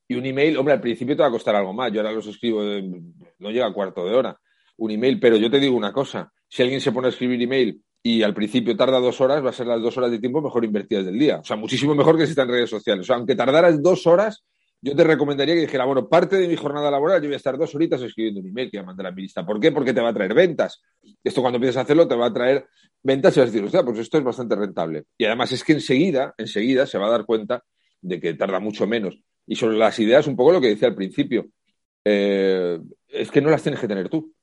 Y 0.08 0.16
un 0.16 0.26
email, 0.26 0.56
hombre, 0.58 0.74
al 0.74 0.80
principio 0.80 1.18
te 1.18 1.22
va 1.22 1.28
a 1.28 1.32
costar 1.32 1.56
algo 1.56 1.74
más. 1.74 1.92
Yo 1.92 2.00
ahora 2.00 2.14
los 2.14 2.28
escribo, 2.28 2.64
no 2.64 3.52
llega 3.52 3.68
a 3.68 3.74
cuarto 3.74 4.06
de 4.06 4.16
hora, 4.16 4.40
un 4.78 4.92
email, 4.92 5.20
pero 5.20 5.36
yo 5.36 5.52
te 5.52 5.60
digo 5.60 5.76
una 5.76 5.92
cosa, 5.92 6.32
si 6.48 6.62
alguien 6.62 6.80
se 6.80 6.94
pone 6.94 7.08
a 7.08 7.10
escribir 7.10 7.42
email 7.42 7.82
y 8.02 8.24
al 8.24 8.34
principio 8.34 8.78
tarda 8.78 9.00
dos 9.00 9.20
horas, 9.20 9.44
va 9.44 9.50
a 9.50 9.54
ser 9.54 9.68
las 9.68 9.82
dos 9.82 9.98
horas 9.98 10.12
de 10.12 10.20
tiempo 10.20 10.42
mejor 10.42 10.64
invertidas 10.64 11.06
del 11.06 11.20
día. 11.20 11.40
O 11.40 11.44
sea, 11.44 11.58
muchísimo 11.58 11.94
mejor 11.94 12.18
que 12.18 12.26
si 12.26 12.30
está 12.30 12.44
en 12.44 12.50
redes 12.50 12.70
sociales. 12.70 13.02
O 13.02 13.06
sea, 13.06 13.18
aunque 13.18 13.36
tardaras 13.36 13.82
dos 13.82 14.08
horas, 14.08 14.46
yo 14.88 14.96
te 14.96 15.04
recomendaría 15.04 15.54
que 15.54 15.62
dijera, 15.62 15.84
bueno, 15.84 16.08
parte 16.08 16.38
de 16.38 16.48
mi 16.48 16.56
jornada 16.56 16.90
laboral 16.90 17.22
yo 17.22 17.28
voy 17.28 17.34
a 17.34 17.38
estar 17.38 17.58
dos 17.58 17.76
horitas 17.76 18.02
escribiendo 18.02 18.40
un 18.40 18.48
email 18.48 18.72
que 18.72 18.78
voy 18.78 18.84
a 18.84 18.88
mandar 18.88 19.08
a 19.08 19.12
mi 19.12 19.24
lista. 19.24 19.46
¿Por 19.46 19.60
qué? 19.60 19.74
Porque 19.74 19.94
te 19.94 20.00
va 20.00 20.10
a 20.10 20.14
traer 20.14 20.34
ventas. 20.34 20.82
Esto 21.24 21.42
cuando 21.42 21.58
empieces 21.58 21.78
a 21.78 21.82
hacerlo 21.82 22.08
te 22.08 22.16
va 22.16 22.28
a 22.28 22.34
traer 22.34 22.66
ventas 23.04 23.36
y 23.36 23.40
vas 23.42 23.50
a 23.50 23.52
decir, 23.52 23.70
sea, 23.70 23.84
pues 23.84 24.00
esto 24.00 24.18
es 24.18 24.24
bastante 24.24 24.56
rentable. 24.56 25.06
Y 25.18 25.26
además 25.26 25.52
es 25.52 25.64
que 25.64 25.74
enseguida, 25.74 26.34
enseguida 26.38 26.86
se 26.86 26.98
va 26.98 27.08
a 27.08 27.12
dar 27.12 27.26
cuenta 27.26 27.64
de 28.02 28.20
que 28.22 28.34
tarda 28.34 28.60
mucho 28.60 28.88
menos. 28.88 29.20
Y 29.46 29.56
sobre 29.56 29.78
las 29.78 30.00
ideas, 30.00 30.26
un 30.28 30.38
poco 30.38 30.54
lo 30.54 30.62
que 30.62 30.70
decía 30.70 30.88
al 30.88 30.96
principio, 30.96 31.48
eh, 32.06 32.80
es 33.10 33.30
que 33.30 33.42
no 33.42 33.50
las 33.50 33.62
tienes 33.62 33.82
que 33.82 33.88
tener 33.88 34.08
tú. 34.08 34.34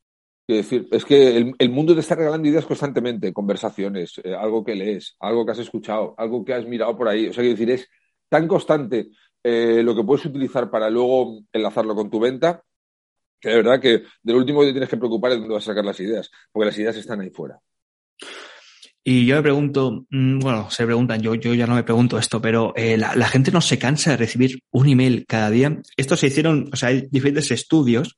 Es 0.47 0.57
decir, 0.57 0.89
es 0.93 1.07
que 1.07 1.55
el, 1.59 1.71
mundo 1.71 1.95
te 1.95 2.01
está 2.01 2.17
regalando 2.17 2.47
ideas 2.47 2.67
constantemente, 2.67 3.33
conversaciones, 3.33 4.21
eh, 4.23 4.35
algo 4.35 4.63
que 4.63 4.75
lees, 4.75 5.17
algo 5.21 5.47
que 5.47 5.53
has 5.53 5.59
escuchado, 5.59 6.15
algo 6.19 6.45
que 6.45 6.53
has 6.53 6.67
mirado 6.67 6.95
por 6.99 7.09
ahí. 7.09 7.29
O 7.29 7.33
sea, 7.33 7.43
quiero 7.43 7.57
decir, 7.57 7.71
es 7.71 7.89
tan 8.29 8.47
constante 8.47 9.09
eh, 9.45 9.83
lo 9.83 9.95
que 9.95 10.03
puedes 10.03 10.25
utilizar 10.25 10.71
para 10.71 10.89
luego 10.89 11.39
enlazarlo 11.53 11.95
con 11.95 12.11
tu 12.11 12.19
venta, 12.19 12.63
que 13.39 13.51
de 13.51 13.57
verdad 13.57 13.81
que 13.81 14.03
de 14.23 14.33
lo 14.33 14.39
último 14.39 14.61
que 14.61 14.67
te 14.67 14.73
tienes 14.73 14.89
que 14.89 14.97
preocupar 14.97 15.33
es 15.33 15.39
dónde 15.39 15.55
vas 15.55 15.65
a 15.65 15.73
sacar 15.73 15.85
las 15.85 16.01
ideas, 16.01 16.31
porque 16.51 16.67
las 16.67 16.79
ideas 16.79 16.97
están 16.97 17.21
ahí 17.21 17.31
fuera. 17.31 17.61
Y 19.07 19.27
yo 19.27 19.37
me 19.37 19.43
pregunto, 19.43 20.07
mm, 20.09 20.39
bueno, 20.39 20.71
se 20.71 20.87
preguntan, 20.87 21.21
yo, 21.21 21.35
yo 21.35 21.53
ya 21.53 21.67
no 21.67 21.75
me 21.75 21.83
pregunto 21.83 22.19
esto, 22.19 22.41
pero 22.41 22.73
eh, 22.75 22.97
la, 22.97 23.15
la, 23.15 23.29
gente 23.29 23.53
no 23.53 23.61
se 23.61 23.79
cansa 23.79 24.13
de 24.13 24.17
recibir 24.17 24.61
un 24.71 24.89
email 24.89 25.27
cada 25.29 25.51
día. 25.51 25.79
Esto 25.99 26.17
se 26.17 26.29
hicieron, 26.29 26.71
o 26.73 26.77
sea, 26.77 26.89
hay 26.89 27.07
diferentes 27.11 27.51
estudios 27.51 28.17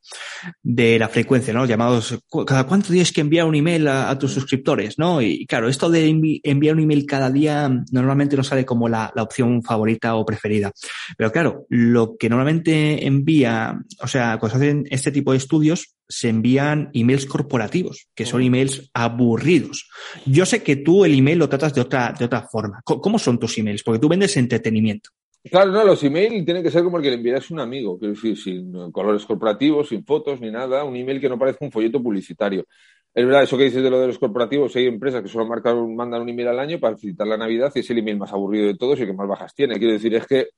de 0.62 0.96
la 1.00 1.08
frecuencia, 1.08 1.52
¿no? 1.52 1.66
Llamados, 1.66 2.16
cada 2.46 2.68
cuánto 2.68 2.90
tienes 2.90 3.12
que 3.12 3.20
enviar 3.20 3.46
un 3.46 3.56
email 3.56 3.88
a, 3.88 4.16
tus 4.16 4.32
suscriptores, 4.32 4.96
¿no? 4.96 5.20
Y 5.20 5.44
claro, 5.46 5.68
esto 5.68 5.90
de 5.90 6.40
enviar 6.44 6.76
un 6.76 6.82
email 6.82 7.04
cada 7.04 7.30
día 7.30 7.68
normalmente 7.90 8.36
no 8.36 8.44
sale 8.44 8.64
como 8.64 8.88
la, 8.88 9.12
la 9.16 9.24
opción 9.24 9.64
favorita 9.64 10.14
o 10.14 10.24
preferida. 10.24 10.70
Pero 11.18 11.32
claro, 11.32 11.66
lo 11.68 12.16
que 12.16 12.28
normalmente 12.28 13.04
envía, 13.04 13.76
o 14.00 14.06
sea, 14.06 14.38
cuando 14.38 14.56
se 14.56 14.64
hacen 14.64 14.84
este 14.88 15.10
tipo 15.10 15.32
de 15.32 15.38
estudios, 15.38 15.96
se 16.08 16.28
envían 16.28 16.90
emails 16.92 17.26
corporativos, 17.26 18.08
que 18.14 18.26
son 18.26 18.42
emails 18.42 18.90
aburridos. 18.94 19.88
Yo 20.24 20.46
sé 20.46 20.62
que 20.62 20.76
tú 20.76 21.04
el 21.04 21.18
email 21.18 21.38
lo 21.38 21.48
tratas 21.48 21.74
de 21.74 21.80
otra, 21.80 22.14
de 22.16 22.24
otra 22.24 22.42
forma. 22.42 22.80
¿Cómo 22.84 23.18
son 23.18 23.38
tus 23.38 23.58
emails? 23.58 23.82
Porque 23.82 23.98
tú 23.98 24.08
vendes 24.08 24.36
entretenimiento. 24.36 25.10
Claro, 25.50 25.70
no, 25.70 25.84
los 25.84 26.02
emails 26.02 26.44
tienen 26.44 26.62
que 26.62 26.70
ser 26.70 26.82
como 26.82 26.96
el 26.96 27.02
que 27.04 27.10
le 27.10 27.16
enviarás 27.16 27.50
a 27.50 27.54
un 27.54 27.60
amigo, 27.60 27.98
sin 28.34 28.90
colores 28.90 29.24
corporativos, 29.24 29.88
sin 29.88 30.04
fotos 30.04 30.40
ni 30.40 30.50
nada, 30.50 30.82
un 30.82 30.96
email 30.96 31.20
que 31.20 31.28
no 31.28 31.38
parezca 31.38 31.64
un 31.64 31.70
folleto 31.70 32.02
publicitario. 32.02 32.64
Es 33.16 33.24
verdad, 33.24 33.44
eso 33.44 33.56
que 33.56 33.64
dices 33.64 33.82
de 33.82 33.88
lo 33.88 33.98
de 33.98 34.08
los 34.08 34.18
corporativos, 34.18 34.76
hay 34.76 34.88
empresas 34.88 35.22
que 35.22 35.28
solo 35.28 35.46
marcan, 35.46 35.96
mandan 35.96 36.20
un 36.20 36.28
email 36.28 36.48
al 36.48 36.58
año 36.58 36.78
para 36.78 36.98
felicitar 36.98 37.26
la 37.26 37.38
Navidad 37.38 37.72
y 37.74 37.78
es 37.78 37.88
el 37.88 37.96
email 37.96 38.18
más 38.18 38.30
aburrido 38.30 38.66
de 38.66 38.76
todos 38.76 38.98
y 38.98 39.02
el 39.04 39.08
que 39.08 39.14
más 39.14 39.26
bajas 39.26 39.54
tiene. 39.54 39.78
Quiero 39.78 39.94
decir, 39.94 40.14
es 40.14 40.26
que 40.26 40.48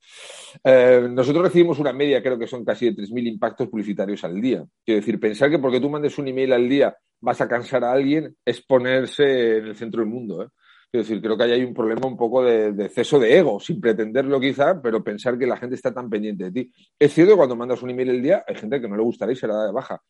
eh, 0.65 1.07
nosotros 1.09 1.45
recibimos 1.45 1.79
una 1.79 1.93
media, 1.93 2.21
creo 2.21 2.37
que 2.37 2.47
son 2.47 2.65
casi 2.65 2.87
de 2.87 3.01
3.000 3.01 3.27
impactos 3.29 3.69
publicitarios 3.69 4.25
al 4.25 4.41
día. 4.41 4.65
Quiero 4.83 4.99
decir, 4.99 5.17
pensar 5.21 5.49
que 5.49 5.57
porque 5.57 5.79
tú 5.79 5.89
mandes 5.89 6.17
un 6.17 6.27
email 6.27 6.51
al 6.51 6.67
día 6.67 6.93
vas 7.21 7.39
a 7.39 7.47
cansar 7.47 7.85
a 7.85 7.93
alguien 7.93 8.35
es 8.43 8.59
ponerse 8.59 9.59
en 9.59 9.67
el 9.67 9.75
centro 9.77 10.01
del 10.01 10.09
mundo. 10.09 10.43
¿eh? 10.43 10.47
Quiero 10.91 11.05
decir, 11.05 11.21
creo 11.21 11.37
que 11.37 11.43
ahí 11.45 11.51
hay 11.53 11.63
un 11.63 11.73
problema 11.73 12.07
un 12.07 12.17
poco 12.17 12.43
de, 12.43 12.71
exceso 12.83 13.19
de 13.19 13.37
ego, 13.37 13.61
sin 13.61 13.79
pretenderlo 13.79 14.37
quizá, 14.37 14.81
pero 14.81 15.01
pensar 15.01 15.37
que 15.37 15.47
la 15.47 15.55
gente 15.55 15.75
está 15.75 15.93
tan 15.93 16.09
pendiente 16.09 16.43
de 16.43 16.51
ti. 16.51 16.73
Es 16.99 17.13
cierto 17.13 17.35
que 17.35 17.37
cuando 17.37 17.55
mandas 17.55 17.81
un 17.83 17.91
email 17.91 18.09
al 18.09 18.21
día 18.21 18.43
hay 18.45 18.55
gente 18.55 18.81
que 18.81 18.89
no 18.89 18.97
le 18.97 19.03
gustaría 19.03 19.31
y 19.31 19.37
se 19.37 19.47
la 19.47 19.53
da 19.53 19.67
de 19.67 19.71
baja, 19.71 20.01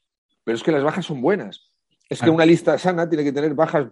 pero 0.44 0.56
es 0.56 0.64
que 0.64 0.72
las 0.72 0.84
bajas 0.84 1.06
son 1.06 1.22
buenas. 1.22 1.70
Es 2.10 2.22
que 2.22 2.30
una 2.32 2.44
lista 2.44 2.76
sana 2.80 3.08
tiene 3.08 3.24
que 3.24 3.32
tener 3.32 3.54
bajas 3.54 3.88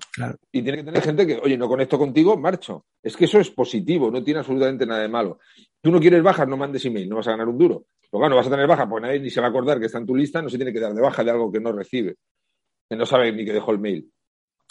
y 0.52 0.64
tiene 0.64 0.80
que 0.80 0.84
tener 0.84 1.04
gente 1.04 1.28
que, 1.28 1.38
oye, 1.38 1.56
no 1.56 1.68
conecto 1.68 2.00
contigo, 2.00 2.36
marcho. 2.36 2.86
Es 3.04 3.16
que 3.16 3.26
eso 3.26 3.40
es 3.40 3.52
positivo, 3.52 4.10
no 4.10 4.24
tiene 4.24 4.40
absolutamente 4.40 4.88
nada 4.88 5.02
de 5.02 5.08
malo. 5.08 5.38
Tú 5.80 5.92
no 5.92 6.00
quieres 6.00 6.24
bajas, 6.24 6.48
no 6.48 6.58
mandes 6.58 6.84
email, 6.86 7.08
no 7.08 7.18
vas 7.18 7.28
a 7.28 7.32
ganar 7.32 7.48
un 7.48 7.60
duro. 7.60 7.86
Pero 8.10 8.20
claro, 8.20 8.30
no 8.32 8.36
vas 8.38 8.48
a 8.48 8.50
tener 8.50 8.66
baja, 8.66 8.90
porque 8.90 9.06
nadie 9.06 9.20
ni 9.20 9.30
se 9.30 9.40
va 9.40 9.48
a 9.48 9.50
acordar 9.52 9.80
que 9.80 9.86
está 9.86 10.00
en 10.00 10.08
tu 10.08 10.16
lista, 10.16 10.42
no 10.42 10.50
se 10.50 10.58
tiene 10.58 10.74
que 10.74 10.80
dar 10.80 10.94
de 10.94 11.02
baja 11.02 11.24
de 11.24 11.30
algo 11.30 11.52
que 11.52 11.60
no 11.60 11.72
recibe, 11.72 12.16
que 12.90 12.96
no 12.96 13.06
sabe 13.06 13.32
ni 13.32 13.46
que 13.46 13.54
dejó 13.54 13.72
el 13.72 13.80
mail. 13.80 14.12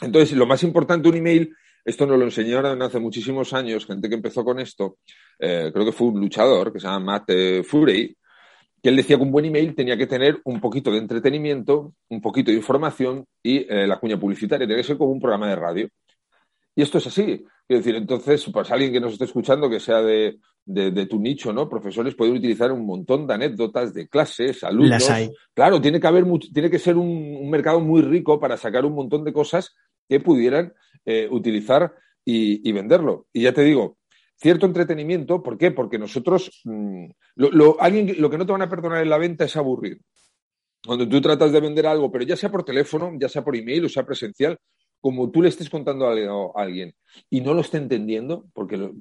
Entonces, 0.00 0.36
lo 0.36 0.46
más 0.46 0.64
importante 0.64 1.08
un 1.08 1.16
email, 1.16 1.54
esto 1.84 2.04
nos 2.04 2.18
lo 2.18 2.24
enseñaron 2.24 2.82
hace 2.82 2.98
muchísimos 2.98 3.52
años, 3.52 3.86
gente 3.86 4.08
que 4.08 4.16
empezó 4.16 4.44
con 4.44 4.58
esto, 4.58 4.98
eh, 5.38 5.70
creo 5.72 5.84
que 5.84 5.92
fue 5.92 6.08
un 6.08 6.20
luchador 6.20 6.72
que 6.72 6.80
se 6.80 6.88
llama 6.88 7.12
Matt 7.12 7.30
eh, 7.30 7.62
Furey, 7.62 8.16
que 8.86 8.90
él 8.90 8.96
decía 8.98 9.16
que 9.16 9.24
un 9.24 9.32
buen 9.32 9.44
email 9.44 9.74
tenía 9.74 9.96
que 9.96 10.06
tener 10.06 10.40
un 10.44 10.60
poquito 10.60 10.92
de 10.92 10.98
entretenimiento, 10.98 11.92
un 12.08 12.20
poquito 12.20 12.52
de 12.52 12.56
información 12.56 13.26
y 13.42 13.66
eh, 13.68 13.84
la 13.84 13.98
cuña 13.98 14.16
publicitaria, 14.16 14.64
tiene 14.64 14.80
que 14.80 14.86
ser 14.86 14.96
como 14.96 15.10
un 15.10 15.18
programa 15.18 15.48
de 15.48 15.56
radio. 15.56 15.88
Y 16.72 16.82
esto 16.82 16.98
es 16.98 17.08
así. 17.08 17.44
Quiero 17.66 17.80
decir, 17.80 17.96
entonces, 17.96 18.48
pues 18.52 18.70
alguien 18.70 18.92
que 18.92 19.00
nos 19.00 19.14
esté 19.14 19.24
escuchando 19.24 19.68
que 19.68 19.80
sea 19.80 20.02
de, 20.02 20.38
de, 20.64 20.92
de, 20.92 21.06
tu 21.06 21.18
nicho, 21.18 21.52
¿no? 21.52 21.68
Profesores 21.68 22.14
pueden 22.14 22.36
utilizar 22.36 22.70
un 22.70 22.86
montón 22.86 23.26
de 23.26 23.34
anécdotas 23.34 23.92
de 23.92 24.06
clases, 24.06 24.62
alumnos. 24.62 24.90
Las 24.90 25.10
hay. 25.10 25.32
Claro, 25.52 25.80
tiene 25.80 25.98
que 25.98 26.06
haber 26.06 26.24
tiene 26.54 26.70
que 26.70 26.78
ser 26.78 26.96
un, 26.96 27.08
un, 27.08 27.50
mercado 27.50 27.80
muy 27.80 28.02
rico 28.02 28.38
para 28.38 28.56
sacar 28.56 28.84
un 28.84 28.94
montón 28.94 29.24
de 29.24 29.32
cosas 29.32 29.74
que 30.08 30.20
pudieran 30.20 30.72
eh, 31.04 31.26
utilizar 31.28 31.92
y, 32.24 32.60
y, 32.62 32.70
venderlo. 32.70 33.26
Y 33.32 33.42
ya 33.42 33.52
te 33.52 33.62
digo, 33.62 33.98
cierto 34.36 34.66
entretenimiento, 34.66 35.42
¿por 35.42 35.58
qué? 35.58 35.70
Porque 35.70 35.98
nosotros, 35.98 36.60
mmm, 36.64 37.06
lo, 37.36 37.80
alguien, 37.80 38.14
lo 38.18 38.30
que 38.30 38.38
no 38.38 38.46
te 38.46 38.52
van 38.52 38.62
a 38.62 38.70
perdonar 38.70 39.02
en 39.02 39.10
la 39.10 39.18
venta 39.18 39.44
es 39.44 39.56
aburrir. 39.56 40.00
Cuando 40.84 41.08
tú 41.08 41.20
tratas 41.20 41.52
de 41.52 41.60
vender 41.60 41.86
algo, 41.86 42.12
pero 42.12 42.24
ya 42.24 42.36
sea 42.36 42.50
por 42.50 42.64
teléfono, 42.64 43.12
ya 43.18 43.28
sea 43.28 43.42
por 43.42 43.56
email 43.56 43.84
o 43.86 43.88
sea 43.88 44.06
presencial, 44.06 44.58
como 45.00 45.30
tú 45.30 45.42
le 45.42 45.48
estés 45.48 45.70
contando 45.70 46.06
a 46.06 46.60
alguien 46.60 46.94
y 47.30 47.40
no 47.40 47.54
lo 47.54 47.60
esté 47.60 47.78
entendiendo, 47.78 48.46
porque 48.52 48.76
lo, 48.76 48.92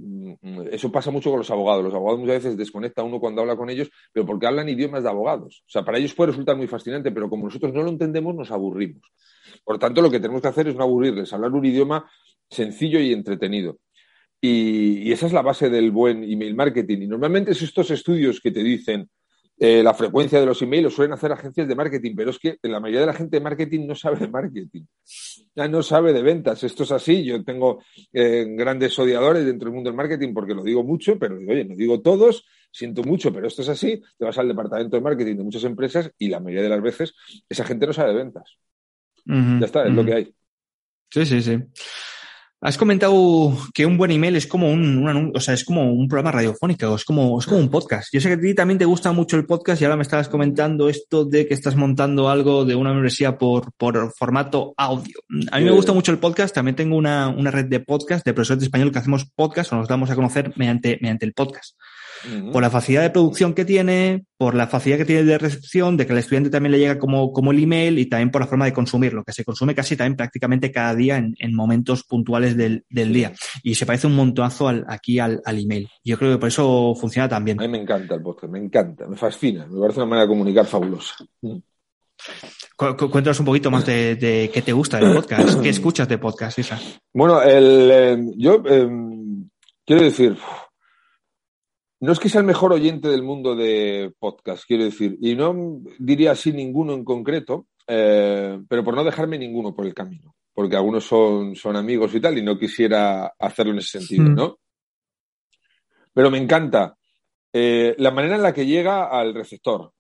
eso 0.72 0.92
pasa 0.92 1.10
mucho 1.12 1.30
con 1.30 1.40
los 1.40 1.50
abogados. 1.50 1.84
Los 1.84 1.94
abogados 1.94 2.20
muchas 2.20 2.44
veces 2.44 2.58
desconecta 2.58 3.04
uno 3.04 3.20
cuando 3.20 3.42
habla 3.42 3.56
con 3.56 3.70
ellos, 3.70 3.90
pero 4.12 4.26
porque 4.26 4.46
hablan 4.46 4.70
idiomas 4.70 5.04
de 5.04 5.10
abogados. 5.10 5.64
O 5.68 5.70
sea, 5.70 5.84
para 5.84 5.98
ellos 5.98 6.14
puede 6.14 6.32
resultar 6.32 6.58
muy 6.58 6.68
fascinante, 6.68 7.12
pero 7.12 7.30
como 7.30 7.46
nosotros 7.46 7.74
no 7.74 7.82
lo 7.82 7.90
entendemos, 7.90 8.36
nos 8.36 8.52
aburrimos. 8.52 9.02
Por 9.64 9.80
tanto, 9.80 10.02
lo 10.02 10.12
que 10.12 10.20
tenemos 10.20 10.42
que 10.42 10.48
hacer 10.48 10.68
es 10.68 10.76
no 10.76 10.84
aburrirles, 10.84 11.32
hablar 11.34 11.52
un 11.52 11.66
idioma 11.66 12.10
sencillo 12.50 13.00
y 13.00 13.12
entretenido. 13.12 13.78
Y, 14.42 15.08
y 15.08 15.12
esa 15.12 15.26
es 15.28 15.34
la 15.34 15.42
base 15.42 15.70
del 15.70 15.92
buen 15.92 16.24
email 16.24 16.56
marketing. 16.56 17.02
Y 17.02 17.08
normalmente 17.08 17.52
es 17.52 17.62
estos 17.62 17.90
estudios 17.92 18.40
que 18.40 18.52
te 18.52 18.64
dicen, 18.64 19.10
eh, 19.58 19.82
la 19.82 19.94
frecuencia 19.94 20.40
de 20.40 20.46
los 20.46 20.62
emails 20.62 20.84
lo 20.84 20.90
suelen 20.90 21.14
hacer 21.14 21.32
agencias 21.32 21.68
de 21.68 21.76
marketing, 21.76 22.14
pero 22.16 22.32
es 22.32 22.40
que 22.40 22.58
la 22.64 22.82
mayoría 22.82 23.02
de 23.02 23.06
la 23.06 23.14
gente 23.14 23.38
de 23.38 23.42
marketing 23.42 23.88
no 23.88 23.96
sabe 23.96 24.18
de 24.18 24.28
marketing, 24.28 24.84
ya 25.56 25.68
no 25.70 25.82
sabe 25.82 26.12
de 26.12 26.22
ventas. 26.22 26.64
Esto 26.64 26.84
es 26.84 26.92
así. 26.92 27.24
Yo 27.24 27.42
tengo 27.44 27.82
eh, 28.12 28.46
grandes 28.50 28.98
odiadores 29.00 29.46
dentro 29.46 29.68
del 29.68 29.76
mundo 29.76 29.90
del 29.90 29.98
marketing 29.98 30.34
porque 30.34 30.54
lo 30.54 30.64
digo 30.64 30.84
mucho, 30.84 31.18
pero 31.18 31.38
oye, 31.38 31.64
no 31.64 31.76
digo 31.76 32.02
todos, 32.02 32.46
siento 32.70 33.02
mucho, 33.04 33.32
pero 33.32 33.48
esto 33.48 33.62
es 33.62 33.70
así. 33.70 34.02
Te 34.18 34.26
vas 34.26 34.38
al 34.38 34.50
departamento 34.50 34.98
de 34.98 35.02
marketing 35.02 35.38
de 35.38 35.44
muchas 35.44 35.64
empresas 35.64 36.12
y 36.18 36.28
la 36.28 36.42
mayoría 36.42 36.64
de 36.64 36.70
las 36.70 36.82
veces 36.82 37.14
esa 37.48 37.64
gente 37.64 37.88
no 37.88 37.94
sabe 37.94 38.10
de 38.10 38.18
ventas. 38.18 38.58
Uh 39.26 39.32
-huh, 39.32 39.60
ya 39.62 39.66
está, 39.66 39.84
es 39.84 39.90
uh 39.90 39.94
-huh. 39.94 39.96
lo 39.96 40.06
que 40.06 40.14
hay. 40.14 40.36
Sí, 41.10 41.26
sí, 41.26 41.42
sí. 41.42 41.60
Has 42.66 42.80
comentado 42.80 43.56
que 43.76 43.86
un 43.86 43.96
buen 43.96 44.10
email 44.10 44.36
es 44.36 44.48
como 44.48 44.72
un, 44.72 45.08
un, 45.08 45.32
o 45.36 45.40
sea, 45.40 45.54
es 45.54 45.64
como 45.64 45.94
un 45.94 46.08
programa 46.08 46.32
radiofónico, 46.32 46.96
es 46.96 47.06
como, 47.06 47.38
es 47.38 47.46
como 47.46 47.60
un 47.60 47.70
podcast. 47.70 48.12
Yo 48.12 48.20
sé 48.20 48.28
que 48.28 48.34
a 48.34 48.40
ti 48.40 48.56
también 48.56 48.80
te 48.80 48.86
gusta 48.86 49.12
mucho 49.12 49.38
el 49.38 49.46
podcast 49.46 49.80
y 49.80 49.86
ahora 49.86 49.98
me 49.98 50.02
estabas 50.02 50.30
comentando 50.30 50.90
esto 50.90 51.26
de 51.26 51.46
que 51.46 51.54
estás 51.54 51.76
montando 51.76 52.28
algo 52.28 52.66
de 52.66 52.74
una 52.74 52.92
universidad 52.92 53.38
por, 53.38 53.72
por 53.78 54.12
formato 54.18 54.74
audio. 54.78 55.20
A 55.52 55.60
mí 55.60 55.66
me 55.66 55.70
gusta 55.70 55.94
mucho 55.94 56.12
el 56.12 56.18
podcast, 56.18 56.56
también 56.56 56.76
tengo 56.76 56.98
una, 56.98 57.28
una 57.28 57.52
red 57.52 57.66
de 57.66 57.82
podcast 57.82 58.26
de 58.26 58.34
profesores 58.34 58.62
de 58.62 58.66
español 58.66 58.92
que 58.92 58.98
hacemos 58.98 59.30
podcast 59.36 59.72
o 59.72 59.76
nos 59.76 59.88
damos 59.88 60.10
a 60.10 60.16
conocer 60.16 60.52
mediante, 60.56 60.98
mediante 61.02 61.28
el 61.28 61.34
podcast. 61.34 61.76
Uh 62.28 62.46
-huh. 62.46 62.52
Por 62.52 62.62
la 62.62 62.70
facilidad 62.70 63.04
de 63.04 63.10
producción 63.10 63.54
que 63.54 63.66
tiene, 63.66 64.26
por 64.38 64.56
la 64.56 64.68
facilidad 64.68 65.00
que 65.00 65.06
tiene 65.06 65.24
de 65.24 65.38
recepción, 65.38 65.98
de 65.98 66.06
que 66.06 66.14
al 66.14 66.20
estudiante 66.20 66.50
también 66.50 66.72
le 66.72 66.80
llega 66.80 66.98
como, 66.98 67.32
como 67.32 67.52
el 67.52 67.62
email 67.62 68.00
y 68.00 68.06
también 68.08 68.32
por 68.32 68.42
la 68.42 68.48
forma 68.48 68.66
de 68.66 68.74
consumirlo, 68.74 69.24
que 69.24 69.34
se 69.34 69.44
consume 69.44 69.76
casi 69.76 69.96
también 69.96 70.16
prácticamente 70.16 70.72
cada 70.72 70.96
día 70.96 71.18
en, 71.18 71.36
en 71.40 71.56
momentos 71.56 72.04
puntuales 72.04 72.58
del, 72.58 72.84
del, 72.90 73.14
día. 73.14 73.34
Y 73.64 73.76
se 73.76 73.86
parece 73.86 74.08
un 74.08 74.16
montonazo 74.16 74.68
al, 74.68 74.86
aquí 74.88 75.20
al, 75.20 75.42
al, 75.46 75.60
email. 75.60 75.90
Yo 76.04 76.18
creo 76.18 76.34
que 76.34 76.38
por 76.38 76.50
eso 76.50 76.96
funciona 76.96 77.30
también. 77.30 77.60
A 77.60 77.64
mí 77.64 77.70
me 77.70 77.82
encanta 77.82 78.16
el 78.16 78.22
podcast, 78.22 78.52
me 78.52 78.60
encanta, 78.60 79.08
me 79.08 79.16
fascina, 79.16 79.66
me 79.68 79.80
parece 79.80 80.00
una 80.00 80.08
manera 80.08 80.24
de 80.24 80.30
comunicar 80.30 80.66
fabulosa. 80.66 81.16
Cuéntanos 82.78 83.40
un 83.40 83.46
poquito 83.46 83.72
más 83.72 83.86
de, 83.86 84.16
de 84.16 84.50
qué 84.54 84.62
te 84.62 84.74
gusta 84.74 85.00
del 85.00 85.16
podcast, 85.16 85.62
qué 85.62 85.70
escuchas 85.70 86.08
de 86.08 86.18
podcast, 86.18 86.60
Isa. 86.60 86.80
Bueno, 87.14 87.42
el, 87.42 87.90
eh, 87.92 88.18
yo 88.36 88.62
eh, 88.66 88.90
quiero 89.86 90.04
decir, 90.04 90.38
no 92.00 92.12
es 92.12 92.20
que 92.20 92.30
sea 92.30 92.42
el 92.42 92.48
mejor 92.48 92.74
oyente 92.74 93.08
del 93.08 93.24
mundo 93.24 93.56
de 93.56 94.14
podcast, 94.20 94.66
quiero 94.68 94.84
decir, 94.84 95.18
y 95.22 95.36
no 95.36 95.82
diría 95.98 96.32
así 96.32 96.52
ninguno 96.52 96.94
en 96.94 97.04
concreto, 97.04 97.68
eh, 97.88 98.60
pero 98.68 98.84
por 98.84 98.96
no 98.96 99.04
dejarme 99.04 99.38
ninguno 99.38 99.74
por 99.74 99.86
el 99.86 99.94
camino, 99.94 100.36
porque 100.54 100.76
algunos 100.76 101.06
son, 101.06 101.56
son 101.56 101.76
amigos 101.76 102.14
y 102.14 102.20
tal, 102.20 102.38
y 102.38 102.44
no 102.44 102.58
quisiera 102.58 103.34
hacerlo 103.40 103.72
en 103.74 103.80
ese 103.80 104.00
sentido. 104.00 104.30
¿no? 104.30 104.60
Pero 106.14 106.30
me 106.30 106.38
encanta 106.38 106.96
eh, 107.54 107.96
la 107.98 108.12
manera 108.12 108.36
en 108.36 108.44
la 108.44 108.54
que 108.54 108.66
llega 108.66 109.06
al 109.06 109.34
receptor, 109.34 109.92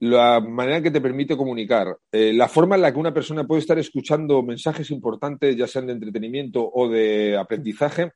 la 0.00 0.40
manera 0.40 0.78
en 0.78 0.82
que 0.82 0.90
te 0.90 1.00
permite 1.00 1.36
comunicar, 1.36 1.96
eh, 2.10 2.32
la 2.32 2.48
forma 2.48 2.76
en 2.76 2.82
la 2.82 2.92
que 2.92 2.98
una 2.98 3.14
persona 3.14 3.46
puede 3.46 3.60
estar 3.60 3.78
escuchando 3.78 4.42
mensajes 4.42 4.90
importantes, 4.90 5.56
ya 5.56 5.66
sean 5.66 5.86
de 5.86 5.92
entretenimiento 5.92 6.68
o 6.72 6.88
de 6.88 7.36
aprendizaje, 7.36 8.12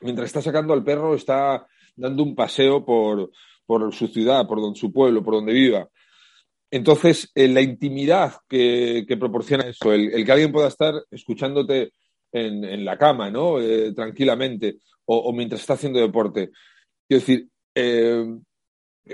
mientras 0.00 0.26
está 0.26 0.42
sacando 0.42 0.72
al 0.74 0.84
perro, 0.84 1.14
está 1.14 1.66
dando 1.96 2.22
un 2.22 2.34
paseo 2.34 2.84
por, 2.84 3.30
por 3.66 3.94
su 3.94 4.08
ciudad, 4.08 4.46
por 4.46 4.76
su 4.76 4.92
pueblo, 4.92 5.22
por 5.22 5.34
donde 5.34 5.52
viva. 5.52 5.88
Entonces, 6.70 7.30
eh, 7.34 7.48
la 7.48 7.60
intimidad 7.60 8.34
que, 8.48 9.04
que 9.06 9.16
proporciona 9.16 9.68
eso, 9.68 9.92
el, 9.92 10.24
que 10.24 10.32
alguien 10.32 10.52
pueda 10.52 10.68
estar 10.68 10.94
escuchándote 11.10 11.92
en, 12.32 12.64
en 12.64 12.84
la 12.84 12.98
cama, 12.98 13.30
¿no? 13.30 13.60
Eh, 13.60 13.92
tranquilamente, 13.94 14.78
o, 15.04 15.32
mientras 15.32 15.60
está 15.60 15.74
haciendo 15.74 16.00
deporte. 16.00 16.50
Quiero 17.06 17.20
decir, 17.20 17.48
eh, 17.74 18.24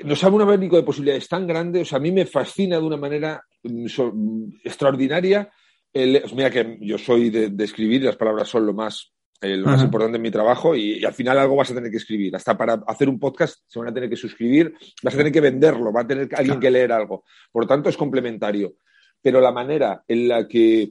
nos 0.05 0.25
abre 0.25 0.37
un 0.37 0.43
abanico 0.43 0.77
de 0.77 0.85
posibilidades 0.85 1.29
tan 1.29 1.47
grande, 1.47 1.83
o 1.83 1.85
sea, 1.85 1.99
a 1.99 2.01
mí 2.01 2.13
me 2.13 2.25
fascina 2.25 2.79
de 2.79 2.85
una 2.85 2.97
manera 2.97 3.43
mm, 3.63 3.85
mm, 3.85 4.53
extraordinaria. 4.65 5.51
Mira 5.93 6.51
que 6.51 6.79
yo 6.81 6.97
soy 6.97 7.31
de 7.31 7.65
escribir, 7.65 8.05
las 8.05 8.17
palabras 8.17 8.49
son 8.49 8.65
lo 8.65 8.73
más 8.73 9.13
eh, 9.41 9.57
lo 9.57 9.67
Ajá. 9.67 9.77
más 9.77 9.85
importante 9.85 10.17
en 10.17 10.23
mi 10.23 10.31
trabajo 10.31 10.77
y, 10.77 10.99
y, 10.99 11.05
al 11.05 11.15
final 11.15 11.39
algo 11.39 11.57
vas 11.57 11.71
a 11.71 11.75
tener 11.75 11.91
que 11.91 11.97
escribir. 11.97 12.37
Hasta 12.37 12.57
para 12.57 12.75
hacer 12.87 13.09
un 13.09 13.19
podcast 13.19 13.61
se 13.67 13.79
van 13.79 13.89
a 13.89 13.95
tener 13.95 14.11
que 14.11 14.17
suscribir, 14.17 14.75
vas 15.03 15.15
a 15.15 15.17
tener 15.17 15.33
que 15.33 15.41
venderlo, 15.41 15.93
va 15.93 16.03
a 16.03 16.07
tener 16.07 16.25
alguien 16.25 16.45
claro. 16.45 16.61
que 16.61 16.71
leer 16.71 16.93
algo. 16.93 17.25
Por 17.51 17.65
lo 17.65 17.69
tanto, 17.69 17.89
es 17.89 17.97
complementario. 17.97 18.75
Pero 19.23 19.41
la 19.41 19.53
manera 19.53 20.03
en 20.07 20.29
la 20.29 20.47
que 20.47 20.91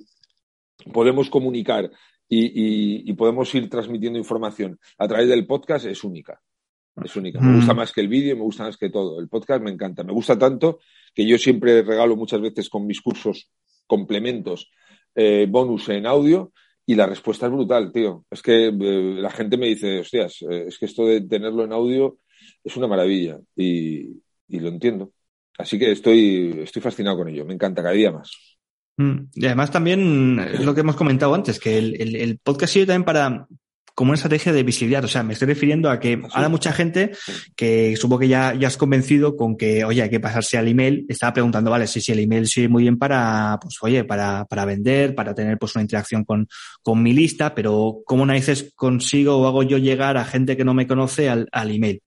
podemos 0.92 1.30
comunicar 1.30 1.92
y, 2.28 2.46
y, 2.46 3.10
y 3.10 3.14
podemos 3.14 3.54
ir 3.56 3.70
transmitiendo 3.70 4.18
información 4.18 4.80
a 4.98 5.08
través 5.08 5.28
del 5.28 5.46
podcast 5.46 5.86
es 5.86 6.04
única. 6.04 6.42
Es 7.04 7.16
única. 7.16 7.40
Me 7.40 7.56
gusta 7.56 7.74
más 7.74 7.92
que 7.92 8.02
el 8.02 8.08
vídeo, 8.08 8.36
me 8.36 8.42
gusta 8.42 8.64
más 8.64 8.78
que 8.78 8.90
todo. 8.90 9.20
El 9.20 9.30
podcast 9.30 9.62
me 9.62 9.72
encanta. 9.72 10.04
Me 10.04 10.12
gusta 10.12 10.38
tanto 10.38 10.80
que 11.14 11.26
yo 11.26 11.38
siempre 11.38 11.82
regalo 11.82 12.16
muchas 12.16 12.42
veces 12.42 12.70
con 12.70 12.86
mis 12.86 13.02
cursos 13.02 13.50
complementos, 13.88 14.70
eh, 15.16 15.48
bonus 15.50 15.88
en 15.90 16.06
audio 16.06 16.52
y 16.90 16.96
la 16.96 17.06
respuesta 17.06 17.46
es 17.46 17.52
brutal, 17.52 17.92
tío. 17.92 18.26
Es 18.32 18.42
que 18.42 18.70
eh, 18.70 18.72
la 19.22 19.30
gente 19.30 19.58
me 19.58 19.68
dice, 19.68 20.00
hostias, 20.00 20.42
eh, 20.50 20.66
es 20.70 20.80
que 20.80 20.88
esto 20.88 21.06
de 21.06 21.22
tenerlo 21.22 21.64
en 21.64 21.72
audio 21.72 22.18
es 22.64 22.76
una 22.78 22.88
maravilla. 22.88 23.38
Y, 23.56 24.20
y, 24.48 24.60
lo 24.60 24.70
entiendo. 24.70 25.12
Así 25.60 25.78
que 25.78 25.92
estoy, 25.92 26.62
estoy 26.64 26.82
fascinado 26.82 27.18
con 27.18 27.28
ello, 27.28 27.46
me 27.46 27.54
encanta 27.54 27.84
cada 27.84 27.94
día 27.94 28.12
más. 28.12 28.32
Mm, 28.98 29.20
y 29.36 29.46
además 29.46 29.70
también 29.70 30.40
es 30.40 30.66
lo 30.66 30.74
que 30.74 30.82
hemos 30.82 30.96
comentado 30.96 31.36
antes, 31.36 31.60
que 31.60 31.78
el, 31.78 32.16
el 32.16 32.40
podcast 32.40 32.74
sirve 32.74 32.88
también 32.88 33.06
para, 33.06 33.48
como 34.00 34.12
una 34.12 34.16
estrategia 34.16 34.54
de 34.54 34.64
visibilidad. 34.64 35.04
O 35.04 35.10
sea, 35.10 35.24
me 35.24 35.34
estoy 35.34 35.50
refiriendo 35.50 35.90
a 35.90 36.00
que 36.00 36.22
ahora 36.32 36.48
mucha 36.48 36.72
gente 36.72 37.12
que 37.54 37.98
supongo 37.98 38.20
que 38.20 38.30
ya, 38.30 38.54
ya 38.54 38.70
has 38.70 38.78
convencido 38.78 39.36
con 39.36 39.58
que, 39.58 39.84
oye, 39.84 40.02
hay 40.02 40.10
que 40.10 40.22
pasarse 40.22 40.58
al 40.58 40.70
email, 40.70 41.06
estaba 41.10 41.34
preguntando, 41.34 41.70
vale, 41.70 41.86
si, 41.86 42.00
si 42.00 42.14
el 42.14 42.20
email 42.20 42.48
sirve 42.48 42.70
muy 42.70 42.84
bien 42.84 42.98
para, 42.98 43.60
pues, 43.62 43.76
oye, 43.82 44.06
para, 44.06 44.46
para 44.46 44.64
vender, 44.64 45.16
para 45.16 45.36
tener 45.36 45.58
pues 45.58 45.76
una 45.76 45.82
interacción 45.82 46.24
con, 46.24 46.48
con 46.82 47.04
mi 47.04 47.12
lista, 47.12 47.54
pero 47.54 47.98
¿cómo 48.06 48.26
narices 48.26 48.72
consigo 48.74 49.36
o 49.36 49.46
hago 49.46 49.64
yo 49.64 49.78
llegar 49.78 50.16
a 50.16 50.24
gente 50.24 50.56
que 50.56 50.64
no 50.64 50.74
me 50.74 50.88
conoce 50.88 51.28
al, 51.28 51.50
al 51.52 51.70
email? 51.70 52.02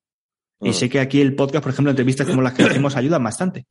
Y 0.62 0.72
sé 0.72 0.88
que 0.88 0.98
aquí 0.98 1.20
el 1.20 1.34
podcast, 1.34 1.62
por 1.62 1.74
ejemplo, 1.74 1.90
entrevistas 1.90 2.26
como 2.26 2.40
las 2.40 2.54
que 2.54 2.62
hacemos 2.62 2.96
ayudan 2.96 3.22
bastante. 3.22 3.66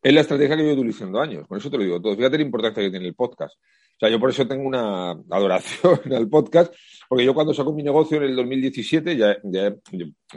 Es 0.00 0.14
la 0.14 0.20
estrategia 0.20 0.56
que 0.56 0.68
yo 0.68 0.74
utilizando 0.74 1.20
años, 1.20 1.48
por 1.48 1.58
eso 1.58 1.68
te 1.68 1.78
lo 1.78 1.82
digo 1.82 2.00
todo. 2.00 2.14
Fíjate 2.14 2.36
la 2.36 2.44
importancia 2.44 2.80
que 2.80 2.90
tiene 2.90 3.08
el 3.08 3.14
podcast. 3.14 3.56
O 4.00 4.06
sea, 4.06 4.08
yo 4.08 4.18
por 4.18 4.30
eso 4.30 4.48
tengo 4.48 4.66
una 4.66 5.10
adoración 5.10 6.00
al 6.16 6.26
podcast, 6.30 6.74
porque 7.06 7.22
yo 7.22 7.34
cuando 7.34 7.52
saco 7.52 7.74
mi 7.74 7.82
negocio 7.82 8.16
en 8.16 8.22
el 8.22 8.36
2017, 8.36 9.14
ya, 9.14 9.36
ya 9.42 9.74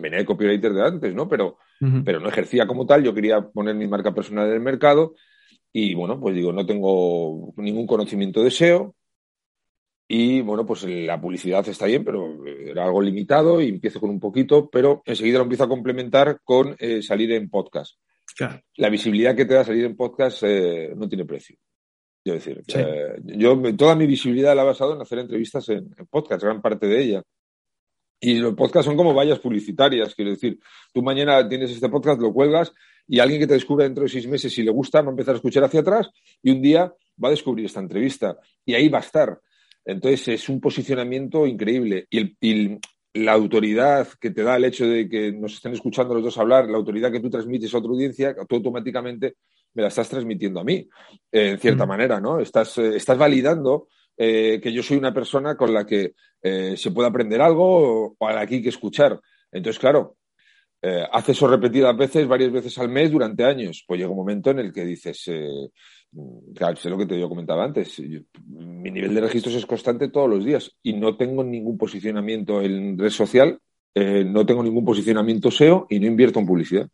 venía 0.02 0.18
de 0.18 0.26
copywriter 0.26 0.74
de 0.74 0.86
antes, 0.86 1.16
¿no? 1.16 1.30
Pero, 1.30 1.60
pero 2.04 2.20
no 2.20 2.28
ejercía 2.28 2.68
como 2.68 2.86
tal, 2.86 3.06
yo 3.06 3.14
quería 3.14 3.40
poner 3.40 3.76
mi 3.76 3.88
marca 3.88 4.14
personal 4.14 4.48
en 4.50 4.56
el 4.56 4.60
mercado 4.60 5.16
y 5.72 5.94
bueno, 5.96 6.20
pues 6.20 6.36
digo, 6.36 6.52
no 6.52 6.66
tengo 6.66 7.54
ningún 7.56 7.88
conocimiento 7.88 8.44
de 8.44 8.52
SEO 8.52 8.96
y 10.10 10.42
bueno, 10.42 10.66
pues 10.66 10.84
la 10.84 11.22
publicidad 11.22 11.66
está 11.66 11.86
bien, 11.86 12.04
pero 12.04 12.46
era 12.46 12.84
algo 12.84 13.02
limitado 13.02 13.62
y 13.62 13.70
empiezo 13.70 14.02
con 14.02 14.10
un 14.10 14.20
poquito, 14.20 14.70
pero 14.70 15.04
enseguida 15.06 15.38
lo 15.38 15.44
empiezo 15.44 15.64
a 15.64 15.70
complementar 15.70 16.42
con 16.44 16.76
eh, 16.80 17.02
salir 17.02 17.32
en 17.32 17.50
podcast. 17.50 17.96
La 18.76 18.90
visibilidad 18.90 19.38
que 19.38 19.46
te 19.46 19.54
da 19.54 19.64
salir 19.64 19.86
en 19.86 19.96
podcast 19.96 20.44
eh, 20.44 20.94
no 20.98 21.08
tiene 21.08 21.24
precio. 21.24 21.56
Yo 22.26 22.34
decir, 22.34 22.64
eh, 22.76 23.20
yo 23.26 23.62
toda 23.76 23.96
mi 23.96 24.08
visibilidad 24.08 24.56
la 24.56 24.62
he 24.62 24.66
basado 24.66 24.96
en 24.96 25.02
hacer 25.02 25.20
entrevistas 25.20 25.68
en, 25.70 25.90
podcast, 26.10 26.44
gran 26.44 26.62
parte 26.62 26.88
de 26.88 27.02
ella. 27.02 27.24
Y 28.22 28.36
los 28.36 28.56
podcasts 28.56 28.86
son 28.86 28.96
como 28.96 29.14
vallas 29.14 29.40
publicitarias, 29.40 30.16
quiero 30.16 30.32
decir, 30.32 30.58
tú 30.94 31.04
mañana 31.04 31.46
tienes 31.50 31.72
este 31.72 31.90
podcast, 31.90 32.22
lo 32.22 32.32
cuelgas 32.32 32.72
y 33.06 33.20
alguien 33.20 33.42
que 33.42 33.48
te 33.48 33.56
descubra 33.56 33.84
dentro 33.84 34.04
de 34.04 34.10
seis 34.10 34.26
meses 34.28 34.54
si 34.54 34.64
le 34.64 34.72
gusta 34.72 35.02
va 35.02 35.08
a 35.08 35.12
empezar 35.12 35.34
a 35.34 35.38
escuchar 35.38 35.66
hacia 35.66 35.82
atrás 35.82 36.10
y 36.42 36.52
un 36.52 36.62
día 36.62 36.94
va 37.22 37.28
a 37.28 37.32
descubrir 37.32 37.66
esta 37.66 37.82
entrevista 37.82 38.38
y 38.66 38.76
ahí 38.76 38.88
va 38.88 39.00
a 39.00 39.02
estar. 39.02 39.42
Entonces 39.84 40.26
es 40.30 40.48
un 40.48 40.62
posicionamiento 40.62 41.46
increíble 41.46 42.08
y, 42.10 42.80
la 43.16 43.34
autoridad 43.34 44.08
que 44.20 44.32
te 44.32 44.42
da 44.42 44.56
el 44.56 44.66
hecho 44.66 44.88
de 44.88 45.08
que 45.08 45.32
nos 45.32 45.54
estén 45.54 45.74
escuchando 45.74 46.16
los 46.16 46.24
dos 46.24 46.38
hablar, 46.40 46.68
la 46.68 46.78
autoridad 46.78 47.12
que 47.12 47.20
tú 47.20 47.30
transmites 47.30 47.72
a 47.72 47.78
otra 47.78 47.92
audiencia, 47.92 48.36
tú 48.50 48.56
automáticamente 48.56 49.36
me 49.74 49.82
la 49.82 49.88
estás 49.88 50.10
transmitiendo 50.10 50.60
a 50.60 50.64
mí, 50.64 50.88
eh, 51.32 51.50
en 51.50 51.60
cierta 51.60 51.86
manera, 51.86 52.20
¿no? 52.20 52.40
Estás, 52.40 52.78
eh, 52.78 52.96
estás 52.96 53.18
validando 53.18 53.88
eh, 54.16 54.60
que 54.62 54.72
yo 54.72 54.84
soy 54.84 54.98
una 54.98 55.14
persona 55.14 55.56
con 55.56 55.74
la 55.74 55.86
que 55.86 56.14
se 56.44 56.92
puede 56.92 57.08
aprender 57.08 57.42
algo 57.42 58.16
o, 58.20 58.28
a 58.28 58.34
la 58.34 58.46
que 58.46 58.56
hay 58.56 58.62
que 58.62 58.68
escuchar. 58.68 59.18
Entonces, 59.50 59.80
claro, 59.80 60.18
hace 61.14 61.32
eso 61.32 61.48
repetidas 61.48 61.96
veces, 61.96 62.28
varias 62.28 62.52
veces 62.52 62.78
al 62.80 62.90
mes 62.90 63.10
durante 63.10 63.46
años. 63.46 63.86
Pues 63.88 63.98
llega 63.98 64.12
un 64.12 64.18
momento 64.18 64.52
en 64.52 64.60
el 64.60 64.74
que 64.74 64.84
dices, 64.84 65.32
claro, 66.54 66.76
sé 66.76 66.90
lo 66.90 66.98
que 66.98 67.06
te 67.06 67.18
yo 67.18 67.30
comentaba 67.30 67.64
antes, 67.64 67.98
mi 68.50 68.92
nivel 68.92 69.16
de 69.16 69.22
registros 69.22 69.56
es 69.56 69.66
constante 69.66 70.10
todos 70.10 70.30
los 70.30 70.44
días 70.44 70.70
y 70.84 70.92
no 70.92 71.16
tengo 71.16 71.46
ningún 71.46 71.78
posicionamiento 71.78 72.62
en 72.62 73.00
red 73.00 73.10
social, 73.10 73.58
no 73.96 74.46
tengo 74.46 74.64
ningún 74.64 74.84
posicionamiento 74.84 75.50
SEO 75.50 75.88
y 75.90 76.02
no 76.02 76.08
invierto 76.08 76.42
en 76.42 76.46
publicidad. 76.46 76.90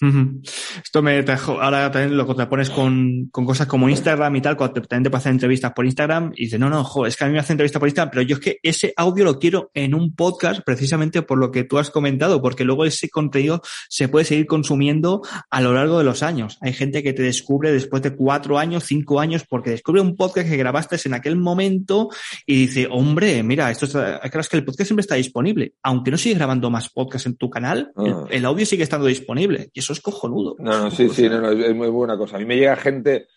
Esto 0.00 1.02
me 1.02 1.24
ahora 1.60 1.90
también 1.90 2.16
lo 2.16 2.26
contrapones 2.26 2.70
con, 2.70 3.28
con 3.30 3.44
cosas 3.44 3.66
como 3.66 3.88
Instagram 3.88 4.34
y 4.36 4.40
tal, 4.40 4.56
cuando 4.56 4.82
también 4.82 5.10
te 5.10 5.16
hacer 5.16 5.32
entrevistas 5.32 5.72
por 5.72 5.84
Instagram 5.84 6.32
y 6.36 6.44
dices, 6.44 6.60
no, 6.60 6.70
no, 6.70 6.84
jo, 6.84 7.06
es 7.06 7.16
que 7.16 7.24
a 7.24 7.26
mí 7.26 7.34
me 7.34 7.38
hacen 7.38 7.54
entrevistas 7.54 7.80
por 7.80 7.88
Instagram, 7.88 8.10
pero 8.10 8.22
yo 8.22 8.36
es 8.36 8.40
que 8.40 8.58
ese 8.62 8.92
audio 8.96 9.24
lo 9.24 9.38
quiero 9.38 9.70
en 9.74 9.94
un 9.94 10.14
podcast 10.14 10.60
precisamente 10.64 11.22
por 11.22 11.38
lo 11.38 11.50
que 11.50 11.64
tú 11.64 11.78
has 11.78 11.90
comentado, 11.90 12.40
porque 12.40 12.64
luego 12.64 12.84
ese 12.84 13.08
contenido 13.08 13.62
se 13.88 14.08
puede 14.08 14.24
seguir 14.24 14.46
consumiendo 14.46 15.22
a 15.50 15.60
lo 15.60 15.72
largo 15.74 15.98
de 15.98 16.04
los 16.04 16.22
años. 16.22 16.58
Hay 16.60 16.72
gente 16.72 17.02
que 17.02 17.12
te 17.12 17.22
descubre 17.22 17.72
después 17.72 18.02
de 18.02 18.14
cuatro 18.14 18.58
años, 18.58 18.84
cinco 18.84 19.20
años, 19.20 19.44
porque 19.48 19.70
descubre 19.70 20.00
un 20.00 20.16
podcast 20.16 20.48
que 20.48 20.56
grabaste 20.56 20.96
en 21.04 21.14
aquel 21.14 21.36
momento 21.36 22.08
y 22.46 22.66
dice, 22.66 22.88
hombre, 22.90 23.42
mira, 23.42 23.70
esto 23.70 23.86
es, 23.86 24.48
que 24.48 24.56
el 24.56 24.64
podcast 24.64 24.88
siempre 24.88 25.02
está 25.02 25.14
disponible. 25.14 25.74
Aunque 25.82 26.10
no 26.10 26.18
sigues 26.18 26.38
grabando 26.38 26.70
más 26.70 26.88
podcasts 26.88 27.26
en 27.26 27.36
tu 27.36 27.48
canal, 27.48 27.92
el, 27.96 28.12
ah. 28.12 28.26
el, 28.30 28.44
audio 28.44 28.66
sigue 28.66 28.82
estando 28.82 29.06
disponible. 29.06 29.70
Y 29.72 29.80
eso 29.80 29.89
es 29.92 30.00
cojonudo. 30.00 30.56
No, 30.58 30.84
no, 30.84 30.90
sí, 30.90 31.08
sí, 31.12 31.28
no, 31.28 31.50
es 31.50 31.74
muy 31.74 31.88
buena 31.88 32.16
cosa. 32.16 32.36
A 32.36 32.38
mí 32.38 32.44
me 32.44 32.56
llega 32.56 32.76
gente, 32.76 33.28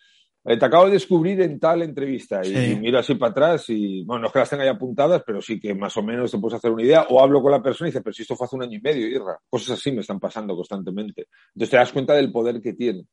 eh, 0.44 0.58
te 0.58 0.64
acabo 0.64 0.86
de 0.86 0.92
descubrir 0.92 1.40
en 1.40 1.58
tal 1.58 1.82
entrevista 1.82 2.44
y, 2.44 2.76
miro 2.76 2.98
así 2.98 3.14
para 3.14 3.32
atrás 3.32 3.64
y, 3.70 4.04
bueno, 4.04 4.22
no 4.22 4.26
es 4.26 4.32
que 4.32 4.38
las 4.40 4.50
tenga 4.50 4.64
ya 4.64 4.72
apuntadas, 4.72 5.22
pero 5.26 5.40
sí 5.40 5.58
que 5.58 5.74
más 5.74 5.96
o 5.96 6.02
menos 6.02 6.30
te 6.30 6.38
puedes 6.38 6.58
hacer 6.58 6.70
una 6.70 6.82
idea 6.82 7.06
o 7.08 7.22
hablo 7.22 7.40
con 7.40 7.50
la 7.50 7.62
persona 7.62 7.88
y 7.88 7.92
dice, 7.92 8.02
pero 8.02 8.12
si 8.12 8.22
esto 8.22 8.36
fue 8.36 8.46
hace 8.46 8.56
un 8.56 8.62
año 8.62 8.78
y 8.78 8.82
medio, 8.82 9.06
Irra. 9.06 9.38
Cosas 9.48 9.78
así 9.78 9.90
me 9.92 10.00
están 10.00 10.20
pasando 10.20 10.54
constantemente. 10.54 11.28
Entonces 11.54 11.70
te 11.70 11.76
das 11.76 11.92
cuenta 11.92 12.14
del 12.14 12.30
poder 12.30 12.60
que 12.60 12.74
tiene. 12.74 13.06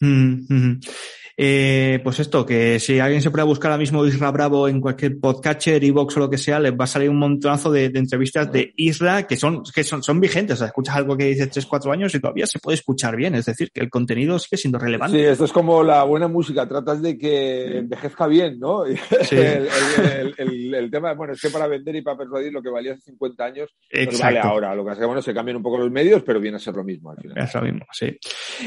Mm, 0.00 0.80
eh, 1.42 2.00
pues 2.04 2.20
esto, 2.20 2.44
que 2.44 2.78
si 2.78 3.00
alguien 3.00 3.22
se 3.22 3.30
puede 3.30 3.46
buscar 3.46 3.70
ahora 3.70 3.80
mismo 3.80 4.04
Isra 4.04 4.30
Bravo 4.30 4.68
en 4.68 4.78
cualquier 4.78 5.18
podcatcher, 5.18 5.82
Evox 5.82 6.14
o 6.18 6.20
lo 6.20 6.28
que 6.28 6.36
sea, 6.36 6.60
les 6.60 6.72
va 6.72 6.84
a 6.84 6.86
salir 6.86 7.08
un 7.08 7.18
montonazo 7.18 7.70
de, 7.70 7.86
entrevistas 7.86 8.52
de 8.52 8.74
Isra 8.76 9.26
que 9.26 9.38
son, 9.38 9.62
que 9.74 9.82
son, 9.82 10.02
son 10.02 10.20
vigentes. 10.20 10.56
O 10.56 10.58
sea, 10.58 10.66
escuchas 10.66 10.96
algo 10.96 11.16
que 11.16 11.24
dice 11.24 11.46
3, 11.46 11.64
4 11.64 11.92
años 11.92 12.14
y 12.14 12.20
todavía 12.20 12.46
se 12.46 12.58
puede 12.58 12.74
escuchar 12.74 13.16
bien. 13.16 13.36
Es 13.36 13.46
decir, 13.46 13.70
que 13.72 13.80
el 13.80 13.88
contenido 13.88 14.38
sigue 14.38 14.58
siendo 14.58 14.78
relevante. 14.78 15.16
Sí, 15.16 15.24
esto 15.24 15.46
es 15.46 15.52
como 15.52 15.82
la 15.82 16.04
buena 16.04 16.28
música. 16.28 16.68
Tratas 16.68 17.00
de 17.00 17.16
que 17.16 17.78
envejezca 17.78 18.26
bien, 18.26 18.60
¿no? 18.60 18.84
Sí. 19.22 19.36
el, 19.36 20.74
el, 20.74 20.90
tema, 20.90 21.14
bueno, 21.14 21.32
es 21.32 21.40
que 21.40 21.48
para 21.48 21.66
vender 21.66 21.96
y 21.96 22.02
para 22.02 22.18
persuadir 22.18 22.52
lo 22.52 22.62
que 22.62 22.68
valía 22.68 22.92
hace 22.92 23.12
50 23.12 23.44
años, 23.44 23.70
pues 23.90 24.20
vale 24.20 24.40
ahora. 24.40 24.74
Lo 24.74 24.84
que 24.84 24.90
hace, 24.90 25.06
bueno, 25.06 25.22
se 25.22 25.32
cambian 25.32 25.56
un 25.56 25.62
poco 25.62 25.78
los 25.78 25.90
medios, 25.90 26.22
pero 26.22 26.38
viene 26.38 26.58
a 26.58 26.60
ser 26.60 26.74
lo 26.74 26.84
mismo 26.84 27.12
al 27.12 27.16
final. 27.16 27.38
Es 27.38 27.54
lo 27.54 27.62
mismo, 27.62 27.86
sí. 27.92 28.18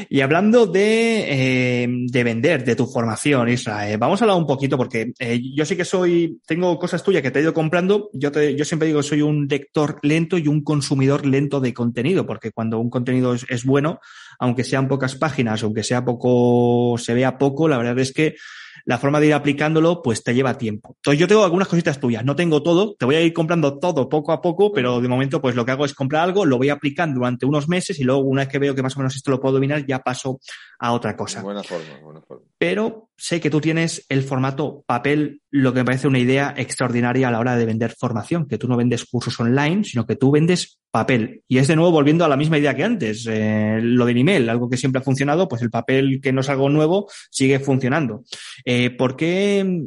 Y 0.08 0.20
hablando 0.22 0.66
de, 0.66 1.84
eh, 1.84 1.88
de 1.88 2.24
vender, 2.24 2.63
de 2.64 2.76
tu 2.76 2.86
formación, 2.86 3.48
Israel. 3.48 3.98
Vamos 3.98 4.20
a 4.20 4.24
hablar 4.24 4.36
un 4.36 4.46
poquito 4.46 4.76
porque 4.76 5.12
eh, 5.18 5.40
yo 5.54 5.64
sí 5.64 5.76
que 5.76 5.84
soy, 5.84 6.40
tengo 6.46 6.78
cosas 6.78 7.02
tuyas 7.02 7.22
que 7.22 7.30
te 7.30 7.38
he 7.38 7.42
ido 7.42 7.54
comprando. 7.54 8.10
Yo, 8.12 8.32
te, 8.32 8.54
yo 8.54 8.64
siempre 8.64 8.88
digo 8.88 9.00
que 9.00 9.08
soy 9.08 9.22
un 9.22 9.46
lector 9.48 9.98
lento 10.02 10.38
y 10.38 10.48
un 10.48 10.62
consumidor 10.62 11.26
lento 11.26 11.60
de 11.60 11.74
contenido, 11.74 12.26
porque 12.26 12.52
cuando 12.52 12.78
un 12.78 12.90
contenido 12.90 13.34
es, 13.34 13.46
es 13.48 13.64
bueno, 13.64 14.00
aunque 14.38 14.64
sean 14.64 14.88
pocas 14.88 15.14
páginas, 15.14 15.62
aunque 15.62 15.82
sea 15.82 16.04
poco, 16.04 16.96
se 16.98 17.14
vea 17.14 17.38
poco, 17.38 17.68
la 17.68 17.78
verdad 17.78 17.98
es 17.98 18.12
que 18.12 18.36
la 18.84 18.98
forma 18.98 19.20
de 19.20 19.28
ir 19.28 19.34
aplicándolo, 19.34 20.02
pues 20.02 20.22
te 20.22 20.34
lleva 20.34 20.58
tiempo. 20.58 20.94
Entonces 20.96 21.18
yo 21.18 21.26
tengo 21.26 21.44
algunas 21.44 21.68
cositas 21.68 21.98
tuyas, 21.98 22.24
no 22.24 22.36
tengo 22.36 22.62
todo, 22.62 22.94
te 22.94 23.06
voy 23.06 23.14
a 23.16 23.20
ir 23.20 23.32
comprando 23.32 23.78
todo 23.78 24.08
poco 24.08 24.32
a 24.32 24.40
poco, 24.40 24.72
pero 24.72 25.00
de 25.00 25.08
momento 25.08 25.40
pues 25.40 25.54
lo 25.54 25.64
que 25.64 25.72
hago 25.72 25.84
es 25.84 25.94
comprar 25.94 26.24
algo, 26.24 26.44
lo 26.44 26.58
voy 26.58 26.68
aplicando 26.68 27.20
durante 27.20 27.46
unos 27.46 27.68
meses 27.68 27.98
y 27.98 28.04
luego 28.04 28.22
una 28.22 28.42
vez 28.42 28.48
que 28.48 28.58
veo 28.58 28.74
que 28.74 28.82
más 28.82 28.96
o 28.96 29.00
menos 29.00 29.16
esto 29.16 29.30
lo 29.30 29.40
puedo 29.40 29.54
dominar, 29.54 29.86
ya 29.86 30.00
paso 30.00 30.38
a 30.78 30.92
otra 30.92 31.16
cosa. 31.16 31.42
Buena 31.42 31.62
forma, 31.62 31.98
buena 32.02 32.20
forma. 32.20 32.44
Pero 32.58 33.10
sé 33.16 33.40
que 33.40 33.50
tú 33.50 33.60
tienes 33.60 34.04
el 34.08 34.22
formato 34.22 34.84
papel, 34.86 35.40
lo 35.50 35.72
que 35.72 35.80
me 35.80 35.84
parece 35.84 36.08
una 36.08 36.18
idea 36.18 36.54
extraordinaria 36.56 37.28
a 37.28 37.30
la 37.30 37.38
hora 37.38 37.56
de 37.56 37.66
vender 37.66 37.92
formación, 37.92 38.46
que 38.46 38.58
tú 38.58 38.68
no 38.68 38.76
vendes 38.76 39.04
cursos 39.04 39.38
online, 39.38 39.84
sino 39.84 40.06
que 40.06 40.16
tú 40.16 40.30
vendes 40.30 40.78
papel. 40.90 41.42
Y 41.48 41.58
es 41.58 41.68
de 41.68 41.76
nuevo 41.76 41.92
volviendo 41.92 42.24
a 42.24 42.28
la 42.28 42.36
misma 42.36 42.58
idea 42.58 42.74
que 42.74 42.84
antes, 42.84 43.26
eh, 43.28 43.78
lo 43.80 44.06
del 44.06 44.18
email, 44.18 44.48
algo 44.48 44.68
que 44.68 44.76
siempre 44.76 45.00
ha 45.00 45.04
funcionado, 45.04 45.48
pues 45.48 45.62
el 45.62 45.70
papel 45.70 46.20
que 46.22 46.32
no 46.32 46.40
es 46.40 46.48
algo 46.48 46.68
nuevo 46.68 47.08
sigue 47.30 47.58
funcionando. 47.60 48.24
Eh, 48.64 48.90
¿Por 48.90 49.16
qué 49.16 49.84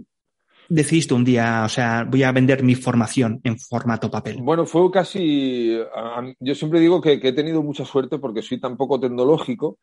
decidiste 0.70 1.14
un 1.14 1.24
día, 1.24 1.64
o 1.66 1.70
sea, 1.70 2.06
voy 2.10 2.24
a 2.24 2.32
vender 2.32 2.64
mi 2.64 2.76
formación 2.76 3.40
en 3.44 3.58
formato 3.60 4.12
papel? 4.12 4.38
Bueno, 4.42 4.66
fue 4.66 4.90
casi, 4.92 5.78
yo 6.40 6.56
siempre 6.56 6.80
digo 6.80 7.02
que, 7.02 7.14
he 7.22 7.34
tenido 7.34 7.64
mucha 7.64 7.86
suerte 7.86 8.20
porque 8.20 8.42
soy 8.42 8.60
tan 8.60 8.78
poco 8.78 9.00
tecnológico 9.00 9.80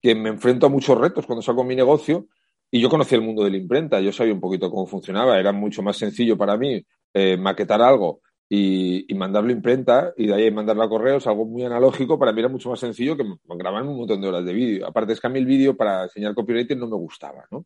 que 0.00 0.14
me 0.14 0.30
enfrento 0.30 0.66
a 0.66 0.70
muchos 0.70 0.98
retos 0.98 1.26
cuando 1.26 1.42
saco 1.42 1.64
mi 1.64 1.76
negocio 1.76 2.26
y 2.74 2.80
yo 2.80 2.88
conocí 2.88 3.14
el 3.14 3.20
mundo 3.20 3.44
de 3.44 3.52
la 3.52 3.56
imprenta, 3.56 4.00
yo 4.00 4.10
sabía 4.10 4.34
un 4.34 4.40
poquito 4.40 4.68
cómo 4.68 4.84
funcionaba, 4.84 5.38
era 5.38 5.52
mucho 5.52 5.80
más 5.80 5.96
sencillo 5.96 6.36
para 6.36 6.56
mí 6.56 6.84
eh, 7.12 7.36
maquetar 7.36 7.80
algo 7.80 8.20
y, 8.48 9.06
mandarlo 9.14 9.50
a 9.50 9.52
imprenta 9.52 10.12
y 10.16 10.26
de 10.26 10.34
ahí 10.34 10.50
mandarlo 10.50 10.82
a 10.82 10.88
correos, 10.88 11.24
algo 11.28 11.44
muy 11.44 11.62
analógico, 11.62 12.18
para 12.18 12.32
mí 12.32 12.40
era 12.40 12.48
mucho 12.48 12.70
más 12.70 12.80
sencillo 12.80 13.16
que 13.16 13.22
grabarme 13.44 13.90
un 13.90 13.98
montón 13.98 14.20
de 14.20 14.26
horas 14.26 14.44
de 14.44 14.52
vídeo. 14.52 14.88
Aparte 14.88 15.12
es 15.12 15.20
que 15.20 15.26
a 15.28 15.30
mí 15.30 15.38
el 15.38 15.46
vídeo 15.46 15.76
para 15.76 16.02
enseñar 16.02 16.34
copywriting 16.34 16.80
no 16.80 16.88
me 16.88 16.96
gustaba, 16.96 17.44
¿no? 17.52 17.64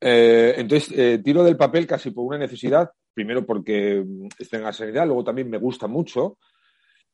Eh, 0.00 0.54
entonces, 0.56 0.92
eh, 0.98 1.20
tiro 1.22 1.44
del 1.44 1.56
papel 1.56 1.86
casi 1.86 2.10
por 2.10 2.24
una 2.24 2.38
necesidad, 2.38 2.90
primero 3.14 3.46
porque 3.46 4.04
está 4.36 4.56
en 4.56 4.64
la 4.64 4.72
sanidad, 4.72 5.06
luego 5.06 5.22
también 5.22 5.48
me 5.48 5.58
gusta 5.58 5.86
mucho 5.86 6.38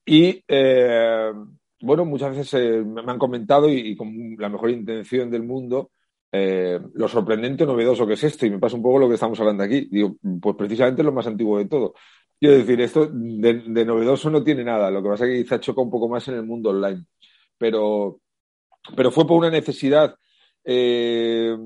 y, 0.03 0.43
bueno, 0.49 2.07
muchas 2.07 2.35
veces 2.35 2.87
me 2.87 3.03
han 3.03 3.19
comentado 3.19 3.69
y, 3.69 3.95
con 3.95 4.35
la 4.39 4.49
mejor 4.49 4.71
intención 4.71 5.31
del 5.31 5.43
mundo, 5.43 5.91
lo 6.31 7.09
sorprendente 7.09 7.65
o 7.65 7.67
novedoso 7.67 8.07
que 8.07 8.15
es 8.15 8.25
esto, 8.25 8.47
y 8.47 8.51
me 8.51 8.59
pasa 8.59 8.77
un 8.77 8.83
poco 8.83 8.99
lo 8.99 9.09
que 9.09 9.15
estamos 9.15 9.39
hablando 9.41 9.65
aquí. 9.65 9.89
Digo, 9.91 10.17
pues 10.41 10.57
precisamente 10.57 11.03
lo 11.03 11.13
más 11.13 11.27
antiguo 11.27 11.59
de 11.59 11.67
todo. 11.67 11.95
Quiero 12.39 12.57
decir, 12.57 12.81
esto 12.81 13.09
de, 13.13 13.85
novedoso 13.85 14.31
no 14.31 14.45
tiene 14.45 14.65
nada, 14.65 14.91
lo 14.91 15.03
que 15.03 15.09
pasa 15.09 15.25
es 15.27 15.31
que 15.31 15.43
quizá 15.43 15.61
choca 15.61 15.81
un 15.83 15.91
poco 15.91 16.09
más 16.09 16.27
en 16.29 16.35
el 16.35 16.45
mundo 16.45 16.71
online. 16.71 17.05
Pero 17.57 18.21
pero 18.97 19.11
fue 19.11 19.27
por 19.27 19.39
una 19.39 19.51
necesidad 19.51 20.17
eh, 20.65 21.57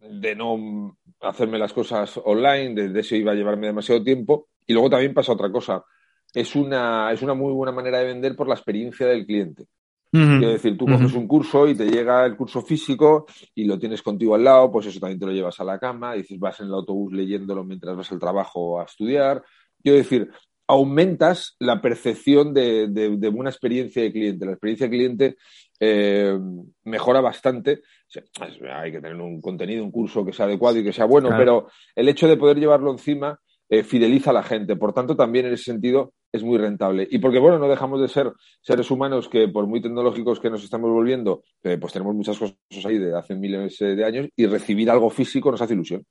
de 0.00 0.36
no 0.36 0.96
hacerme 1.20 1.58
las 1.58 1.72
cosas 1.72 2.18
online, 2.24 2.74
de, 2.74 2.88
de, 2.88 3.00
eso 3.00 3.16
iba 3.16 3.32
a 3.32 3.34
llevarme 3.34 3.66
demasiado 3.66 4.02
tiempo. 4.02 4.48
Y 4.66 4.72
luego 4.72 4.90
también 4.90 5.14
pasa 5.14 5.32
otra 5.32 5.50
cosa. 5.50 5.84
Es 6.32 6.54
una, 6.54 7.12
es 7.12 7.22
una 7.22 7.34
muy 7.34 7.52
buena 7.52 7.72
manera 7.72 7.98
de 7.98 8.06
vender 8.06 8.36
por 8.36 8.48
la 8.48 8.54
experiencia 8.54 9.06
del 9.06 9.26
cliente. 9.26 9.66
Es 10.12 10.40
decir, 10.40 10.76
tú 10.76 10.86
coges 10.86 11.14
un 11.14 11.28
curso 11.28 11.68
y 11.68 11.76
te 11.76 11.86
llega 11.86 12.26
el 12.26 12.36
curso 12.36 12.62
físico 12.62 13.26
y 13.54 13.64
lo 13.64 13.78
tienes 13.78 14.02
contigo 14.02 14.34
al 14.34 14.42
lado, 14.42 14.70
pues 14.70 14.86
eso 14.86 14.98
también 14.98 15.20
te 15.20 15.26
lo 15.26 15.32
llevas 15.32 15.60
a 15.60 15.64
la 15.64 15.78
cama, 15.78 16.16
y 16.16 16.22
dices, 16.22 16.38
vas 16.38 16.58
en 16.60 16.66
el 16.66 16.74
autobús 16.74 17.12
leyéndolo 17.12 17.64
mientras 17.64 17.96
vas 17.96 18.10
al 18.10 18.18
trabajo 18.18 18.80
a 18.80 18.84
estudiar. 18.84 19.42
Quiero 19.80 19.98
decir, 19.98 20.28
aumentas 20.66 21.56
la 21.58 21.80
percepción 21.80 22.54
de, 22.54 22.88
de, 22.88 23.16
de 23.16 23.28
una 23.28 23.50
experiencia 23.50 24.02
de 24.02 24.12
cliente. 24.12 24.46
La 24.46 24.52
experiencia 24.52 24.86
de 24.86 24.96
cliente 24.96 25.36
eh, 25.80 26.38
mejora 26.84 27.20
bastante. 27.20 27.82
Hay 28.72 28.92
que 28.92 29.00
tener 29.00 29.16
un 29.16 29.40
contenido, 29.40 29.82
un 29.84 29.90
curso 29.90 30.24
que 30.24 30.32
sea 30.32 30.46
adecuado 30.46 30.78
y 30.78 30.84
que 30.84 30.92
sea 30.92 31.06
bueno, 31.06 31.28
claro. 31.28 31.40
pero 31.40 31.68
el 31.94 32.08
hecho 32.08 32.28
de 32.28 32.36
poder 32.36 32.58
llevarlo 32.58 32.92
encima 32.92 33.40
eh, 33.68 33.82
fideliza 33.82 34.30
a 34.30 34.34
la 34.34 34.42
gente. 34.42 34.76
Por 34.76 34.92
tanto, 34.92 35.16
también 35.16 35.46
en 35.46 35.54
ese 35.54 35.64
sentido 35.64 36.12
es 36.32 36.42
muy 36.42 36.58
rentable. 36.58 37.06
Y 37.10 37.18
porque, 37.18 37.38
bueno, 37.38 37.58
no 37.58 37.68
dejamos 37.68 38.00
de 38.00 38.08
ser 38.08 38.32
seres 38.60 38.90
humanos 38.90 39.28
que, 39.28 39.48
por 39.48 39.66
muy 39.66 39.80
tecnológicos 39.80 40.40
que 40.40 40.50
nos 40.50 40.62
estamos 40.62 40.90
volviendo, 40.90 41.42
eh, 41.62 41.78
pues 41.78 41.92
tenemos 41.92 42.14
muchas 42.14 42.38
cosas 42.38 42.56
ahí 42.84 42.98
de 42.98 43.16
hace 43.16 43.34
miles 43.34 43.78
de 43.78 44.04
años 44.04 44.28
y 44.36 44.46
recibir 44.46 44.90
algo 44.90 45.10
físico 45.10 45.50
nos 45.50 45.62
hace 45.62 45.74
ilusión. 45.74 46.04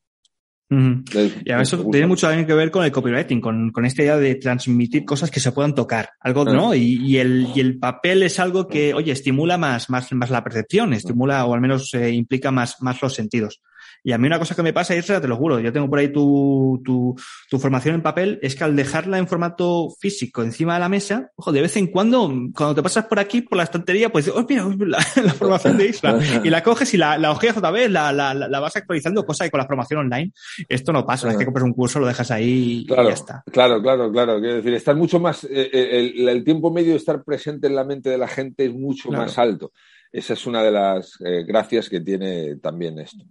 Uh 0.72 0.76
-huh. 0.76 1.42
Y 1.46 1.52
a 1.52 1.62
eso 1.62 1.84
tiene 1.90 2.06
mucho 2.06 2.28
también 2.28 2.46
que 2.46 2.54
ver 2.54 2.70
con 2.70 2.86
el 2.86 2.92
copywriting, 2.92 3.42
con, 3.42 3.72
con, 3.72 3.86
esta 3.86 4.04
idea 4.04 4.18
de 4.18 4.36
transmitir 4.36 5.04
cosas 5.04 5.32
que 5.32 5.40
se 5.40 5.52
puedan 5.52 5.74
tocar, 5.74 6.10
algo, 6.20 6.46
¿no? 6.46 6.76
Y, 6.76 7.00
y, 7.04 7.18
el, 7.18 7.48
y 7.56 7.60
el 7.60 7.80
papel 7.80 8.22
es 8.22 8.40
algo 8.40 8.68
que, 8.68 8.94
oye, 8.94 9.12
estimula 9.12 9.58
más, 9.58 9.90
más, 9.90 10.12
más 10.14 10.30
la 10.30 10.44
percepción, 10.44 10.94
estimula 10.94 11.44
o 11.46 11.56
al 11.56 11.62
menos 11.62 11.92
eh, 11.96 12.12
implica 12.12 12.52
más, 12.52 12.82
más 12.82 13.02
los 13.02 13.16
sentidos. 13.16 13.62
Y 14.04 14.12
a 14.12 14.18
mí 14.18 14.28
una 14.28 14.40
cosa 14.40 14.56
que 14.56 14.64
me 14.64 14.74
pasa, 14.74 14.96
Isra, 14.96 15.20
te 15.22 15.28
lo 15.28 15.36
juro, 15.36 15.60
yo 15.60 15.74
tengo 15.74 15.90
por 15.90 16.00
ahí 16.00 16.12
tu, 16.12 16.82
tu, 16.84 17.16
tu, 17.50 17.60
formación 17.60 17.96
en 17.96 18.02
papel, 18.02 18.40
es 18.42 18.56
que 18.56 18.64
al 18.64 18.76
dejarla 18.76 19.18
en 19.18 19.28
formato 19.28 19.90
físico 20.00 20.42
encima 20.42 20.76
de 20.76 20.80
la 20.80 20.90
mesa, 20.90 21.32
ojo, 21.36 21.52
de 21.52 21.62
vez 21.62 21.76
en 21.78 21.88
cuando, 21.88 22.32
cuando 22.56 22.76
te 22.76 22.84
pasas 22.84 23.06
por 23.06 23.20
aquí, 23.20 23.42
por 23.42 23.58
la 23.58 23.64
estantería, 23.64 24.10
pues, 24.10 24.28
oh, 24.30 24.46
mira, 24.48 24.68
la, 24.80 24.98
la 25.24 25.34
formación 25.34 25.78
de 25.78 25.88
Isra, 25.88 26.18
y 26.44 26.50
la 26.50 26.64
coges 26.64 26.94
y 26.94 26.98
la, 26.98 27.18
la 27.18 27.32
ojeas 27.32 27.58
otra 27.58 27.72
vez, 27.72 27.90
la, 27.90 28.12
la, 28.12 28.34
la, 28.34 28.60
vas 28.60 28.76
actualizando, 28.76 29.26
cosa 29.26 29.46
que 29.46 29.52
con 29.52 29.60
la 29.60 29.68
formación 29.68 30.00
online, 30.00 30.32
esto 30.68 30.94
no 30.94 31.06
pasa, 31.06 31.30
es 31.30 31.38
que 31.38 31.46
compras 31.46 31.66
un 31.66 31.74
curso, 31.74 32.00
lo 32.00 32.08
dejas 32.08 32.32
ahí 32.32 32.86
claro, 32.88 33.04
y 33.04 33.08
ya 33.08 33.14
está. 33.14 33.44
Claro, 33.52 33.82
claro, 33.82 34.12
claro, 34.12 34.40
quiero 34.40 34.56
decir, 34.56 34.74
estar 34.74 34.96
mucho 34.96 35.20
más, 35.20 35.44
eh, 35.44 35.70
el, 35.72 36.28
el, 36.28 36.44
tiempo 36.44 36.72
medio 36.72 36.92
de 36.92 36.98
estar 36.98 37.24
presente 37.24 37.68
en 37.68 37.76
la 37.76 37.84
mente 37.84 38.10
de 38.10 38.18
la 38.18 38.28
gente 38.28 38.66
es 38.66 38.74
mucho 38.74 39.10
claro. 39.10 39.26
más 39.26 39.38
alto. 39.38 39.72
Esa 40.12 40.34
es 40.34 40.48
una 40.48 40.64
de 40.64 40.72
las 40.72 41.20
eh, 41.24 41.44
gracias 41.46 41.90
que 41.90 42.02
tiene 42.02 42.56
también 42.58 42.98
esto. 43.00 43.24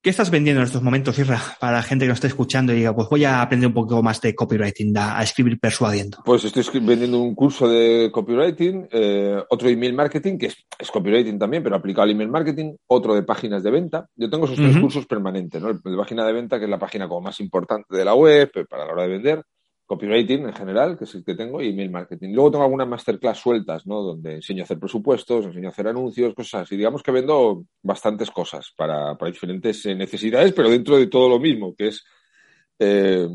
¿Qué 0.00 0.10
estás 0.10 0.30
vendiendo 0.30 0.60
en 0.60 0.66
estos 0.66 0.82
momentos, 0.82 1.18
Irra, 1.18 1.40
para 1.58 1.78
la 1.78 1.82
gente 1.82 2.04
que 2.04 2.10
nos 2.10 2.18
esté 2.18 2.28
escuchando 2.28 2.72
y 2.72 2.76
diga, 2.76 2.94
pues 2.94 3.08
voy 3.10 3.24
a 3.24 3.42
aprender 3.42 3.66
un 3.66 3.74
poco 3.74 4.00
más 4.02 4.20
de 4.20 4.34
copywriting, 4.34 4.96
a, 4.96 5.20
escribir 5.22 5.58
persuadiendo? 5.58 6.18
Pues 6.24 6.44
estoy 6.44 6.64
vendiendo 6.80 7.20
un 7.20 7.34
curso 7.34 7.68
de 7.68 8.08
copywriting, 8.12 8.88
eh, 8.92 9.42
otro 9.50 9.68
email 9.68 9.94
marketing, 9.94 10.38
que 10.38 10.46
es, 10.46 10.56
es, 10.78 10.90
copywriting 10.90 11.38
también, 11.38 11.64
pero 11.64 11.74
aplicado 11.74 12.04
al 12.04 12.12
email 12.12 12.30
marketing, 12.30 12.76
otro 12.86 13.14
de 13.14 13.24
páginas 13.24 13.62
de 13.64 13.70
venta. 13.72 14.06
Yo 14.14 14.30
tengo 14.30 14.44
esos 14.44 14.58
uh 14.58 14.62
-huh. 14.62 14.70
tres 14.70 14.80
cursos 14.80 15.06
permanentes, 15.06 15.60
¿no? 15.60 15.70
El 15.70 15.80
de 15.82 15.96
página 15.96 16.24
de 16.24 16.32
venta, 16.32 16.58
que 16.58 16.64
es 16.66 16.70
la 16.70 16.78
página 16.78 17.08
como 17.08 17.22
más 17.22 17.40
importante 17.40 17.96
de 17.96 18.04
la 18.04 18.14
web 18.14 18.50
para 18.68 18.86
la 18.86 18.92
hora 18.92 19.02
de 19.02 19.08
vender 19.08 19.44
copywriting 19.88 20.46
en 20.46 20.52
general, 20.52 20.98
que 20.98 21.04
es 21.04 21.14
el 21.14 21.24
que 21.24 21.34
tengo, 21.34 21.62
y 21.62 21.70
email 21.70 21.90
marketing. 21.90 22.34
Luego 22.34 22.50
tengo 22.50 22.64
algunas 22.64 22.86
masterclass 22.86 23.38
sueltas, 23.38 23.86
¿no? 23.86 24.02
Donde 24.02 24.34
enseño 24.34 24.62
a 24.62 24.64
hacer 24.64 24.78
presupuestos, 24.78 25.46
enseño 25.46 25.68
a 25.68 25.70
hacer 25.70 25.88
anuncios, 25.88 26.34
cosas 26.34 26.62
así. 26.62 26.76
Digamos 26.76 27.02
que 27.02 27.10
vendo 27.10 27.64
bastantes 27.82 28.30
cosas 28.30 28.70
para, 28.76 29.16
diferentes 29.24 29.86
eh, 29.86 29.94
necesidades, 29.94 30.52
pero 30.52 30.68
dentro 30.68 30.98
de 30.98 31.06
todo 31.06 31.30
lo 31.30 31.40
mismo, 31.40 31.74
que 31.74 31.88
es 31.88 32.04
eh, 32.78 33.26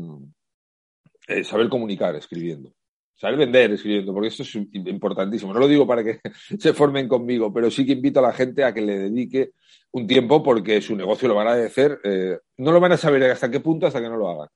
eh, 1.26 1.42
saber 1.42 1.68
comunicar 1.68 2.14
escribiendo. 2.14 2.72
Saber 3.16 3.36
vender 3.36 3.72
escribiendo, 3.72 4.12
porque 4.12 4.28
esto 4.28 4.44
es 4.44 4.54
importantísimo. 4.54 5.52
No 5.52 5.58
lo 5.58 5.66
digo 5.66 5.88
para 5.88 6.04
que 6.04 6.20
se 6.58 6.72
formen 6.72 7.08
conmigo, 7.08 7.52
pero 7.52 7.68
sí 7.68 7.84
que 7.84 7.92
invito 7.92 8.20
a 8.20 8.28
la 8.28 8.32
gente 8.32 8.62
a 8.62 8.72
que 8.72 8.80
le 8.80 8.96
dedique 8.96 9.54
un 9.90 10.06
tiempo 10.06 10.40
porque 10.40 10.80
su 10.80 10.94
negocio 10.94 11.26
lo 11.26 11.34
van 11.34 11.48
a 11.48 11.50
agradecer. 11.50 11.98
Eh, 12.04 12.38
no 12.58 12.70
lo 12.70 12.78
van 12.78 12.92
a 12.92 12.96
saber 12.96 13.24
hasta 13.24 13.50
qué 13.50 13.58
punto 13.58 13.88
hasta 13.88 14.00
que 14.00 14.08
no 14.08 14.16
lo 14.16 14.28
hagan 14.28 14.48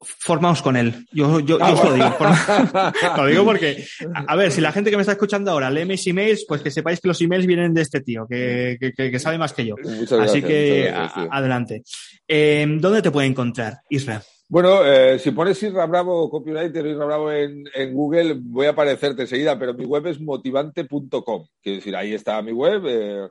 formaos 0.00 0.62
con 0.62 0.76
él. 0.76 1.06
Yo, 1.12 1.40
yo, 1.40 1.58
ah, 1.60 1.70
yo 1.70 1.76
os 1.76 1.84
lo 1.84 1.94
digo. 1.94 2.16
lo 3.16 3.26
digo 3.26 3.44
porque, 3.44 3.84
a 4.14 4.36
ver, 4.36 4.52
si 4.52 4.60
la 4.60 4.72
gente 4.72 4.90
que 4.90 4.96
me 4.96 5.02
está 5.02 5.12
escuchando 5.12 5.50
ahora 5.50 5.70
lee 5.70 5.84
mis 5.84 6.06
emails, 6.06 6.44
pues 6.46 6.62
que 6.62 6.70
sepáis 6.70 7.00
que 7.00 7.08
los 7.08 7.20
emails 7.20 7.46
vienen 7.46 7.74
de 7.74 7.82
este 7.82 8.00
tío, 8.00 8.26
que, 8.28 8.78
que, 8.80 9.10
que 9.10 9.18
sabe 9.18 9.38
más 9.38 9.52
que 9.52 9.66
yo. 9.66 9.74
Muchas 9.76 10.12
Así 10.12 10.40
gracias, 10.40 10.44
que 10.44 10.82
gracias, 10.88 11.28
adelante. 11.30 11.82
Eh, 12.26 12.66
¿Dónde 12.78 13.02
te 13.02 13.10
puede 13.10 13.26
encontrar, 13.26 13.78
Israel? 13.88 14.20
Bueno, 14.50 14.82
eh, 14.82 15.18
si 15.18 15.30
pones 15.32 15.62
Isra 15.62 15.84
Bravo, 15.84 16.30
copywriter 16.30 16.86
Isra 16.86 17.04
Bravo 17.04 17.30
en, 17.30 17.64
en, 17.74 17.92
Google, 17.92 18.38
voy 18.40 18.66
a 18.66 18.70
aparecerte 18.70 19.22
enseguida, 19.22 19.58
pero 19.58 19.74
mi 19.74 19.84
web 19.84 20.06
es 20.06 20.20
motivante.com. 20.20 21.46
Quiero 21.62 21.76
decir, 21.76 21.94
ahí 21.94 22.14
está 22.14 22.40
mi 22.40 22.52
web. 22.52 22.82
Eh, 22.86 23.28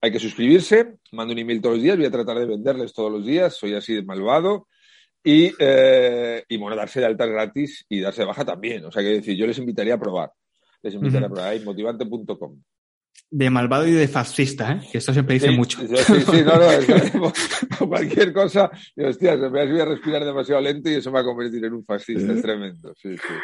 hay 0.00 0.12
que 0.12 0.20
suscribirse, 0.20 0.96
mando 1.12 1.32
un 1.32 1.40
email 1.40 1.60
todos 1.60 1.76
los 1.76 1.82
días, 1.82 1.96
voy 1.96 2.06
a 2.06 2.10
tratar 2.10 2.38
de 2.38 2.46
venderles 2.46 2.92
todos 2.92 3.10
los 3.12 3.26
días, 3.26 3.56
soy 3.56 3.74
así 3.74 3.94
de 3.94 4.02
malvado. 4.02 4.68
Y, 5.22 5.52
eh, 5.58 6.44
y 6.48 6.56
bueno, 6.56 6.76
darse 6.76 7.00
de 7.00 7.06
alta 7.06 7.26
gratis 7.26 7.84
y 7.88 8.00
darse 8.00 8.22
de 8.22 8.26
baja 8.26 8.44
también. 8.44 8.84
O 8.84 8.92
sea, 8.92 9.02
que 9.02 9.08
decir, 9.08 9.36
yo 9.36 9.46
les 9.46 9.58
invitaría 9.58 9.94
a 9.94 10.00
probar. 10.00 10.32
Les 10.82 10.94
invitaría 10.94 11.26
uh 11.26 11.30
-huh. 11.30 11.32
a 11.32 11.34
probar 11.34 11.52
ahí, 11.52 11.60
motivante.com. 11.60 12.62
De 13.32 13.50
malvado 13.50 13.86
y 13.86 13.92
de 13.92 14.08
fascista, 14.08 14.72
¿eh? 14.72 14.88
Que 14.90 14.98
esto 14.98 15.12
siempre 15.12 15.34
dice 15.34 15.48
sí, 15.48 15.56
mucho. 15.56 15.78
Sí, 15.80 15.86
sí, 15.86 16.42
no, 16.44 16.56
no, 16.56 16.70
es 16.70 17.12
cualquier 17.88 18.32
cosa, 18.32 18.70
y, 18.96 19.04
hostia, 19.04 19.36
me 19.36 19.48
voy 19.48 19.80
a 19.80 19.84
respirar 19.84 20.24
demasiado 20.24 20.60
lento 20.60 20.90
y 20.90 20.94
eso 20.94 21.10
me 21.10 21.14
va 21.16 21.20
a 21.20 21.24
convertir 21.24 21.64
en 21.64 21.74
un 21.74 21.84
fascista, 21.84 22.32
es 22.32 22.42
tremendo. 22.42 22.92
Sí, 23.00 23.16
sí. 23.16 23.34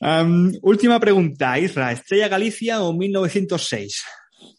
Um, 0.00 0.52
última 0.62 0.98
pregunta, 0.98 1.58
Isra, 1.58 1.92
¿Estrella 1.92 2.28
Galicia 2.28 2.82
o 2.82 2.92
1906? 2.92 4.04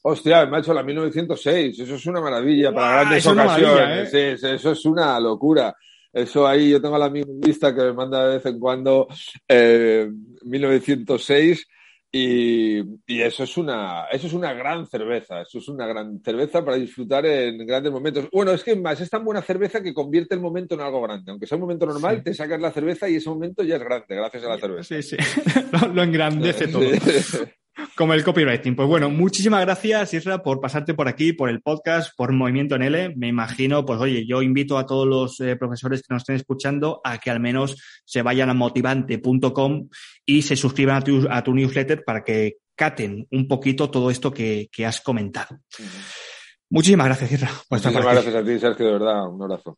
Hostia, 0.03 0.45
macho, 0.45 0.73
la 0.73 0.83
1906, 0.83 1.79
eso 1.79 1.95
es 1.95 2.05
una 2.05 2.21
maravilla 2.21 2.73
para 2.73 3.01
grandes 3.01 3.25
ocasiones. 3.25 4.13
¿eh? 4.13 4.31
eso 4.33 4.71
es 4.71 4.85
una 4.85 5.19
locura. 5.19 5.75
Eso 6.17 6.47
ahí, 6.47 6.71
yo 6.71 6.81
tengo 6.81 6.95
a 6.95 6.99
la 6.99 7.11
misma 7.11 7.33
lista 7.45 7.75
que 7.75 7.81
me 7.81 7.93
manda 7.93 8.27
de 8.27 8.37
vez 8.37 8.45
en 8.47 8.59
cuando 8.59 9.07
eh, 9.47 10.09
1906 10.43 11.67
y, 12.11 12.79
y, 13.05 13.21
eso 13.21 13.43
es 13.43 13.55
una 13.57 14.05
eso 14.11 14.25
es 14.25 14.33
una 14.33 14.51
gran 14.53 14.87
cerveza, 14.87 15.41
eso 15.41 15.59
es 15.59 15.67
una 15.67 15.85
gran 15.85 16.19
cerveza 16.23 16.65
para 16.65 16.77
disfrutar 16.77 17.25
en 17.27 17.57
grandes 17.67 17.91
momentos. 17.91 18.27
Bueno, 18.31 18.51
es 18.53 18.63
que 18.63 18.75
más 18.75 18.99
es 18.99 19.09
tan 19.11 19.23
buena 19.23 19.43
cerveza 19.43 19.83
que 19.83 19.93
convierte 19.93 20.33
el 20.33 20.41
momento 20.41 20.73
en 20.73 20.81
algo 20.81 21.01
grande. 21.01 21.29
Aunque 21.29 21.45
sea 21.45 21.57
un 21.57 21.63
momento 21.63 21.85
normal, 21.85 22.17
sí. 22.17 22.23
te 22.23 22.33
sacas 22.33 22.59
la 22.59 22.71
cerveza 22.71 23.07
y 23.07 23.17
ese 23.17 23.29
momento 23.29 23.61
ya 23.61 23.75
es 23.75 23.83
grande 23.83 24.15
gracias 24.15 24.43
a 24.43 24.49
la 24.49 24.57
cerveza. 24.57 25.01
Sí, 25.01 25.03
sí, 25.03 25.17
lo, 25.71 25.93
lo 25.93 26.01
engrandece 26.01 26.67
todo. 26.69 26.81
Como 27.95 28.13
el 28.13 28.23
copywriting. 28.23 28.75
Pues 28.75 28.87
bueno, 28.87 29.09
muchísimas 29.09 29.61
gracias, 29.61 30.13
Isra, 30.13 30.41
por 30.41 30.59
pasarte 30.59 30.93
por 30.93 31.07
aquí, 31.07 31.33
por 31.33 31.49
el 31.49 31.61
podcast, 31.61 32.15
por 32.15 32.31
Movimiento 32.31 32.75
en 32.75 32.83
L. 32.83 33.13
Me 33.15 33.27
imagino, 33.27 33.85
pues 33.85 33.99
oye, 33.99 34.25
yo 34.25 34.41
invito 34.41 34.77
a 34.77 34.85
todos 34.85 35.07
los 35.07 35.39
eh, 35.39 35.55
profesores 35.55 36.01
que 36.01 36.13
nos 36.13 36.21
estén 36.21 36.35
escuchando 36.35 37.01
a 37.03 37.19
que 37.19 37.29
al 37.29 37.39
menos 37.39 37.81
se 38.05 38.21
vayan 38.21 38.49
a 38.49 38.53
motivante.com 38.53 39.89
y 40.25 40.41
se 40.41 40.55
suscriban 40.55 40.97
a 40.97 41.01
tu, 41.01 41.27
a 41.29 41.43
tu, 41.43 41.53
newsletter 41.53 42.03
para 42.03 42.23
que 42.23 42.57
caten 42.75 43.27
un 43.31 43.47
poquito 43.47 43.89
todo 43.89 44.09
esto 44.09 44.33
que, 44.33 44.69
que 44.71 44.85
has 44.85 45.01
comentado. 45.01 45.57
Uh 45.79 45.83
-huh. 45.83 46.27
Muchísimas 46.69 47.07
gracias, 47.07 47.31
Isra. 47.31 47.49
Muchísimas 47.69 48.03
gracias 48.03 48.35
a 48.35 48.43
ti, 48.43 48.59
Sergio, 48.59 48.85
de 48.85 48.91
verdad. 48.93 49.29
Un 49.29 49.41
abrazo. 49.41 49.77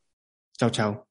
Chao, 0.58 0.70
chao. 0.70 1.09